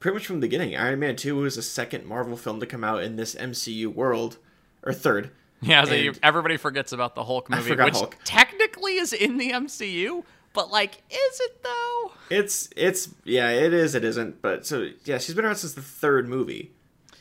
pretty 0.00 0.14
much 0.14 0.26
from 0.26 0.36
the 0.40 0.46
beginning. 0.46 0.74
Iron 0.74 1.00
Man 1.00 1.16
two 1.16 1.36
was 1.36 1.56
the 1.56 1.62
second 1.62 2.06
Marvel 2.06 2.38
film 2.38 2.60
to 2.60 2.66
come 2.66 2.82
out 2.82 3.02
in 3.02 3.16
this 3.16 3.34
MCU 3.34 3.88
world, 3.92 4.38
or 4.82 4.94
third. 4.94 5.32
Yeah, 5.60 5.84
so 5.84 5.94
you, 5.94 6.14
everybody 6.22 6.56
forgets 6.56 6.92
about 6.92 7.14
the 7.14 7.24
Hulk 7.24 7.50
movie, 7.50 7.74
which 7.74 7.94
Hulk. 7.94 8.16
technically 8.24 8.96
is 8.96 9.12
in 9.12 9.38
the 9.38 9.50
MCU, 9.52 10.22
but 10.56 10.72
like, 10.72 11.02
is 11.08 11.40
it 11.40 11.62
though? 11.62 12.12
It's 12.30 12.68
it's 12.76 13.14
yeah, 13.22 13.50
it 13.50 13.72
is. 13.72 13.94
It 13.94 14.04
isn't. 14.04 14.42
But 14.42 14.66
so 14.66 14.88
yeah, 15.04 15.18
she's 15.18 15.36
been 15.36 15.44
around 15.44 15.56
since 15.56 15.74
the 15.74 15.82
third 15.82 16.28
movie. 16.28 16.72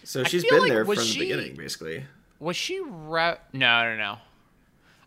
So 0.03 0.23
she's 0.23 0.43
been 0.43 0.61
like- 0.61 0.71
there 0.71 0.85
from 0.85 0.95
she- 1.03 1.19
the 1.19 1.25
beginning, 1.35 1.55
basically. 1.55 2.05
Was 2.39 2.55
she 2.57 2.79
re- 2.81 3.37
No, 3.53 3.83
no, 3.83 3.95
no. 3.95 4.17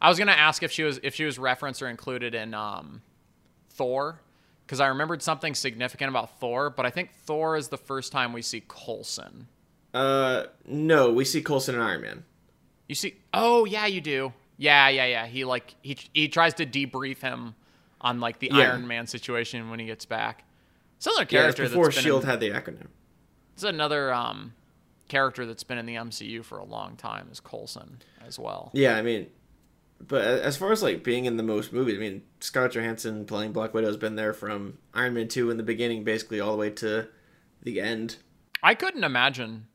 I 0.00 0.08
was 0.08 0.18
gonna 0.18 0.32
ask 0.32 0.62
if 0.62 0.70
she 0.70 0.84
was 0.84 1.00
if 1.02 1.14
she 1.16 1.24
was 1.24 1.38
referenced 1.38 1.82
or 1.82 1.88
included 1.88 2.34
in 2.34 2.54
um, 2.54 3.02
Thor, 3.70 4.20
because 4.66 4.78
I 4.80 4.86
remembered 4.86 5.22
something 5.22 5.54
significant 5.54 6.08
about 6.10 6.38
Thor, 6.38 6.70
but 6.70 6.86
I 6.86 6.90
think 6.90 7.10
Thor 7.24 7.56
is 7.56 7.68
the 7.68 7.76
first 7.76 8.12
time 8.12 8.32
we 8.32 8.42
see 8.42 8.62
Coulson. 8.68 9.48
Uh, 9.92 10.44
no, 10.66 11.10
we 11.10 11.24
see 11.24 11.42
Coulson 11.42 11.74
and 11.74 11.82
Iron 11.82 12.00
Man. 12.02 12.24
You 12.88 12.94
see? 12.94 13.16
Oh 13.34 13.64
yeah, 13.64 13.86
you 13.86 14.00
do. 14.00 14.32
Yeah, 14.56 14.88
yeah, 14.88 15.06
yeah. 15.06 15.26
He 15.26 15.44
like 15.44 15.74
he 15.82 15.96
he 16.14 16.28
tries 16.28 16.54
to 16.54 16.66
debrief 16.66 17.20
him 17.20 17.54
on 18.00 18.20
like 18.20 18.38
the 18.38 18.48
Yeah. 18.52 18.72
Iron 18.72 18.86
Man 18.86 19.06
situation 19.06 19.70
when 19.70 19.78
he 19.80 19.86
gets 19.86 20.04
back. 20.04 20.44
It's 20.96 21.06
another 21.06 21.22
Yeah, 21.22 21.26
character 21.42 21.62
before 21.64 21.84
that's 21.84 21.96
been 21.96 22.04
Shield 22.04 22.22
in, 22.24 22.28
had 22.30 22.40
the 22.40 22.50
acronym. 22.50 22.88
It's 23.54 23.62
another 23.64 24.12
um, 24.12 24.54
character 25.08 25.46
that's 25.46 25.64
been 25.64 25.78
in 25.78 25.86
the 25.86 25.94
MCU 25.96 26.44
for 26.44 26.58
a 26.58 26.64
long 26.64 26.96
time 26.96 27.28
is 27.30 27.40
Coulson 27.40 27.98
as 28.26 28.38
well. 28.38 28.70
Yeah, 28.72 28.96
I 28.96 29.02
mean, 29.02 29.28
but 30.00 30.22
as 30.22 30.56
far 30.56 30.70
as 30.72 30.82
like 30.82 31.02
being 31.02 31.24
in 31.24 31.36
the 31.36 31.42
most 31.42 31.72
movies, 31.72 31.96
I 31.96 32.00
mean, 32.00 32.22
Scarlett 32.40 32.72
Johansson 32.72 33.24
playing 33.24 33.52
Black 33.52 33.74
Widow 33.74 33.88
has 33.88 33.96
been 33.96 34.16
there 34.16 34.32
from 34.32 34.78
Iron 34.94 35.14
Man 35.14 35.28
two 35.28 35.50
in 35.50 35.56
the 35.56 35.62
beginning, 35.62 36.04
basically 36.04 36.40
all 36.40 36.52
the 36.52 36.58
way 36.58 36.70
to 36.70 37.08
the 37.62 37.80
end. 37.80 38.16
I 38.62 38.74
couldn't 38.74 39.04
imagine 39.04 39.66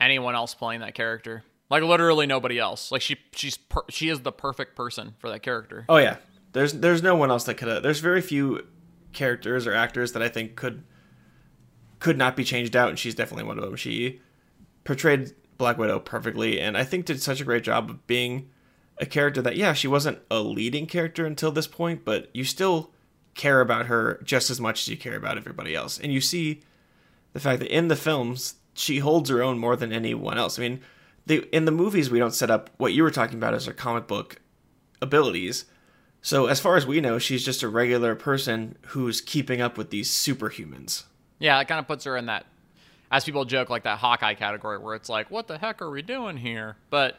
anyone 0.00 0.34
else 0.34 0.54
playing 0.54 0.80
that 0.80 0.94
character. 0.94 1.44
Like 1.68 1.82
literally 1.84 2.26
nobody 2.26 2.58
else. 2.58 2.90
Like 2.90 3.02
she 3.02 3.16
she's 3.32 3.56
per, 3.56 3.82
she 3.88 4.08
is 4.08 4.20
the 4.20 4.32
perfect 4.32 4.74
person 4.74 5.14
for 5.18 5.30
that 5.30 5.40
character. 5.42 5.84
Oh 5.88 5.98
yeah, 5.98 6.16
there's 6.52 6.74
there's 6.74 7.02
no 7.02 7.14
one 7.14 7.30
else 7.30 7.44
that 7.44 7.54
could. 7.54 7.68
have 7.68 7.82
There's 7.82 8.00
very 8.00 8.20
few 8.20 8.66
characters 9.12 9.66
or 9.66 9.74
actors 9.74 10.12
that 10.12 10.22
I 10.22 10.28
think 10.28 10.56
could 10.56 10.84
could 11.98 12.16
not 12.16 12.36
be 12.36 12.44
changed 12.44 12.74
out, 12.74 12.88
and 12.88 12.98
she's 12.98 13.14
definitely 13.14 13.44
one 13.44 13.58
of 13.58 13.64
them. 13.64 13.76
She 13.76 14.20
portrayed 14.84 15.34
Black 15.58 15.78
Widow 15.78 16.00
perfectly, 16.00 16.60
and 16.60 16.76
I 16.76 16.84
think 16.84 17.06
did 17.06 17.22
such 17.22 17.40
a 17.40 17.44
great 17.44 17.62
job 17.62 17.90
of 17.90 18.06
being 18.06 18.48
a 18.98 19.06
character 19.06 19.42
that 19.42 19.56
yeah, 19.56 19.72
she 19.72 19.88
wasn't 19.88 20.18
a 20.30 20.40
leading 20.40 20.86
character 20.86 21.26
until 21.26 21.52
this 21.52 21.66
point, 21.66 22.04
but 22.04 22.28
you 22.34 22.44
still 22.44 22.92
care 23.34 23.60
about 23.60 23.86
her 23.86 24.20
just 24.24 24.50
as 24.50 24.60
much 24.60 24.82
as 24.82 24.88
you 24.88 24.96
care 24.96 25.16
about 25.16 25.36
everybody 25.36 25.74
else, 25.74 25.98
and 25.98 26.12
you 26.12 26.20
see 26.20 26.62
the 27.32 27.40
fact 27.40 27.60
that 27.60 27.74
in 27.74 27.88
the 27.88 27.96
films 27.96 28.54
she 28.74 28.98
holds 28.98 29.30
her 29.30 29.42
own 29.42 29.58
more 29.58 29.76
than 29.76 29.92
anyone 29.92 30.38
else. 30.38 30.58
I 30.58 30.62
mean, 30.62 30.80
they 31.26 31.38
in 31.52 31.64
the 31.64 31.70
movies 31.70 32.10
we 32.10 32.18
don't 32.18 32.34
set 32.34 32.50
up 32.50 32.70
what 32.78 32.92
you 32.92 33.02
were 33.02 33.10
talking 33.10 33.38
about 33.38 33.54
as 33.54 33.66
her 33.66 33.72
comic 33.72 34.06
book 34.06 34.40
abilities. 35.02 35.66
So 36.22 36.46
as 36.46 36.60
far 36.60 36.76
as 36.76 36.86
we 36.86 37.00
know, 37.00 37.18
she's 37.18 37.44
just 37.44 37.62
a 37.62 37.68
regular 37.68 38.14
person 38.14 38.76
who's 38.88 39.20
keeping 39.20 39.60
up 39.60 39.78
with 39.78 39.90
these 39.90 40.10
superhumans. 40.10 41.04
Yeah, 41.38 41.58
it 41.60 41.68
kind 41.68 41.78
of 41.78 41.86
puts 41.86 42.04
her 42.04 42.16
in 42.16 42.26
that 42.26 42.44
as 43.10 43.24
people 43.24 43.44
joke 43.44 43.70
like 43.70 43.84
that 43.84 43.98
Hawkeye 43.98 44.34
category 44.34 44.78
where 44.78 44.94
it's 44.94 45.08
like, 45.08 45.30
what 45.30 45.48
the 45.48 45.58
heck 45.58 45.80
are 45.82 45.90
we 45.90 46.02
doing 46.02 46.36
here? 46.36 46.76
But 46.90 47.18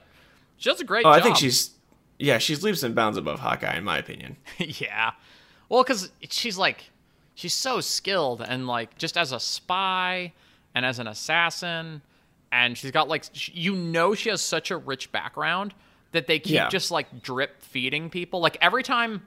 she 0.58 0.70
does 0.70 0.80
a 0.80 0.84
great 0.84 1.06
Oh, 1.06 1.12
job. 1.12 1.20
I 1.20 1.24
think 1.24 1.38
she's 1.38 1.72
yeah, 2.20 2.38
she's 2.38 2.62
leaps 2.64 2.84
and 2.84 2.94
bounds 2.94 3.18
above 3.18 3.40
Hawkeye 3.40 3.76
in 3.78 3.84
my 3.84 3.98
opinion. 3.98 4.38
yeah. 4.60 5.12
Well, 5.70 5.84
because 5.84 6.12
she's 6.30 6.58
like, 6.58 6.92
she's 7.34 7.54
so 7.54 7.82
skilled 7.82 8.42
and 8.42 8.68
like 8.68 8.98
just 8.98 9.18
as 9.18 9.32
a 9.32 9.40
spy 9.40 10.34
and 10.76 10.86
as 10.86 11.00
an 11.00 11.08
assassin, 11.08 12.02
and 12.52 12.78
she's 12.78 12.92
got 12.92 13.08
like, 13.10 13.26
you 13.56 13.76
know, 13.76 14.14
she 14.14 14.30
has 14.30 14.42
such 14.42 14.70
a 14.70 14.78
rich 14.78 15.12
background 15.12 15.74
that 16.12 16.28
they 16.28 16.40
keep 16.40 16.54
Yeah. 16.54 16.70
just 16.70 16.92
like 16.92 17.22
drip 17.22 17.62
feeding 17.62 18.10
people. 18.10 18.40
Like 18.40 18.58
every 18.62 18.84
time 18.84 19.26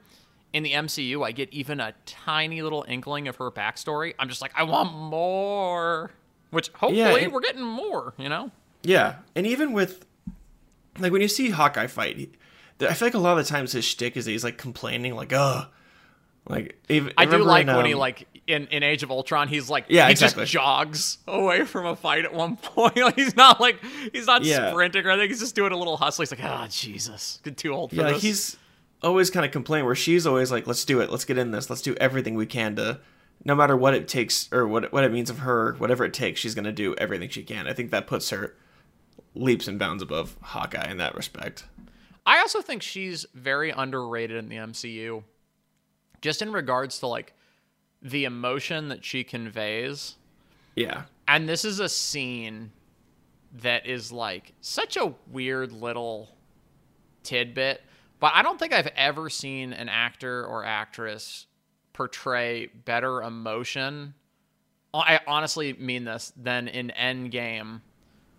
in 0.53 0.63
the 0.63 0.71
MCU, 0.73 1.23
I 1.25 1.31
get 1.31 1.51
even 1.53 1.79
a 1.79 1.93
tiny 2.05 2.61
little 2.61 2.85
inkling 2.87 3.27
of 3.27 3.35
her 3.37 3.51
backstory. 3.51 4.13
I'm 4.19 4.29
just 4.29 4.41
like, 4.41 4.51
I 4.55 4.63
want 4.63 4.93
more. 4.93 6.11
Which 6.51 6.69
hopefully 6.69 7.23
and- 7.25 7.33
we're 7.33 7.41
getting 7.41 7.63
more. 7.63 8.13
You 8.17 8.29
know? 8.29 8.51
Yeah, 8.83 9.15
and 9.35 9.45
even 9.47 9.73
with 9.73 10.05
like 10.99 11.11
when 11.11 11.21
you 11.21 11.27
see 11.27 11.49
Hawkeye 11.49 11.87
fight, 11.87 12.31
I 12.79 12.93
feel 12.93 13.07
like 13.07 13.13
a 13.15 13.17
lot 13.19 13.37
of 13.37 13.43
the 13.45 13.49
times 13.49 13.71
his 13.71 13.83
shtick 13.83 14.15
is 14.15 14.25
that 14.25 14.31
he's 14.31 14.43
like 14.43 14.57
complaining, 14.57 15.15
like, 15.15 15.33
"Oh, 15.33 15.65
Like 16.47 16.79
even, 16.89 17.11
I 17.17 17.25
do 17.25 17.37
like 17.39 17.65
when 17.67 17.85
he 17.85 17.93
um, 17.93 17.99
like 17.99 18.27
in, 18.45 18.67
in 18.67 18.83
Age 18.83 19.01
of 19.01 19.09
Ultron, 19.09 19.47
he's 19.47 19.69
like 19.69 19.85
Yeah, 19.89 20.05
he 20.05 20.11
exactly. 20.11 20.43
just 20.43 20.53
jogs 20.53 21.17
away 21.27 21.63
from 21.65 21.85
a 21.87 21.95
fight 21.95 22.23
at 22.25 22.33
one 22.33 22.55
point. 22.61 22.97
Like 22.97 23.15
he's 23.15 23.35
not 23.35 23.59
like 23.59 23.83
he's 24.13 24.27
not 24.27 24.43
Yeah. 24.43 24.69
sprinting 24.71 25.05
or 25.05 25.09
anything. 25.11 25.29
He's 25.29 25.39
just 25.39 25.55
doing 25.55 25.71
a 25.71 25.77
little 25.77 25.97
hustle. 25.97 26.21
He's 26.21 26.31
like, 26.31 26.43
oh 26.43 26.67
Jesus, 26.69 27.39
get 27.43 27.57
too 27.57 27.73
old 27.73 27.89
for 27.89 27.95
yeah, 27.95 28.11
this. 28.11 28.21
he's 28.21 28.57
always 29.01 29.29
kind 29.31 29.45
of 29.45 29.51
complaining 29.51 29.85
where 29.85 29.95
she's 29.95 30.25
always 30.27 30.51
like, 30.51 30.67
"Let's 30.67 30.85
do 30.85 30.99
it. 31.01 31.09
Let's 31.11 31.25
get 31.25 31.37
in 31.37 31.51
this. 31.51 31.69
Let's 31.69 31.81
do 31.81 31.95
everything 31.95 32.35
we 32.35 32.45
can 32.45 32.75
to." 32.75 32.99
No 33.43 33.53
matter 33.55 33.75
what 33.75 33.93
it 33.93 34.07
takes 34.07 34.47
or 34.53 34.67
what 34.67 34.91
what 34.93 35.03
it 35.03 35.11
means 35.11 35.29
of 35.31 35.39
her, 35.39 35.73
whatever 35.79 36.05
it 36.05 36.13
takes, 36.13 36.39
she's 36.39 36.53
gonna 36.55 36.71
do 36.71 36.93
everything 36.99 37.29
she 37.29 37.41
can. 37.43 37.67
I 37.67 37.73
think 37.73 37.89
that 37.91 38.05
puts 38.07 38.29
her 38.29 38.55
leaps 39.33 39.67
and 39.67 39.77
bounds 39.79 40.01
above 40.03 40.37
Hawkeye 40.41 40.89
in 40.89 40.97
that 40.97 41.15
respect. 41.15 41.65
I 42.25 42.39
also 42.39 42.61
think 42.61 42.81
she's 42.81 43.25
very 43.33 43.69
underrated 43.71 44.37
in 44.37 44.49
the 44.49 44.55
MCU, 44.55 45.23
just 46.21 46.41
in 46.41 46.51
regards 46.51 46.99
to 46.99 47.07
like 47.07 47.33
the 48.01 48.25
emotion 48.25 48.89
that 48.89 49.03
she 49.03 49.23
conveys. 49.23 50.15
Yeah, 50.75 51.03
And 51.27 51.47
this 51.47 51.63
is 51.63 51.79
a 51.79 51.87
scene 51.87 52.71
that 53.61 53.87
is 53.87 54.11
like 54.11 54.53
such 54.61 54.97
a 54.97 55.13
weird 55.31 55.71
little 55.71 56.35
tidbit, 57.23 57.81
but 58.19 58.33
I 58.35 58.41
don't 58.41 58.59
think 58.59 58.73
I've 58.73 58.91
ever 58.95 59.29
seen 59.29 59.71
an 59.71 59.87
actor 59.87 60.45
or 60.45 60.65
actress 60.65 61.47
portray 61.93 62.67
better 62.67 63.23
emotion. 63.23 64.13
I 64.93 65.19
honestly 65.27 65.73
mean 65.73 66.05
this 66.05 66.31
than 66.37 66.67
in 66.67 66.91
Endgame 66.97 67.81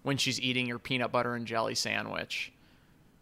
when 0.03 0.17
she's 0.17 0.41
eating 0.41 0.67
your 0.67 0.79
peanut 0.79 1.13
butter 1.13 1.35
and 1.35 1.47
jelly 1.47 1.75
sandwich. 1.75 2.53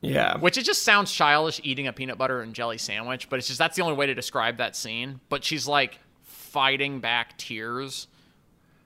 Yeah, 0.04 0.38
Which 0.38 0.56
it 0.58 0.64
just 0.64 0.82
sounds 0.82 1.12
childish 1.12 1.60
eating 1.64 1.86
a 1.86 1.92
peanut 1.92 2.18
butter 2.18 2.40
and 2.40 2.54
jelly 2.54 2.78
sandwich, 2.78 3.28
but 3.28 3.38
it's 3.38 3.46
just 3.48 3.58
that's 3.58 3.76
the 3.76 3.82
only 3.82 3.96
way 3.96 4.06
to 4.06 4.14
describe 4.14 4.58
that 4.58 4.76
scene. 4.76 5.20
But 5.28 5.44
she's 5.44 5.66
like 5.66 5.98
fighting 6.22 7.00
back 7.00 7.36
tears 7.38 8.06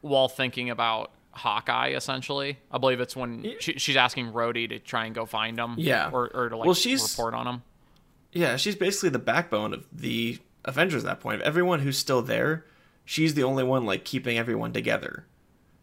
while 0.01 0.29
thinking 0.29 0.71
about 0.71 1.11
Hawkeye. 1.33 1.91
Essentially, 1.91 2.59
I 2.71 2.79
believe 2.79 3.01
it's 3.01 3.17
when 3.17 3.55
she, 3.61 3.75
she's 3.79 3.97
asking 3.97 4.33
Rhodey 4.33 4.69
to 4.71 4.79
try 4.79 5.07
and 5.07 5.15
go 5.15 5.27
find 5.27 5.59
him. 5.59 5.75
Yeah. 5.79 6.11
or, 6.13 6.31
or 6.35 6.49
to 6.49 6.57
like 6.57 6.67
Well, 6.67 6.75
she's- 6.75 7.17
report 7.17 7.35
on 7.35 7.47
him. 7.47 7.63
yeah. 8.33 8.57
She's 8.57 8.77
basically 8.77 9.11
the 9.11 9.19
backbone 9.19 9.75
of 9.75 9.87
the 9.93 10.39
Avengers. 10.65 11.05
At 11.05 11.09
that 11.09 11.21
point, 11.21 11.43
everyone 11.43 11.81
who's 11.81 11.99
still 11.99 12.23
there, 12.23 12.65
she's 13.05 13.35
the 13.35 13.45
only 13.45 13.65
one 13.65 13.85
like 13.87 14.05
keeping 14.05 14.39
everyone 14.39 14.73
together. 14.73 15.25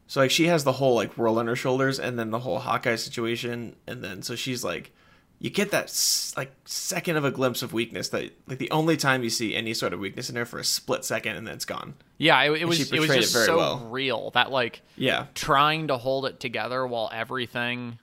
So 0.08 0.20
like 0.22 0.32
she 0.32 0.46
has 0.48 0.64
the 0.64 0.74
whole 0.74 0.94
like 0.96 1.18
world 1.18 1.40
on 1.40 1.48
her 1.48 1.56
shoulders, 1.56 2.00
and 2.00 2.20
then 2.20 2.30
the 2.30 2.40
whole 2.40 2.60
Hawkeye 2.60 2.96
situation, 2.96 3.76
and 3.88 4.04
then 4.04 4.22
so 4.22 4.36
she's 4.36 4.64
like, 4.64 4.92
you 5.40 5.50
get 5.50 5.72
that 5.72 5.94
like 6.38 6.52
second 6.66 7.18
of 7.18 7.26
a 7.26 7.32
glimpse 7.32 7.62
of 7.62 7.74
weakness 7.74 8.10
that 8.10 8.32
like 8.48 8.58
the 8.58 8.72
only 8.72 8.98
time 8.98 9.24
you 9.24 9.30
see 9.30 9.56
any 9.56 9.74
sort 9.74 9.94
of 9.94 10.00
weakness 10.00 10.30
in 10.30 10.36
her 10.36 10.46
for 10.46 10.60
a 10.60 10.64
split 10.64 11.04
second, 11.04 11.36
and 11.36 11.46
then 11.46 11.56
it's 11.56 11.66
gone. 11.66 11.96
Yeah, 12.18 12.42
it, 12.44 12.62
it 12.62 12.66
was 12.66 12.92
it 12.92 13.00
was 13.00 13.10
it 13.10 13.22
just 13.22 13.34
very 13.34 13.46
so 13.46 13.58
well. 13.58 13.88
real 13.90 14.32
that 14.32 14.52
like 14.52 14.82
Yeah, 14.96 15.28
trying 15.34 15.88
to 15.88 15.98
hold 15.98 16.26
it 16.26 16.40
together 16.40 16.86
while 16.88 17.10
everything 17.14 18.00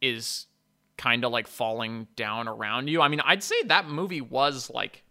is 0.00 0.46
kind 0.96 1.24
of 1.24 1.32
like 1.32 1.48
falling 1.48 2.06
down 2.14 2.46
around 2.46 2.88
you. 2.88 3.00
I 3.00 3.08
mean, 3.08 3.20
I'd 3.24 3.42
say 3.42 3.62
that 3.64 3.88
movie 3.88 4.20
was 4.20 4.70
like 4.70 5.02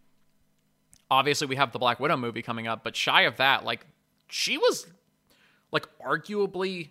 obviously 1.12 1.48
we 1.48 1.56
have 1.56 1.72
the 1.72 1.80
Black 1.80 2.00
Widow 2.00 2.18
movie 2.18 2.42
coming 2.42 2.68
up, 2.68 2.84
but 2.84 2.96
shy 2.96 3.24
of 3.24 3.38
that, 3.38 3.66
like 3.66 3.86
she 4.30 4.58
was 4.58 4.88
like 5.72 5.88
arguably 6.00 6.90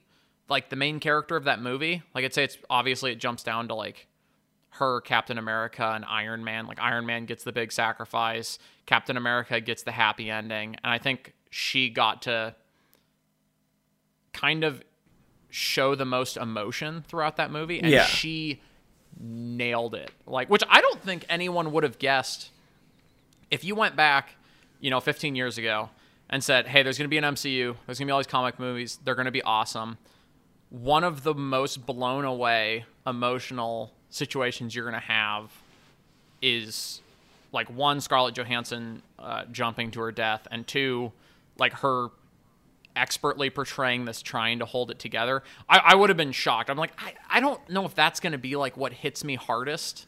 like 0.49 0.69
the 0.69 0.77
main 0.77 1.01
character 1.01 1.37
of 1.37 1.45
that 1.45 1.61
movie. 1.61 2.03
Like 2.15 2.25
I'd 2.25 2.35
say 2.35 2.45
it's 2.45 2.59
obviously 2.69 3.13
it 3.13 3.21
jumps 3.21 3.43
down 3.43 3.69
to 3.69 3.75
like 3.75 4.08
her, 4.79 5.01
Captain 5.01 5.39
America, 5.39 5.93
and 5.95 6.05
Iron 6.05 6.43
Man. 6.45 6.67
Like 6.67 6.81
Iron 6.81 7.07
Man 7.07 7.25
gets 7.27 7.45
the 7.45 7.53
big 7.53 7.71
sacrifice, 7.73 8.59
Captain 8.87 9.17
America 9.17 9.61
gets 9.61 9.83
the 9.83 9.93
happy 9.93 10.31
ending, 10.31 10.77
and 10.83 10.93
I 10.93 10.99
think 10.99 11.35
she 11.51 11.89
got 11.91 12.23
to 12.23 12.55
kind 14.33 14.65
of 14.65 14.83
show 15.51 15.95
the 15.95 16.05
most 16.05 16.37
emotion 16.37 17.05
throughout 17.09 17.37
that 17.37 17.51
movie 17.51 17.81
and 17.81 17.91
Yeah. 17.91 18.05
she 18.05 18.61
nailed 19.19 19.95
it. 19.95 20.11
Like 20.27 20.49
which 20.51 20.63
I 20.69 20.81
don't 20.81 21.01
think 21.03 21.25
anyone 21.29 21.73
would 21.73 21.83
have 21.85 21.99
guessed 21.99 22.51
if 23.51 23.65
you 23.65 23.75
went 23.75 23.97
back, 23.97 24.37
you 24.81 24.91
know, 24.91 25.01
15 25.01 25.35
years 25.35 25.57
ago 25.59 25.89
and 26.29 26.45
said, 26.45 26.67
"Hey, 26.69 26.83
there's 26.83 26.99
going 26.99 27.07
to 27.07 27.09
be 27.09 27.17
an 27.17 27.25
MCU. 27.25 27.75
There's 27.87 27.99
going 27.99 28.07
to 28.07 28.11
be 28.11 28.13
all 28.13 28.19
these 28.19 28.27
comic 28.27 28.59
movies. 28.59 28.99
They're 29.03 29.15
going 29.15 29.25
to 29.25 29.31
be 29.33 29.43
awesome." 29.43 29.97
One 30.71 31.03
of 31.03 31.23
the 31.23 31.33
most 31.35 31.87
blown 31.87 32.27
away 32.27 32.85
emotional 33.07 33.95
situations 34.11 34.75
you're 34.75 34.85
going 34.89 35.01
to 35.01 35.07
have 35.07 35.51
is 36.43 37.01
like 37.53 37.69
one 37.71 38.01
Scarlett 38.01 38.35
Johansson 38.35 39.03
uh, 39.19 39.45
jumping 39.51 39.91
to 39.93 40.01
her 40.01 40.13
death, 40.13 40.47
and 40.51 40.67
two, 40.67 41.13
like 41.59 41.73
her 41.75 42.09
expertly 42.97 43.49
portraying 43.51 44.05
this, 44.05 44.23
trying 44.23 44.59
to 44.59 44.65
hold 44.65 44.91
it 44.91 44.99
together. 44.99 45.43
I, 45.69 45.79
I 45.79 45.95
would 45.95 46.11
have 46.11 46.17
been 46.17 46.33
shocked. 46.33 46.69
I'm 46.69 46.77
like, 46.77 46.93
I, 46.99 47.15
I 47.31 47.41
don't 47.41 47.61
know 47.71 47.85
if 47.85 47.95
that's 47.95 48.21
going 48.21 48.33
to 48.33 48.39
be 48.39 48.57
like 48.57 48.77
what 48.77 48.93
hits 48.93 49.25
me 49.25 49.37
hardest 49.37 50.07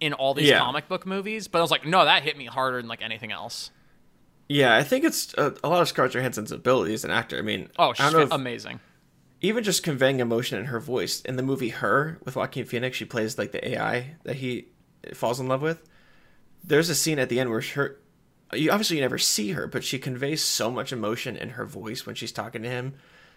in 0.00 0.12
all 0.12 0.34
these 0.34 0.48
Yeah. 0.48 0.58
comic 0.58 0.88
book 0.88 1.06
movies, 1.06 1.48
but 1.48 1.58
I 1.58 1.62
was 1.62 1.70
like, 1.70 1.86
no, 1.86 2.04
that 2.04 2.22
hit 2.22 2.36
me 2.36 2.46
harder 2.46 2.78
than 2.78 2.88
like 2.88 3.02
anything 3.02 3.30
else. 3.30 3.70
yeah. 4.48 4.74
I 4.74 4.82
think 4.82 5.04
it's 5.04 5.34
a, 5.34 5.54
a 5.62 5.68
lot 5.68 5.80
of 5.82 5.88
Scarlett 5.88 6.12
Johansson's 6.12 6.50
ability 6.50 6.94
as 6.94 7.04
an 7.04 7.10
actor. 7.10 7.38
I 7.38 7.42
mean, 7.42 7.68
Oh, 7.78 7.92
she's 7.92 8.10
don't 8.10 8.22
if- 8.22 8.32
amazing. 8.32 8.80
Even 9.44 9.62
just 9.62 9.82
conveying 9.82 10.20
emotion 10.20 10.58
in 10.58 10.66
her 10.66 10.80
voice. 10.80 11.20
In 11.20 11.36
the 11.36 11.42
movie 11.42 11.68
her 11.68 12.18
with 12.24 12.36
joaquin 12.36 12.64
phoenix 12.64 12.96
she 12.96 13.04
plays 13.04 13.36
like 13.38 13.52
the 13.52 13.68
ai 13.68 14.16
that 14.24 14.36
he 14.36 14.68
falls 15.12 15.38
in 15.38 15.48
love 15.48 15.62
with. 15.62 15.82
There's 16.62 16.88
a 16.88 16.94
scene 16.94 17.18
at 17.18 17.28
the 17.28 17.40
end 17.40 17.50
where 17.50 17.60
her 17.60 17.98
you 18.52 18.70
obviously 18.70 18.96
you 18.96 19.02
never 19.02 19.18
see 19.18 19.52
her 19.52 19.66
but 19.66 19.84
she 19.84 19.98
conveys 19.98 20.42
so 20.42 20.70
much 20.70 20.92
emotion 20.92 21.36
in 21.36 21.50
her 21.50 21.66
voice 21.66 22.06
when 22.06 22.14
she's 22.14 22.32
talking 22.32 22.62
to 22.62 22.68
him. 22.68 22.94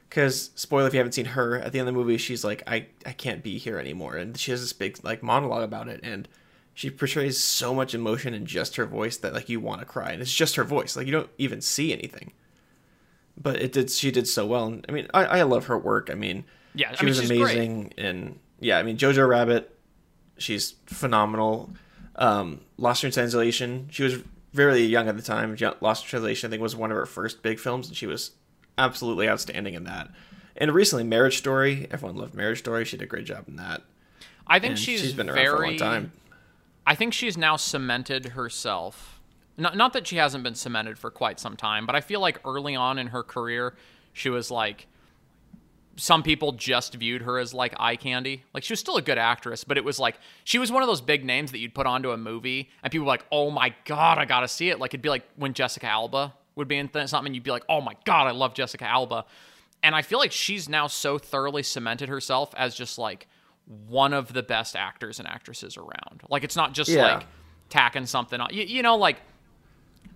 Because 0.07 0.51
spoiler 0.55 0.87
if 0.87 0.93
you 0.93 0.99
haven't 0.99 1.11
seen 1.11 1.25
her 1.25 1.59
at 1.59 1.73
the 1.73 1.79
end 1.79 1.89
of 1.89 1.93
the 1.93 1.99
movie 1.99 2.17
she's 2.17 2.45
like 2.45 2.63
i 2.65 2.87
i 3.05 3.11
can't 3.11 3.43
be 3.43 3.57
here 3.57 3.77
anymore. 3.77 4.15
And 4.15 4.37
she 4.37 4.51
has 4.51 4.61
this 4.61 4.73
big 4.73 5.03
like 5.03 5.21
monologue 5.21 5.63
about 5.63 5.89
it 5.89 5.99
and 6.03 6.27
she 6.73 6.89
portrays 6.89 7.39
so 7.39 7.73
much 7.73 7.93
emotion 7.93 8.33
in 8.33 8.45
just 8.45 8.75
her 8.77 8.85
voice 8.85 9.17
that 9.17 9.33
like 9.33 9.49
you 9.49 9.59
want 9.59 9.81
to 9.81 9.85
cry 9.85 10.11
and 10.11 10.21
it's 10.21 10.33
just 10.33 10.55
her 10.55 10.63
voice. 10.63 10.95
Like 10.95 11.05
you 11.05 11.11
don't 11.11 11.29
even 11.37 11.59
see 11.59 11.91
anything 11.91 12.31
but 13.41 13.55
it 13.61 13.71
did 13.71 13.89
she 13.89 14.11
did 14.11 14.27
so 14.27 14.45
well 14.45 14.79
i 14.87 14.91
mean 14.91 15.07
i, 15.13 15.23
I 15.25 15.41
love 15.43 15.65
her 15.67 15.77
work 15.77 16.09
i 16.11 16.15
mean 16.15 16.43
Yeah, 16.73 16.89
I 16.91 16.95
she 16.95 17.05
mean, 17.05 17.09
was 17.09 17.19
she's 17.19 17.27
great. 17.29 17.41
amazing 17.41 17.93
and 17.97 18.39
yeah 18.59 18.77
i 18.79 18.83
mean 18.83 18.97
jojo 18.97 19.27
rabbit 19.27 19.73
she's 20.37 20.75
phenomenal 20.87 21.71
um 22.15 22.61
lost 22.77 23.03
in 23.03 23.11
translation 23.11 23.87
she 23.91 24.03
was 24.03 24.15
very 24.53 24.81
young 24.83 25.07
at 25.07 25.15
the 25.15 25.21
time 25.21 25.55
lost 25.81 26.03
in 26.05 26.09
translation 26.09 26.47
i 26.47 26.49
think 26.49 26.61
was 26.61 26.75
one 26.75 26.91
of 26.91 26.97
her 26.97 27.05
first 27.05 27.41
big 27.43 27.59
films 27.59 27.87
and 27.87 27.95
she 27.95 28.07
was 28.07 28.31
absolutely 28.77 29.27
outstanding 29.29 29.73
in 29.73 29.83
that 29.83 30.09
and 30.55 30.71
recently 30.73 31.03
marriage 31.03 31.37
story 31.37 31.87
everyone 31.91 32.15
loved 32.17 32.33
marriage 32.33 32.59
story 32.59 32.83
she 32.85 32.97
did 32.97 33.03
a 33.03 33.07
great 33.07 33.25
job 33.25 33.47
in 33.47 33.55
that 33.55 33.81
I 34.49 34.59
think 34.59 34.77
she's, 34.77 35.01
she's 35.01 35.13
been 35.13 35.27
around 35.29 35.35
very. 35.35 35.49
for 35.57 35.63
a 35.63 35.67
long 35.67 35.77
time 35.77 36.11
I 36.85 36.95
think 36.95 37.13
she's 37.13 37.37
now 37.37 37.57
cemented 37.57 38.27
herself. 38.27 39.16
Not, 39.57 39.75
not 39.75 39.93
that 39.93 40.05
she 40.07 40.17
hasn't 40.17 40.43
been 40.43 40.55
cemented 40.55 40.99
for 40.99 41.09
quite 41.09 41.39
some 41.39 41.55
time, 41.57 41.85
but 41.85 41.95
I 41.95 42.01
feel 42.01 42.19
like 42.19 42.39
early 42.45 42.75
on 42.75 42.99
in 42.99 43.07
her 43.07 43.23
career, 43.23 43.75
she 44.13 44.29
was 44.29 44.51
like. 44.51 44.87
Some 45.99 46.21
people 46.21 46.51
just 46.51 46.93
viewed 46.93 47.23
her 47.23 47.39
as 47.39 47.55
like 47.55 47.73
eye 47.79 47.95
candy. 47.95 48.43
Like 48.53 48.63
she 48.63 48.71
was 48.71 48.79
still 48.79 48.97
a 48.97 49.01
good 49.01 49.17
actress, 49.17 49.63
but 49.63 49.79
it 49.79 49.83
was 49.83 49.97
like 49.97 50.19
she 50.43 50.59
was 50.59 50.71
one 50.71 50.83
of 50.83 50.87
those 50.87 51.01
big 51.01 51.25
names 51.25 51.51
that 51.53 51.57
you'd 51.57 51.73
put 51.73 51.87
onto 51.87 52.11
a 52.11 52.17
movie 52.17 52.69
and 52.83 52.91
people 52.91 53.05
were 53.05 53.11
like, 53.11 53.25
"Oh 53.31 53.49
my 53.49 53.73
god, 53.85 54.19
I 54.19 54.25
gotta 54.25 54.47
see 54.47 54.69
it!" 54.69 54.77
Like 54.77 54.91
it'd 54.91 55.01
be 55.01 55.09
like 55.09 55.27
when 55.37 55.55
Jessica 55.55 55.87
Alba 55.87 56.35
would 56.55 56.67
be 56.67 56.77
in 56.77 56.87
th- 56.87 57.09
something, 57.09 57.33
you'd 57.33 57.41
be 57.41 57.49
like, 57.49 57.63
"Oh 57.67 57.81
my 57.81 57.93
god, 58.05 58.27
I 58.27 58.31
love 58.31 58.53
Jessica 58.53 58.85
Alba." 58.85 59.25
And 59.81 59.95
I 59.95 60.03
feel 60.03 60.19
like 60.19 60.31
she's 60.31 60.69
now 60.69 60.85
so 60.85 61.17
thoroughly 61.17 61.63
cemented 61.63 62.09
herself 62.09 62.53
as 62.55 62.75
just 62.75 62.99
like 62.99 63.27
one 63.87 64.13
of 64.13 64.33
the 64.33 64.43
best 64.43 64.75
actors 64.75 65.17
and 65.17 65.27
actresses 65.27 65.77
around. 65.77 66.21
Like 66.29 66.43
it's 66.43 66.55
not 66.55 66.73
just 66.73 66.91
Yeah. 66.91 67.15
like 67.15 67.25
tacking 67.69 68.05
something 68.05 68.39
on. 68.39 68.49
You, 68.53 68.61
you 68.65 68.83
know, 68.83 68.97
like 68.97 69.17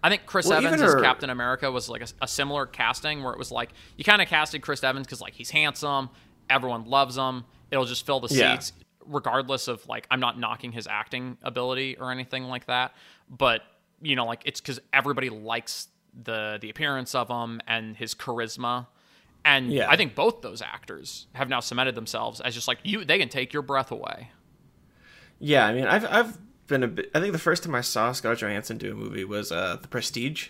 I 0.04 0.10
think 0.10 0.26
Chris 0.26 0.48
Well, 0.48 0.58
Evans 0.58 0.76
even 0.76 0.86
as 0.86 0.94
her- 0.94 1.02
Captain 1.02 1.30
America 1.30 1.72
was 1.72 1.88
like 1.90 2.02
a, 2.02 2.08
a 2.22 2.28
similar 2.28 2.66
casting 2.66 3.24
where 3.24 3.34
it 3.34 3.38
was 3.40 3.52
like 3.52 3.70
you 3.98 4.04
kind 4.04 4.22
of 4.22 4.28
casted 4.28 4.62
Chris 4.62 4.84
Evans 4.84 5.06
because 5.06 5.22
like 5.22 5.34
he's 5.34 5.50
handsome, 5.52 6.10
everyone 6.50 6.86
loves 6.86 7.16
him. 7.18 7.46
It'll 7.70 7.86
just 7.86 8.06
fill 8.06 8.20
the 8.20 8.34
Yeah. 8.34 8.56
seats, 8.56 8.74
regardless 9.06 9.68
of 9.68 9.88
like 9.88 10.08
I'm 10.10 10.20
not 10.20 10.40
knocking 10.40 10.72
his 10.72 10.88
acting 10.88 11.38
ability 11.44 11.98
or 12.00 12.12
anything 12.12 12.46
like 12.46 12.66
that, 12.66 12.96
but 13.30 13.62
you 14.02 14.16
know, 14.16 14.26
like 14.26 14.42
it's 14.46 14.60
because 14.60 14.80
everybody 14.92 15.30
likes 15.30 15.88
the 16.24 16.58
the 16.60 16.70
appearance 16.70 17.14
of 17.16 17.30
him 17.30 17.62
and 17.68 17.96
his 17.96 18.16
charisma. 18.16 18.88
And 19.46 19.72
Yeah. 19.72 19.90
I 19.90 19.98
think 19.98 20.14
both 20.16 20.42
those 20.42 20.62
actors 20.62 21.28
have 21.34 21.48
now 21.50 21.60
cemented 21.62 21.96
themselves 21.96 22.42
as 22.42 22.54
just 22.54 22.68
like 22.68 22.80
you. 22.84 23.06
They 23.06 23.18
can 23.20 23.30
take 23.30 23.54
your 23.54 23.62
breath 23.62 23.92
away. 23.92 24.30
yeah 25.40 25.66
i 25.66 25.74
mean 25.74 25.86
i've 25.86 26.06
i've 26.06 26.38
been 26.72 26.82
a 26.84 26.88
bit 26.88 27.12
i 27.14 27.20
think 27.20 27.32
the 27.34 27.38
first 27.40 27.62
time 27.64 27.76
i 27.76 27.82
saw 27.82 28.12
scarlett 28.12 28.40
johansson 28.40 28.78
do 28.80 28.92
a 28.92 28.96
movie 28.96 29.24
was 29.24 29.52
uh 29.52 29.78
the 29.82 29.88
prestige 29.88 30.48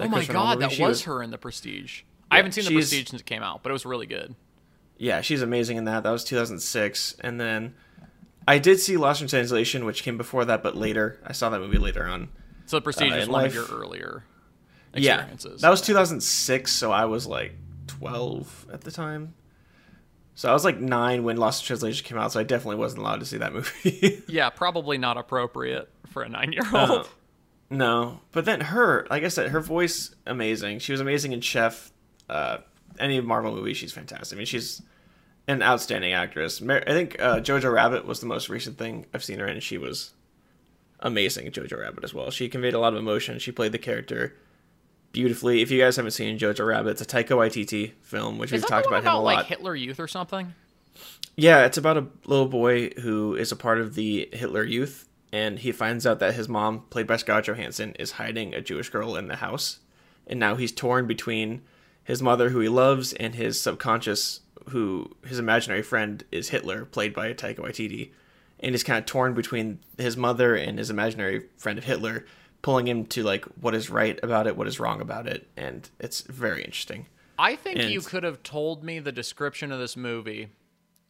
Oh 0.00 0.06
my 0.08 0.24
god, 0.24 0.60
that 0.60 0.70
was, 0.70 0.78
was- 0.78 1.02
her 1.04 1.22
in 1.24 1.30
The 1.32 1.38
Prestige. 1.38 2.02
I 2.30 2.36
haven't 2.36 2.52
seen 2.52 2.64
The 2.64 2.70
Prestige 2.72 3.08
since 3.08 3.20
it 3.20 3.26
came 3.26 3.42
out, 3.42 3.64
but 3.64 3.70
it 3.70 3.72
was 3.72 3.84
really 3.84 4.06
good. 4.06 4.36
yeah, 4.96 5.22
she's 5.22 5.42
amazing 5.42 5.76
in 5.76 5.86
that. 5.86 6.04
That 6.04 6.10
was 6.10 6.22
2006, 6.22 7.16
and 7.20 7.40
then 7.40 7.74
I 8.46 8.58
did 8.60 8.78
see 8.78 8.96
Lost 8.96 9.20
in 9.22 9.26
Translation, 9.26 9.84
which 9.84 10.04
came 10.04 10.16
before 10.16 10.44
that, 10.44 10.62
but 10.62 10.76
later. 10.76 11.18
I 11.26 11.32
saw 11.32 11.48
that 11.50 11.58
movie 11.58 11.78
later 11.78 12.06
on, 12.06 12.28
So 12.66 12.76
the 12.76 12.82
Prestige 12.82 13.12
Uh, 13.12 13.16
is 13.16 13.24
in 13.26 13.32
one 13.32 13.42
life- 13.42 13.56
of 13.58 13.68
your 13.70 13.76
earlier 13.80 14.22
experiences. 14.94 15.54
Yeah, 15.62 15.66
that 15.66 15.70
was 15.70 15.80
2006, 15.80 16.70
so 16.72 16.92
I 16.92 17.04
was 17.06 17.26
like 17.26 17.54
12 17.88 18.66
at 18.72 18.82
the 18.82 18.92
time. 18.92 19.34
So 20.38 20.48
I 20.48 20.52
was 20.52 20.64
like 20.64 20.78
nine 20.78 21.24
when 21.24 21.36
Lost 21.36 21.64
in 21.64 21.66
Translation 21.66 22.06
came 22.06 22.16
out, 22.16 22.30
so 22.30 22.38
I 22.38 22.44
definitely 22.44 22.76
wasn't 22.76 23.00
allowed 23.00 23.18
to 23.18 23.26
see 23.26 23.38
that 23.38 23.52
movie. 23.52 24.22
yeah, 24.28 24.50
probably 24.50 24.96
not 24.96 25.16
appropriate 25.16 25.90
for 26.06 26.22
a 26.22 26.28
nine 26.28 26.52
year 26.52 26.62
Uh, 26.72 26.86
old. 26.98 27.08
no, 27.70 28.20
but 28.30 28.44
then 28.44 28.60
her, 28.60 29.04
like 29.10 29.24
I 29.24 29.28
said, 29.28 29.50
her 29.50 29.58
voice 29.60 30.14
amazing. 30.26 30.78
She 30.78 30.92
was 30.92 31.00
amazing 31.00 31.32
in 31.32 31.40
Chef. 31.40 31.90
Uh, 32.30 32.58
any 33.00 33.20
Marvel 33.20 33.52
movie, 33.52 33.74
she's 33.74 33.90
fantastic. 33.90 34.36
I 34.36 34.38
mean, 34.38 34.46
she's 34.46 34.80
an 35.48 35.60
outstanding 35.60 36.12
actress. 36.12 36.62
I 36.62 36.78
think 36.84 37.20
uh, 37.20 37.40
Jojo 37.40 37.72
Rabbit 37.72 38.06
was 38.06 38.20
the 38.20 38.26
most 38.26 38.48
recent 38.48 38.78
thing 38.78 39.06
I've 39.12 39.24
seen 39.24 39.40
her 39.40 39.46
in, 39.48 39.58
she 39.58 39.76
was 39.76 40.12
amazing 41.00 41.46
in 41.46 41.52
Jojo 41.52 41.80
Rabbit 41.80 42.04
as 42.04 42.14
well. 42.14 42.30
She 42.30 42.48
conveyed 42.48 42.74
a 42.74 42.78
lot 42.78 42.92
of 42.92 43.00
emotion. 43.00 43.40
She 43.40 43.50
played 43.50 43.72
the 43.72 43.78
character 43.78 44.36
beautifully. 45.12 45.62
If 45.62 45.70
you 45.70 45.80
guys 45.80 45.96
haven't 45.96 46.12
seen 46.12 46.38
Jojo 46.38 46.66
Rabbit, 46.66 46.90
it's 46.90 47.02
a 47.02 47.06
Taika 47.06 47.30
Waititi 47.30 47.92
film, 48.02 48.38
which 48.38 48.52
Is 48.52 48.62
we've 48.62 48.68
talked 48.68 48.86
one 48.86 48.94
about 48.94 49.02
him 49.02 49.06
a 49.06 49.10
about 49.10 49.24
lot. 49.24 49.34
like 49.36 49.46
Hitler 49.46 49.74
Youth 49.76 50.00
or 50.00 50.08
something? 50.08 50.54
Yeah, 51.36 51.64
it's 51.64 51.78
about 51.78 51.96
a 51.96 52.06
little 52.26 52.48
boy 52.48 52.90
who 53.00 53.34
is 53.36 53.52
a 53.52 53.56
part 53.56 53.78
of 53.80 53.94
the 53.94 54.28
Hitler 54.32 54.64
Youth, 54.64 55.08
and 55.32 55.58
he 55.58 55.70
finds 55.72 56.06
out 56.06 56.18
that 56.20 56.34
his 56.34 56.48
mom, 56.48 56.80
played 56.90 57.06
by 57.06 57.16
Scarlett 57.16 57.46
Johansson, 57.46 57.92
is 57.98 58.12
hiding 58.12 58.54
a 58.54 58.60
Jewish 58.60 58.90
girl 58.90 59.14
in 59.16 59.28
the 59.28 59.36
house, 59.36 59.78
and 60.26 60.40
now 60.40 60.56
he's 60.56 60.72
torn 60.72 61.06
between 61.06 61.62
his 62.02 62.20
mother, 62.22 62.48
who 62.50 62.60
he 62.60 62.68
loves, 62.68 63.12
and 63.12 63.34
his 63.34 63.60
subconscious, 63.60 64.40
who 64.70 65.14
his 65.26 65.38
imaginary 65.38 65.82
friend 65.82 66.24
is 66.32 66.48
Hitler, 66.48 66.84
played 66.86 67.14
by 67.14 67.32
Taika 67.34 67.58
Waititi, 67.58 68.10
and 68.60 68.72
he's 68.72 68.82
kind 68.82 68.98
of 68.98 69.06
torn 69.06 69.34
between 69.34 69.78
his 69.96 70.16
mother 70.16 70.56
and 70.56 70.78
his 70.78 70.90
imaginary 70.90 71.44
friend 71.56 71.78
of 71.78 71.84
Hitler, 71.84 72.26
pulling 72.62 72.86
him 72.88 73.06
to 73.06 73.22
like 73.22 73.44
what 73.60 73.74
is 73.74 73.90
right 73.90 74.18
about 74.22 74.46
it, 74.46 74.56
what 74.56 74.66
is 74.66 74.78
wrong 74.80 75.00
about 75.00 75.26
it, 75.26 75.48
and 75.56 75.88
it's 75.98 76.22
very 76.22 76.62
interesting. 76.62 77.06
I 77.38 77.54
think 77.54 77.82
you 77.84 78.00
could 78.00 78.24
have 78.24 78.42
told 78.42 78.82
me 78.82 78.98
the 78.98 79.12
description 79.12 79.70
of 79.70 79.78
this 79.78 79.96
movie, 79.96 80.48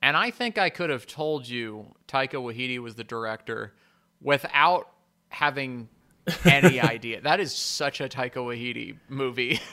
and 0.03 0.17
I 0.17 0.31
think 0.31 0.59
I 0.59 0.69
could 0.71 0.91
have 0.91 1.07
told 1.07 1.49
you 1.49 1.95
Taika 2.07 2.35
Waititi 2.35 2.79
was 2.79 2.97
the 2.97 3.05
director 3.05 3.73
without 4.21 4.91
having 5.31 5.89
any 6.45 6.81
idea. 6.83 7.21
That 7.23 7.41
is 7.41 7.55
such 7.55 8.01
a 8.01 8.09
Taika 8.09 8.37
Waititi 8.37 8.97
movie. 9.09 9.61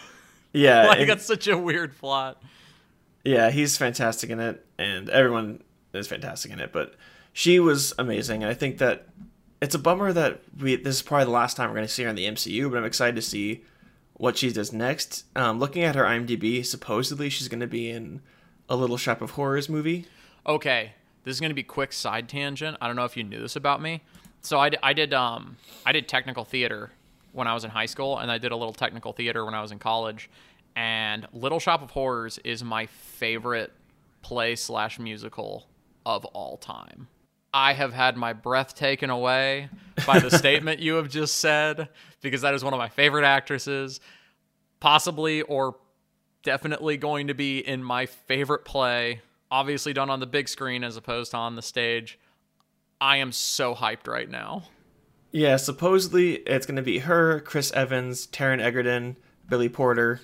Yeah, 0.54 0.86
like 0.88 1.00
and- 1.00 1.10
that's 1.10 1.26
such 1.26 1.48
a 1.50 1.58
weird 1.58 1.98
plot. 1.98 2.42
Yeah, 3.26 3.52
he's 3.52 3.76
fantastic 3.78 4.30
in 4.30 4.40
it, 4.40 4.66
and 4.78 5.10
everyone 5.10 5.62
is 5.94 6.08
fantastic 6.08 6.50
in 6.52 6.62
it. 6.62 6.72
But 6.72 6.96
she 7.34 7.60
was 7.60 7.94
amazing, 8.00 8.42
and 8.42 8.50
I 8.50 8.54
think 8.54 8.78
that 8.78 9.06
it's 9.66 9.74
a 9.74 9.80
bummer 9.80 10.14
that 10.14 10.42
we 10.62 10.76
this 10.76 10.98
is 10.98 11.02
probably 11.02 11.26
the 11.26 11.32
last 11.32 11.58
time 11.58 11.70
we're 11.70 11.76
going 11.76 11.88
to 11.88 11.92
see 11.94 12.04
her 12.04 12.10
in 12.10 12.16
the 12.16 12.26
MCU. 12.26 12.70
But 12.70 12.78
I'm 12.78 12.86
excited 12.86 13.16
to 13.16 13.22
see 13.22 13.64
what 14.14 14.38
she 14.38 14.52
does 14.52 14.72
next. 14.72 15.26
Um, 15.36 15.58
looking 15.58 15.84
at 15.84 15.96
her 15.96 16.04
IMDb, 16.04 16.64
supposedly 16.64 17.30
she's 17.30 17.48
going 17.48 17.62
to 17.62 17.68
be 17.68 17.90
in 17.90 18.22
a 18.70 18.76
Little 18.76 18.96
Shop 18.96 19.22
of 19.22 19.32
Horrors 19.32 19.68
movie. 19.68 20.06
Okay, 20.46 20.94
this 21.24 21.34
is 21.34 21.40
going 21.40 21.50
to 21.50 21.56
be 21.56 21.64
quick 21.64 21.94
side 21.94 22.30
tangent. 22.30 22.78
I 22.80 22.86
don't 22.86 22.96
know 22.96 23.06
if 23.06 23.18
you 23.18 23.24
knew 23.24 23.42
this 23.42 23.56
about 23.56 23.82
me. 23.82 24.02
So 24.42 24.60
I, 24.60 24.70
I 24.84 24.94
did 24.94 25.16
um 25.16 25.58
I 25.84 25.92
did 25.92 26.08
technical 26.08 26.46
theater 26.46 26.92
when 27.32 27.48
I 27.48 27.56
was 27.56 27.64
in 27.64 27.72
high 27.72 27.88
school, 27.88 28.20
and 28.20 28.30
I 28.30 28.38
did 28.38 28.52
a 28.52 28.56
little 28.56 28.74
technical 28.74 29.14
theater 29.14 29.44
when 29.46 29.56
I 29.56 29.64
was 29.64 29.72
in 29.72 29.80
college. 29.80 30.30
And 30.76 31.28
Little 31.34 31.60
Shop 31.60 31.82
of 31.82 31.90
Horrors 31.90 32.38
is 32.44 32.64
my 32.64 32.86
favorite 32.86 33.74
play 34.22 34.56
slash 34.56 35.00
musical 35.00 35.68
of 36.06 36.24
all 36.26 36.58
time. 36.58 37.08
I 37.56 37.72
have 37.72 37.94
had 37.94 38.18
my 38.18 38.34
breath 38.34 38.76
taken 38.76 39.10
away 39.10 39.70
by 40.06 40.20
the 40.20 40.30
statement 40.38 40.82
you 40.82 40.96
have 40.96 41.08
just 41.08 41.38
said 41.38 41.88
because 42.22 42.42
that 42.42 42.54
is 42.54 42.66
one 42.66 42.74
of 42.74 42.80
my 42.80 42.90
favorite 42.90 43.24
actresses, 43.24 44.02
possibly 44.82 45.42
or 45.42 45.78
definitely 46.44 46.98
going 46.98 47.28
to 47.28 47.34
be 47.34 47.60
in 47.60 47.82
my 47.82 48.08
favorite 48.08 48.66
play, 48.66 49.22
obviously 49.50 49.94
done 49.94 50.10
on 50.10 50.20
the 50.20 50.26
big 50.26 50.50
screen 50.50 50.84
as 50.84 50.98
opposed 50.98 51.32
to 51.32 51.38
on 51.38 51.56
the 51.56 51.62
stage. 51.62 52.20
I 53.00 53.18
am 53.18 53.32
so 53.32 53.74
hyped 53.74 54.10
right 54.10 54.30
now. 54.30 54.64
Yeah, 55.32 55.56
supposedly 55.56 56.34
it's 56.36 56.66
going 56.66 56.76
to 56.76 56.82
be 56.82 57.00
her, 57.00 57.40
Chris 57.40 57.72
Evans, 57.72 58.28
Taron 58.28 58.60
Egerton, 58.60 59.16
Billy 59.48 59.70
Porter, 59.70 60.20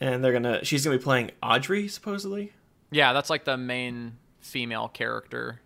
and 0.00 0.22
they're 0.22 0.32
gonna. 0.32 0.64
She's 0.64 0.84
going 0.84 0.96
to 0.96 1.00
be 1.00 1.04
playing 1.04 1.30
Audrey, 1.40 1.86
supposedly. 1.86 2.52
Yeah, 2.90 3.12
that's 3.12 3.30
like 3.30 3.44
the 3.44 3.56
main 3.56 4.18
female 4.40 4.88
character 4.88 5.60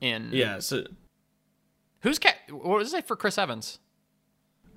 in. 0.00 0.30
Yeah, 0.32 0.58
so 0.58 0.84
Who's 2.00 2.18
ca- 2.18 2.34
what 2.50 2.78
was 2.78 2.94
it 2.94 3.06
for 3.06 3.16
Chris 3.16 3.38
Evans? 3.38 3.78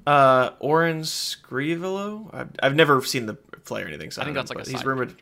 Uh, 0.05 0.51
Orin 0.59 1.01
Scrivello. 1.01 2.29
I've, 2.33 2.49
I've 2.61 2.75
never 2.75 3.01
seen 3.03 3.25
the 3.25 3.35
play 3.35 3.83
or 3.83 3.87
anything. 3.87 4.11
So 4.11 4.21
I 4.21 4.25
think 4.25 4.35
that's 4.35 4.51
know, 4.51 4.57
like 4.57 4.67
a 4.67 4.71
he's 4.71 4.85
rumored. 4.85 5.15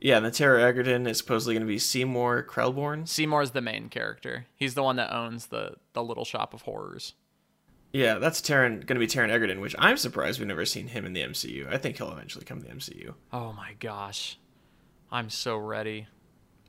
Yeah, 0.00 0.16
and 0.16 0.26
the 0.26 0.30
Taron 0.30 0.62
Egerton 0.62 1.06
is 1.06 1.18
supposedly 1.18 1.54
going 1.54 1.62
to 1.62 1.66
be 1.66 1.78
Seymour 1.78 2.46
Krelborn. 2.48 3.04
is 3.42 3.50
the 3.52 3.60
main 3.60 3.88
character. 3.88 4.46
He's 4.54 4.74
the 4.74 4.82
one 4.82 4.96
that 4.96 5.12
owns 5.12 5.46
the 5.46 5.76
the 5.92 6.02
little 6.02 6.24
shop 6.24 6.52
of 6.52 6.62
horrors. 6.62 7.14
Yeah, 7.92 8.18
that's 8.18 8.42
Taron 8.42 8.84
going 8.84 9.00
to 9.00 9.06
be 9.06 9.06
Taron 9.06 9.30
Egerton, 9.30 9.60
which 9.60 9.74
I'm 9.78 9.96
surprised 9.96 10.38
we've 10.38 10.48
never 10.48 10.66
seen 10.66 10.88
him 10.88 11.06
in 11.06 11.12
the 11.12 11.22
MCU. 11.22 11.72
I 11.72 11.78
think 11.78 11.96
he'll 11.96 12.12
eventually 12.12 12.44
come 12.44 12.60
to 12.60 12.66
the 12.66 12.74
MCU. 12.74 13.14
Oh 13.32 13.52
my 13.52 13.74
gosh. 13.78 14.38
I'm 15.10 15.30
so 15.30 15.56
ready. 15.56 16.08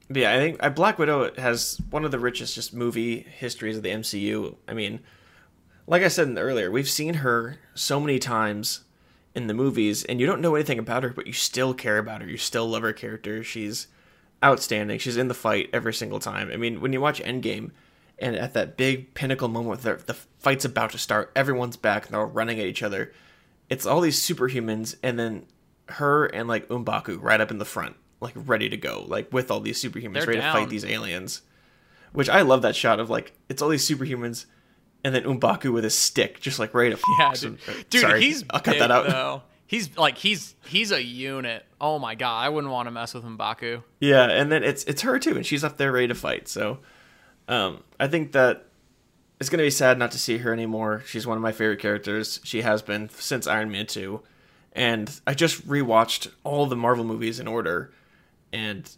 But 0.10 0.22
yeah, 0.22 0.34
I 0.34 0.38
think 0.38 0.76
Black 0.76 0.98
Widow 0.98 1.34
has 1.36 1.82
one 1.90 2.06
of 2.06 2.12
the 2.12 2.20
richest 2.20 2.56
just 2.56 2.74
movie 2.74 3.20
histories 3.20 3.78
of 3.78 3.84
the 3.84 3.90
MCU. 3.90 4.56
I 4.68 4.74
mean, 4.74 5.02
like 5.86 6.02
I 6.02 6.08
said 6.08 6.38
earlier, 6.38 6.72
we've 6.72 6.90
seen 6.90 7.16
her 7.16 7.58
so 7.74 8.00
many 8.00 8.18
times 8.18 8.86
in 9.36 9.48
the 9.48 9.54
movies, 9.54 10.04
and 10.06 10.20
you 10.20 10.26
don't 10.26 10.42
know 10.42 10.56
anything 10.56 10.80
about 10.80 11.04
her, 11.04 11.10
but 11.10 11.28
you 11.28 11.34
still 11.34 11.74
care 11.74 11.98
about 11.98 12.22
her. 12.22 12.28
You 12.28 12.38
still 12.38 12.68
love 12.68 12.84
her 12.84 12.94
character. 12.94 13.44
She's 13.44 13.88
outstanding. 14.44 15.00
She's 15.00 15.18
in 15.18 15.28
the 15.28 15.34
fight 15.34 15.70
every 15.74 15.94
single 15.94 16.20
time. 16.20 16.50
I 16.52 16.58
mean, 16.58 16.80
when 16.82 16.94
you 16.94 17.02
watch 17.02 17.22
Endgame, 17.22 17.72
and 18.20 18.36
at 18.36 18.54
that 18.54 18.78
big 18.78 19.14
pinnacle 19.14 19.48
moment 19.48 19.84
where 19.84 19.98
the 19.98 20.14
fight's 20.14 20.66
about 20.66 20.92
to 20.92 20.98
start, 20.98 21.32
everyone's 21.36 21.78
back 21.78 22.06
and 22.06 22.14
they're 22.14 22.22
all 22.22 22.28
running 22.28 22.60
at 22.60 22.66
each 22.66 22.82
other. 22.82 23.14
It's 23.70 23.86
all 23.86 24.02
these 24.02 24.20
superhumans, 24.20 24.96
and 25.04 25.20
then 25.20 25.46
her 25.90 26.26
and 26.26 26.48
like 26.48 26.68
Mbaku 26.68 27.22
right 27.22 27.42
up 27.42 27.52
in 27.52 27.60
the 27.60 27.66
front, 27.66 27.96
like 28.20 28.34
ready 28.36 28.70
to 28.70 28.78
go, 28.78 29.06
like 29.08 29.32
with 29.32 29.52
all 29.52 29.60
these 29.60 29.82
superhumans 29.82 30.14
They're 30.14 30.28
ready 30.28 30.42
to 30.42 30.52
fight 30.52 30.70
these 30.70 30.86
aliens. 30.86 31.42
Which 32.14 32.30
I 32.30 32.42
love 32.42 32.62
that 32.62 32.76
shot 32.76 33.00
of 33.00 33.10
like 33.10 33.34
it's 33.50 33.62
all 33.62 33.70
these 33.70 33.88
superhumans, 33.88 34.46
and 35.04 35.14
then 35.14 35.24
Mbaku 35.24 35.72
with 35.72 35.84
his 35.84 35.96
stick, 35.96 36.40
just 36.40 36.58
like 36.60 36.74
ready 36.74 36.96
to. 36.96 37.02
Yeah, 37.20 37.34
some- 37.34 37.58
dude. 37.66 37.90
Dude, 37.90 38.02
sorry, 38.02 38.22
he's 38.22 38.44
I'll 38.50 38.60
cut 38.60 38.72
big, 38.74 38.80
that 38.80 38.92
out. 38.92 39.08
Though. 39.08 39.44
He's 39.68 39.98
like 39.98 40.18
he's 40.18 40.56
he's 40.66 40.94
a 40.94 41.04
unit. 41.04 41.66
Oh 41.82 42.00
my 42.00 42.16
god, 42.16 42.42
I 42.42 42.48
wouldn't 42.48 42.72
want 42.72 42.88
to 42.88 42.92
mess 42.92 43.14
with 43.14 43.26
Mbaku. 43.26 43.84
Yeah, 44.00 44.24
and 44.24 44.50
then 44.50 44.64
it's 44.64 44.86
it's 44.86 45.02
her 45.02 45.20
too, 45.20 45.36
and 45.36 45.46
she's 45.46 45.62
up 45.62 45.76
there 45.76 45.92
ready 45.92 46.08
to 46.08 46.16
fight. 46.16 46.48
So, 46.48 46.80
um, 47.50 47.84
I 48.00 48.08
think 48.08 48.32
that 48.32 48.64
it's 49.42 49.50
gonna 49.50 49.64
be 49.64 49.70
sad 49.70 50.00
not 50.00 50.14
to 50.14 50.18
see 50.18 50.38
her 50.38 50.54
anymore. 50.54 51.04
She's 51.06 51.28
one 51.28 51.36
of 51.36 51.44
my 51.44 51.52
favorite 51.52 51.82
characters. 51.82 52.40
She 52.46 52.62
has 52.62 52.82
been 52.82 53.10
since 53.10 53.46
Iron 53.46 53.70
Man 53.70 53.88
two, 53.88 54.22
and 54.72 55.20
I 55.28 55.34
just 55.34 55.68
rewatched 55.68 56.32
all 56.46 56.66
the 56.66 56.78
Marvel 56.78 57.04
movies 57.04 57.38
in 57.38 57.46
order, 57.48 57.92
and 58.54 58.90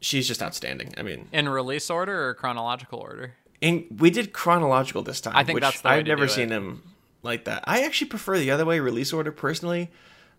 she's 0.00 0.26
just 0.28 0.42
outstanding. 0.42 0.94
I 0.96 1.02
mean, 1.02 1.28
In 1.32 1.48
release 1.48 1.90
order 1.90 2.28
or 2.28 2.34
chronological 2.34 2.98
order? 2.98 3.34
and 3.62 3.84
we 3.98 4.10
did 4.10 4.32
chronological 4.32 5.02
this 5.02 5.20
time. 5.20 5.34
I 5.36 5.44
think 5.44 5.60
that's 5.60 5.80
the 5.82 5.88
I've 5.90 6.06
never 6.06 6.26
do 6.26 6.32
it. 6.32 6.34
seen 6.34 6.48
him 6.50 6.82
like 7.22 7.44
that. 7.44 7.62
I 7.66 7.82
actually 7.82 8.08
prefer 8.08 8.38
the 8.38 8.50
other 8.50 8.64
way, 8.64 8.80
release 8.80 9.12
order 9.12 9.30
personally. 9.32 9.90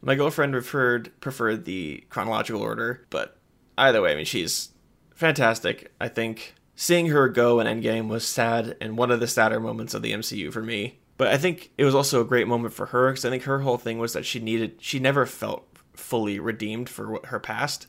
My 0.02 0.16
girlfriend 0.16 0.54
preferred 0.54 1.12
preferred 1.22 1.66
the 1.66 2.04
chronological 2.10 2.62
order, 2.62 3.06
but 3.12 3.38
either 3.78 4.02
way, 4.02 4.14
I 4.14 4.16
mean 4.16 4.26
she's 4.26 4.70
fantastic. 5.14 5.92
I 6.02 6.08
think 6.08 6.56
seeing 6.76 7.08
her 7.08 7.30
go 7.30 7.60
in 7.60 7.68
Endgame 7.68 8.08
was 8.08 8.28
sad 8.28 8.76
and 8.82 8.98
one 8.98 9.12
of 9.12 9.20
the 9.20 9.28
sadder 9.28 9.60
moments 9.60 9.94
of 9.94 10.02
the 10.02 10.14
MCU 10.14 10.52
for 10.52 10.64
me. 10.64 10.98
But 11.18 11.28
I 11.28 11.38
think 11.38 11.72
it 11.78 11.86
was 11.86 11.94
also 11.94 12.20
a 12.22 12.26
great 12.26 12.48
moment 12.48 12.74
for 12.74 12.88
her 12.88 13.12
because 13.12 13.26
I 13.26 13.30
think 13.30 13.44
her 13.44 13.60
whole 13.60 13.78
thing 13.78 14.00
was 14.00 14.14
that 14.14 14.26
she 14.26 14.40
needed 14.40 14.78
she 14.80 14.98
never 14.98 15.28
felt 15.28 15.68
fully 15.94 16.40
redeemed 16.40 16.90
for 16.90 17.12
what, 17.12 17.28
her 17.28 17.40
past, 17.40 17.86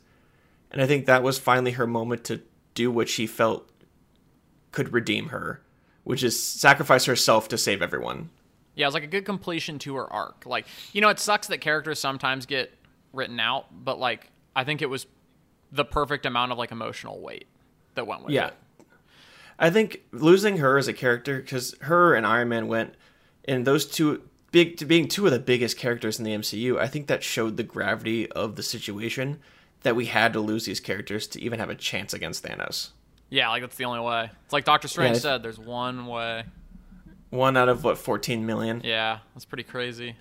and 0.73 0.83
I 0.83 0.87
think 0.87 1.07
that 1.07 1.23
was 1.23 1.39
finally 1.39 1.73
her 1.73 1.87
moment 1.87 2.25
to 2.25 2.43
do 2.75 2.91
what 2.91 3.09
she 3.09 3.27
felt 3.27 3.71
could 4.73 4.93
redeem 4.93 5.29
her, 5.29 5.61
which 6.05 6.25
is 6.25 6.43
sacrifice 6.43 7.05
herself 7.05 7.49
to 7.49 7.59
save 7.59 7.83
everyone. 7.83 8.31
Yeah, 8.75 8.87
it 8.87 8.89
was 8.89 8.95
like 8.95 9.05
a 9.05 9.09
good 9.09 9.27
completion 9.27 9.79
to 9.81 9.97
her 9.97 10.11
arc. 10.11 10.47
Like, 10.47 10.67
you 10.93 11.03
know, 11.03 11.11
it 11.11 11.21
sucks 11.21 11.47
that 11.49 11.59
characters 11.59 12.01
sometimes 12.01 12.47
get 12.47 12.73
written 13.13 13.39
out, 13.39 13.67
but 13.71 13.99
like, 13.99 14.31
I 14.57 14.65
think 14.65 14.81
it 14.81 14.89
was 14.89 15.07
the 15.71 15.85
perfect 15.85 16.27
amount 16.27 16.53
of 16.53 16.59
like 16.59 16.73
emotional 16.73 17.21
weight 17.21 17.47
that 17.95 18.07
went 18.07 18.23
with 18.23 18.33
it. 18.33 18.37
Yeah. 18.37 18.47
it. 18.49 18.55
I 19.59 19.71
think 19.71 20.03
losing 20.11 20.57
her 20.57 20.79
as 20.79 20.89
a 20.89 20.93
character 20.93 21.39
because 21.39 21.77
her 21.83 22.15
and 22.15 22.27
Iron 22.27 22.49
Man 22.49 22.67
went 22.67 22.95
and 23.45 23.67
those 23.67 23.87
two 23.87 24.23
big 24.51 24.77
to 24.79 24.85
being 24.85 25.09
two 25.09 25.27
of 25.27 25.33
the 25.33 25.39
biggest 25.39 25.77
characters 25.77 26.19
in 26.19 26.25
the 26.25 26.33
MCU. 26.33 26.79
I 26.79 26.87
think 26.87 27.07
that 27.09 27.23
showed 27.23 27.57
the 27.57 27.63
gravity 27.63 28.31
of 28.33 28.57
the 28.57 28.63
situation 28.63 29.41
that 29.83 29.97
we 29.97 30.07
had 30.07 30.33
to 30.35 30.41
lose 30.41 30.65
these 30.65 30.81
characters 30.81 31.27
to 31.29 31.41
even 31.41 31.59
have 31.59 31.71
a 31.71 31.75
chance 31.75 32.13
against 32.15 32.45
Thanos. 32.45 32.91
Yeah, 33.31 33.49
like 33.49 33.63
that's 33.63 33.77
the 33.77 33.85
only 33.85 34.01
way. 34.01 34.31
It's 34.45 34.53
like 34.53 34.65
Doctor 34.65 34.89
Strange 34.89 35.17
Yeah, 35.17 35.21
said, 35.21 35.43
there's 35.43 35.59
one 35.59 36.07
way. 36.07 36.45
One 37.31 37.57
out 37.57 37.69
of 37.69 37.83
what 37.83 37.97
14 37.97 38.45
million. 38.45 38.83
Yeah, 38.85 39.19
that's 39.35 39.45
pretty 39.47 39.63
crazy. 39.63 40.17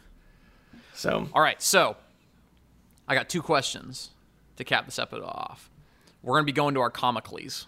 So 0.94 1.28
All 1.34 1.42
right, 1.42 1.62
so 1.62 1.98
I 3.08 3.16
got 3.16 3.28
two 3.30 3.42
questions 3.42 4.12
to 4.56 4.64
cap 4.64 4.86
this 4.86 4.98
episode 5.00 5.24
off. 5.24 5.70
We're 6.24 6.36
gonna 6.36 6.46
be 6.46 6.52
going 6.52 6.74
to 6.76 6.82
our 6.82 6.92
comicalies. 6.92 7.66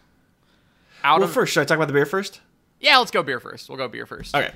Out 1.04 1.20
well, 1.20 1.28
of 1.28 1.34
first, 1.34 1.54
should 1.54 1.62
I 1.62 1.66
talk 1.66 1.76
about 1.76 1.88
the 1.88 1.94
beer 1.94 2.06
first? 2.06 2.40
yeah, 2.80 2.98
let's 2.98 3.12
go 3.12 3.24
beer 3.24 3.40
first. 3.40 3.68
We'll 3.70 3.78
go 3.78 3.88
beer 3.88 4.06
first. 4.06 4.36
Okay. 4.36 4.52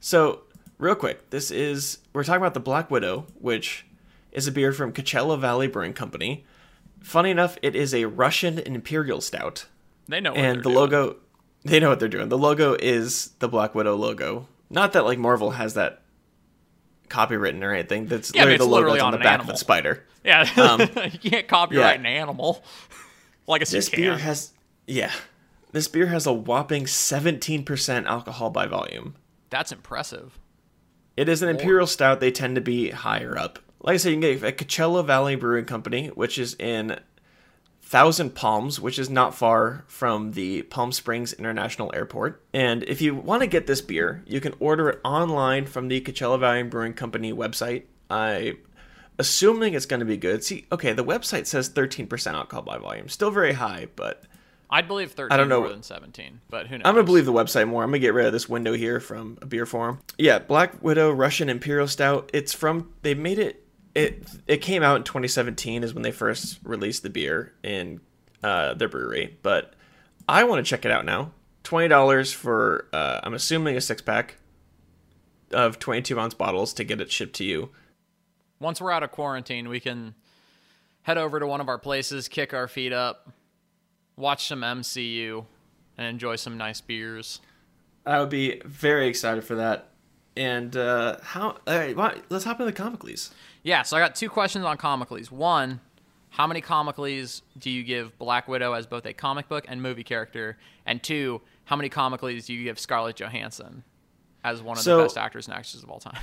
So, 0.00 0.42
real 0.78 0.94
quick, 0.94 1.30
this 1.30 1.50
is 1.50 1.98
we're 2.12 2.24
talking 2.24 2.40
about 2.42 2.54
the 2.54 2.60
Black 2.60 2.90
Widow, 2.90 3.26
which 3.38 3.86
is 4.32 4.46
a 4.46 4.52
beer 4.52 4.72
from 4.72 4.92
Coachella 4.92 5.38
Valley 5.38 5.66
Brewing 5.68 5.92
Company. 5.94 6.44
Funny 7.00 7.30
enough, 7.30 7.56
it 7.62 7.74
is 7.76 7.94
a 7.94 8.04
Russian 8.06 8.58
imperial 8.58 9.20
stout, 9.20 9.66
They 10.08 10.20
know 10.20 10.32
what 10.32 10.40
and 10.40 10.58
the 10.58 10.62
doing. 10.64 10.74
logo 10.76 11.16
they 11.64 11.80
know 11.80 11.88
what 11.90 11.98
they're 12.00 12.08
doing. 12.08 12.28
The 12.28 12.38
logo 12.38 12.74
is 12.78 13.30
the 13.40 13.48
Black 13.48 13.74
Widow 13.74 13.96
logo. 13.96 14.46
Not 14.70 14.92
that 14.92 15.04
like 15.04 15.18
Marvel 15.18 15.50
has 15.52 15.74
that 15.74 16.02
copywritten 17.08 17.62
or 17.62 17.72
anything. 17.72 18.06
That's 18.06 18.32
Yeah, 18.34 18.42
literally 18.42 18.54
it's 18.54 18.64
the 18.64 18.70
logo 18.70 18.76
literally 18.80 19.00
on 19.00 19.06
on 19.06 19.12
the 19.12 19.18
back 19.18 19.34
animal. 19.34 19.50
of 19.50 19.54
the 19.54 19.58
spider. 19.58 20.04
Yeah, 20.24 20.48
Um, 20.56 20.80
you 21.20 21.30
can't 21.30 21.48
copyright 21.48 21.94
yeah. 21.96 22.00
an 22.00 22.06
animal. 22.06 22.62
well, 23.46 23.56
I 23.56 23.58
guess 23.58 23.70
This 23.70 23.88
beer 23.88 24.16
has 24.18 24.52
yeah. 24.86 25.12
This 25.72 25.88
beer 25.88 26.06
has 26.06 26.26
a 26.26 26.32
whopping 26.32 26.84
17% 26.84 28.06
alcohol 28.06 28.50
by 28.50 28.66
volume. 28.66 29.14
That's 29.50 29.70
impressive. 29.72 30.38
It 31.16 31.28
is 31.28 31.42
an 31.42 31.48
imperial 31.50 31.86
stout. 31.86 32.20
They 32.20 32.30
tend 32.30 32.54
to 32.54 32.60
be 32.62 32.90
higher 32.90 33.36
up. 33.36 33.58
Like 33.80 33.94
I 33.94 33.96
said, 33.98 34.10
you 34.10 34.20
can 34.20 34.38
get 34.38 34.42
at 34.42 34.58
Coachella 34.58 35.04
Valley 35.04 35.36
Brewing 35.36 35.64
Company, 35.64 36.08
which 36.08 36.38
is 36.38 36.54
in 36.58 36.98
Thousand 37.82 38.34
Palms, 38.34 38.80
which 38.80 38.98
is 38.98 39.08
not 39.08 39.34
far 39.34 39.84
from 39.86 40.32
the 40.32 40.62
Palm 40.62 40.92
Springs 40.92 41.32
International 41.32 41.90
Airport. 41.94 42.42
And 42.52 42.82
if 42.82 43.00
you 43.00 43.14
want 43.14 43.42
to 43.42 43.46
get 43.46 43.66
this 43.66 43.80
beer, 43.80 44.22
you 44.26 44.40
can 44.40 44.54
order 44.58 44.90
it 44.90 45.00
online 45.04 45.66
from 45.66 45.88
the 45.88 46.00
Coachella 46.00 46.38
Valley 46.38 46.64
Brewing 46.64 46.94
Company 46.94 47.32
website. 47.32 47.84
I 48.10 48.56
assuming 49.18 49.74
it's 49.74 49.86
going 49.86 50.00
to 50.00 50.06
be 50.06 50.16
good. 50.16 50.44
See, 50.44 50.66
okay, 50.70 50.92
the 50.92 51.04
website 51.04 51.46
says 51.46 51.70
13% 51.70 52.32
alcohol 52.34 52.62
by 52.62 52.78
volume. 52.78 53.08
Still 53.08 53.30
very 53.30 53.52
high, 53.52 53.88
but 53.96 54.22
I'd 54.70 54.86
believe 54.86 55.12
13 55.12 55.32
I 55.32 55.36
don't 55.36 55.48
know. 55.48 55.60
more 55.60 55.70
than 55.70 55.82
17, 55.82 56.40
but 56.50 56.66
who 56.66 56.78
knows? 56.78 56.82
I'm 56.84 56.94
gonna 56.94 57.04
believe 57.04 57.24
the 57.24 57.32
website 57.32 57.68
more. 57.68 57.82
I'm 57.82 57.90
gonna 57.90 58.00
get 58.00 58.14
rid 58.14 58.26
of 58.26 58.32
this 58.32 58.48
window 58.48 58.74
here 58.74 59.00
from 59.00 59.38
a 59.40 59.46
beer 59.46 59.66
forum. 59.66 60.00
Yeah, 60.18 60.38
Black 60.38 60.82
Widow 60.82 61.10
Russian 61.10 61.48
Imperial 61.48 61.88
Stout. 61.88 62.30
It's 62.34 62.52
from 62.52 62.92
they 63.02 63.14
made 63.14 63.38
it. 63.38 63.64
It 63.98 64.28
it 64.46 64.56
came 64.58 64.82
out 64.82 64.96
in 64.96 65.02
2017 65.04 65.82
is 65.82 65.92
when 65.94 66.02
they 66.02 66.12
first 66.12 66.58
released 66.62 67.02
the 67.02 67.10
beer 67.10 67.52
in 67.62 68.00
uh, 68.42 68.74
their 68.74 68.88
brewery. 68.88 69.36
But 69.42 69.74
I 70.28 70.44
want 70.44 70.64
to 70.64 70.68
check 70.68 70.84
it 70.84 70.90
out 70.92 71.04
now. 71.04 71.32
Twenty 71.64 71.88
dollars 71.88 72.32
for 72.32 72.88
uh, 72.92 73.20
I'm 73.22 73.34
assuming 73.34 73.76
a 73.76 73.80
six 73.80 74.00
pack 74.00 74.36
of 75.52 75.78
22 75.78 76.18
ounce 76.20 76.34
bottles 76.34 76.72
to 76.74 76.84
get 76.84 77.00
it 77.00 77.10
shipped 77.10 77.34
to 77.36 77.44
you. 77.44 77.70
Once 78.60 78.80
we're 78.80 78.92
out 78.92 79.02
of 79.02 79.10
quarantine, 79.10 79.68
we 79.68 79.80
can 79.80 80.14
head 81.02 81.18
over 81.18 81.40
to 81.40 81.46
one 81.46 81.60
of 81.60 81.68
our 81.68 81.78
places, 81.78 82.28
kick 82.28 82.52
our 82.52 82.68
feet 82.68 82.92
up, 82.92 83.30
watch 84.16 84.46
some 84.46 84.60
MCU, 84.60 85.44
and 85.96 86.06
enjoy 86.06 86.36
some 86.36 86.58
nice 86.58 86.80
beers. 86.80 87.40
I 88.04 88.20
would 88.20 88.30
be 88.30 88.60
very 88.64 89.06
excited 89.08 89.42
for 89.44 89.54
that. 89.56 89.90
And 90.36 90.76
uh, 90.76 91.16
how? 91.22 91.56
All 91.66 91.78
right, 91.78 91.96
why- 91.96 92.20
let's 92.28 92.44
hop 92.44 92.60
into 92.60 92.72
the 92.72 92.78
comicalies. 92.82 93.30
Yeah, 93.62 93.82
so 93.82 93.96
I 93.96 94.00
got 94.00 94.14
two 94.14 94.28
questions 94.28 94.64
on 94.64 94.76
comicalies. 94.78 95.30
One, 95.30 95.80
how 96.30 96.46
many 96.46 96.60
comicalies 96.60 97.42
do 97.58 97.70
you 97.70 97.82
give 97.82 98.16
Black 98.18 98.48
Widow 98.48 98.72
as 98.72 98.86
both 98.86 99.04
a 99.06 99.12
comic 99.12 99.48
book 99.48 99.64
and 99.68 99.82
movie 99.82 100.04
character? 100.04 100.56
And 100.86 101.02
two, 101.02 101.40
how 101.64 101.76
many 101.76 101.90
comicalies 101.90 102.46
do 102.46 102.54
you 102.54 102.64
give 102.64 102.78
Scarlett 102.78 103.16
Johansson 103.16 103.82
as 104.44 104.62
one 104.62 104.76
of 104.78 104.82
So- 104.84 104.98
the 104.98 105.02
best 105.04 105.18
actors 105.18 105.46
and 105.46 105.54
actresses 105.54 105.82
of 105.82 105.90
all 105.90 106.00
time? 106.00 106.18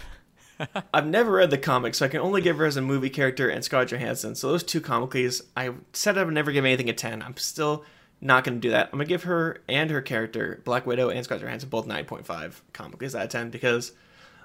I've 0.93 1.05
never 1.07 1.33
read 1.33 1.49
the 1.49 1.57
comics, 1.57 1.97
so 1.97 2.05
I 2.05 2.07
can 2.09 2.21
only 2.21 2.39
give 2.41 2.57
her 2.57 2.65
as 2.65 2.77
a 2.77 2.81
movie 2.81 3.09
character 3.09 3.49
and 3.49 3.61
Scarlett 3.63 3.89
Johansson. 3.89 4.35
So 4.35 4.49
those 4.51 4.63
two 4.63 4.79
comicalies, 4.79 5.41
I 5.57 5.71
said 5.91 6.17
I 6.17 6.23
would 6.23 6.33
never 6.33 6.53
give 6.53 6.63
anything 6.63 6.89
a 6.89 6.93
10. 6.93 7.21
I'm 7.21 7.35
still 7.35 7.83
not 8.21 8.45
going 8.45 8.55
to 8.55 8.61
do 8.61 8.69
that. 8.71 8.85
I'm 8.85 8.97
going 8.97 9.05
to 9.05 9.09
give 9.09 9.23
her 9.23 9.61
and 9.67 9.89
her 9.89 10.01
character, 10.01 10.61
Black 10.63 10.85
Widow 10.85 11.09
and 11.09 11.21
Scarlett 11.25 11.43
Johansson, 11.43 11.67
both 11.67 11.85
9.5 11.87 12.61
comicalies 12.73 13.13
out 13.15 13.25
of 13.25 13.29
10 13.31 13.49
because, 13.49 13.91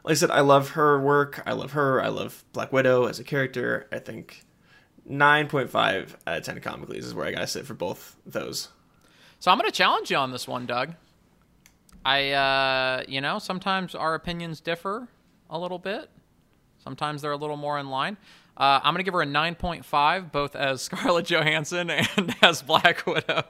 like 0.05 0.13
I 0.13 0.15
said, 0.15 0.31
I 0.31 0.41
love 0.41 0.71
her 0.71 1.01
work. 1.01 1.43
I 1.47 1.53
love 1.53 1.73
her. 1.73 2.03
I 2.03 2.09
love 2.09 2.45
Black 2.53 2.73
Widow 2.73 3.07
as 3.07 3.19
a 3.19 3.25
character. 3.25 3.87
I 3.93 3.99
think 3.99 4.45
9.5 5.09 6.15
out 6.27 6.39
of 6.39 6.43
10 6.45 6.61
comicalies 6.61 7.05
is 7.05 7.15
where 7.15 7.27
I 7.27 7.33
got 7.33 7.41
to 7.41 7.47
sit 7.47 7.67
for 7.67 7.75
both 7.75 8.17
those. 8.25 8.69
So 9.39 9.51
I'm 9.51 9.59
going 9.59 9.71
to 9.71 9.77
challenge 9.77 10.11
you 10.11 10.17
on 10.17 10.33
this 10.33 10.47
one, 10.47 10.67
Doug. 10.67 10.95
I, 12.05 12.31
uh, 12.31 13.05
you 13.09 13.21
know, 13.21 13.39
sometimes 13.39 13.95
our 13.95 14.15
opinions 14.15 14.61
differ 14.61 15.09
a 15.49 15.59
little 15.59 15.79
bit. 15.79 16.09
Sometimes 16.79 17.23
they're 17.23 17.33
a 17.33 17.37
little 17.37 17.57
more 17.57 17.79
in 17.79 17.91
line. 17.91 18.17
Uh, 18.57 18.81
I'm 18.83 18.95
going 18.95 19.01
to 19.01 19.05
give 19.05 19.15
her 19.15 19.23
a 19.23 19.27
9.5, 19.27 20.33
both 20.33 20.57
as 20.57 20.83
Scarlett 20.83 21.27
Johansson 21.27 21.91
and 21.91 22.35
as 22.43 22.63
Black 22.63 23.07
Widow. 23.07 23.45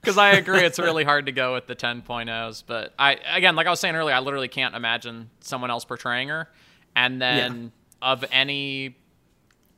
Because 0.00 0.18
I 0.18 0.32
agree, 0.32 0.60
it's 0.60 0.78
really 0.80 1.04
hard 1.04 1.26
to 1.26 1.32
go 1.32 1.54
with 1.54 1.66
the 1.66 1.76
10.0s. 1.76 2.62
But 2.66 2.92
I, 2.98 3.18
again, 3.32 3.56
like 3.56 3.66
I 3.66 3.70
was 3.70 3.80
saying 3.80 3.94
earlier, 3.94 4.14
I 4.14 4.20
literally 4.20 4.48
can't 4.48 4.74
imagine 4.74 5.30
someone 5.40 5.70
else 5.70 5.84
portraying 5.84 6.28
her. 6.28 6.48
And 6.96 7.20
then 7.22 7.72
of 8.00 8.24
any 8.32 8.96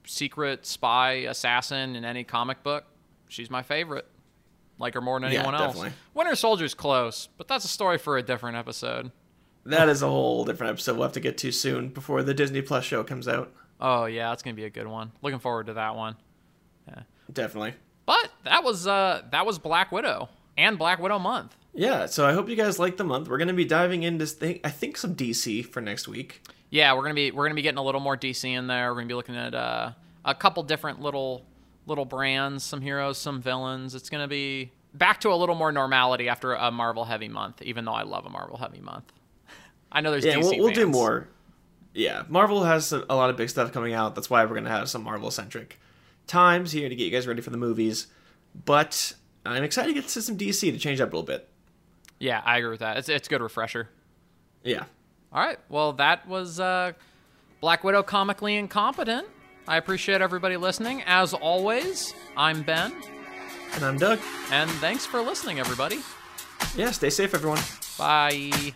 secret 0.06 0.66
spy 0.66 1.12
assassin 1.12 1.96
in 1.96 2.04
any 2.04 2.24
comic 2.24 2.62
book, 2.62 2.84
she's 3.28 3.50
my 3.50 3.62
favorite. 3.62 4.06
Like 4.78 4.94
her 4.94 5.00
more 5.00 5.20
than 5.20 5.30
Yeah, 5.30 5.38
anyone 5.40 5.54
else. 5.54 5.74
definitely. 5.74 5.92
Winter 6.14 6.34
Soldier's 6.34 6.74
close, 6.74 7.28
but 7.38 7.46
that's 7.46 7.64
a 7.64 7.68
story 7.68 7.96
for 7.96 8.16
a 8.18 8.22
different 8.22 8.56
episode. 8.56 9.12
That 9.64 9.88
is 9.88 10.02
a 10.02 10.08
whole 10.08 10.44
different 10.44 10.72
episode 10.72 10.94
we'll 10.94 11.04
have 11.04 11.12
to 11.12 11.20
get 11.20 11.38
to 11.38 11.52
soon 11.52 11.88
before 11.88 12.22
the 12.22 12.34
Disney 12.34 12.60
Plus 12.60 12.84
show 12.84 13.04
comes 13.04 13.28
out. 13.28 13.52
Oh 13.80 14.06
yeah, 14.06 14.30
that's 14.30 14.42
gonna 14.42 14.54
be 14.54 14.64
a 14.64 14.70
good 14.70 14.88
one. 14.88 15.12
Looking 15.22 15.38
forward 15.38 15.66
to 15.66 15.74
that 15.74 15.94
one. 15.94 16.16
Yeah. 16.88 17.02
Definitely. 17.32 17.74
But 18.06 18.30
that 18.44 18.64
was 18.64 18.86
uh 18.86 19.22
that 19.30 19.46
was 19.46 19.58
Black 19.58 19.92
Widow 19.92 20.28
and 20.56 20.78
Black 20.78 20.98
Widow 20.98 21.18
month. 21.18 21.56
Yeah, 21.72 22.06
so 22.06 22.24
I 22.26 22.32
hope 22.32 22.48
you 22.48 22.56
guys 22.56 22.78
like 22.78 22.96
the 22.96 23.04
month. 23.04 23.28
We're 23.28 23.38
going 23.38 23.48
to 23.48 23.54
be 23.54 23.64
diving 23.64 24.04
into 24.04 24.26
th- 24.26 24.60
I 24.62 24.70
think 24.70 24.96
some 24.96 25.16
DC 25.16 25.66
for 25.66 25.80
next 25.80 26.06
week. 26.06 26.40
Yeah, 26.70 26.94
we're 26.94 27.02
gonna 27.02 27.14
be 27.14 27.30
we're 27.30 27.44
gonna 27.44 27.54
be 27.54 27.62
getting 27.62 27.78
a 27.78 27.82
little 27.82 28.00
more 28.00 28.16
DC 28.16 28.44
in 28.48 28.66
there. 28.66 28.90
We're 28.90 28.96
gonna 28.96 29.08
be 29.08 29.14
looking 29.14 29.36
at 29.36 29.54
uh, 29.54 29.92
a 30.24 30.34
couple 30.34 30.62
different 30.64 31.00
little 31.00 31.44
little 31.86 32.04
brands, 32.04 32.64
some 32.64 32.80
heroes, 32.80 33.16
some 33.18 33.40
villains. 33.40 33.94
It's 33.94 34.08
gonna 34.10 34.26
be 34.26 34.72
back 34.92 35.20
to 35.20 35.32
a 35.32 35.36
little 35.36 35.54
more 35.54 35.70
normality 35.70 36.28
after 36.28 36.54
a 36.54 36.72
Marvel 36.72 37.04
heavy 37.04 37.28
month. 37.28 37.62
Even 37.62 37.84
though 37.84 37.92
I 37.92 38.02
love 38.02 38.26
a 38.26 38.30
Marvel 38.30 38.56
heavy 38.56 38.80
month, 38.80 39.12
I 39.92 40.00
know 40.00 40.10
there's 40.10 40.24
Yeah, 40.24 40.34
DC 40.34 40.42
we'll, 40.42 40.64
we'll 40.64 40.74
do 40.74 40.86
more. 40.86 41.28
Yeah, 41.92 42.24
Marvel 42.28 42.64
has 42.64 42.92
a, 42.92 43.04
a 43.08 43.14
lot 43.14 43.30
of 43.30 43.36
big 43.36 43.50
stuff 43.50 43.72
coming 43.72 43.94
out. 43.94 44.16
That's 44.16 44.28
why 44.28 44.44
we're 44.44 44.50
going 44.54 44.64
to 44.64 44.70
have 44.70 44.88
some 44.88 45.04
Marvel 45.04 45.30
centric 45.30 45.78
times 46.26 46.72
here 46.72 46.88
to 46.88 46.94
get 46.94 47.04
you 47.04 47.10
guys 47.10 47.26
ready 47.26 47.40
for 47.40 47.50
the 47.50 47.56
movies. 47.56 48.06
But 48.64 49.14
I'm 49.44 49.62
excited 49.64 49.88
to 49.88 49.94
get 50.00 50.08
to 50.08 50.22
some 50.22 50.36
DC 50.38 50.60
to 50.72 50.78
change 50.78 51.00
up 51.00 51.12
a 51.12 51.16
little 51.16 51.26
bit. 51.26 51.48
Yeah, 52.18 52.40
I 52.44 52.58
agree 52.58 52.70
with 52.70 52.80
that. 52.80 52.96
It's 52.98 53.08
it's 53.08 53.26
a 53.28 53.30
good 53.30 53.42
refresher. 53.42 53.88
Yeah. 54.62 54.84
All 55.32 55.44
right. 55.44 55.58
Well, 55.68 55.94
that 55.94 56.26
was 56.28 56.60
uh, 56.60 56.92
Black 57.60 57.82
Widow 57.84 58.02
comically 58.04 58.56
incompetent. 58.56 59.26
I 59.66 59.76
appreciate 59.78 60.20
everybody 60.22 60.56
listening. 60.56 61.02
As 61.06 61.34
always, 61.34 62.14
I'm 62.36 62.62
Ben, 62.62 62.92
And 63.74 63.84
I'm 63.84 63.98
Doug. 63.98 64.20
and 64.52 64.70
thanks 64.72 65.04
for 65.06 65.20
listening, 65.20 65.58
everybody. 65.58 66.00
Yeah, 66.76 66.90
stay 66.92 67.10
safe, 67.10 67.34
everyone. 67.34 67.60
Bye. 67.98 68.72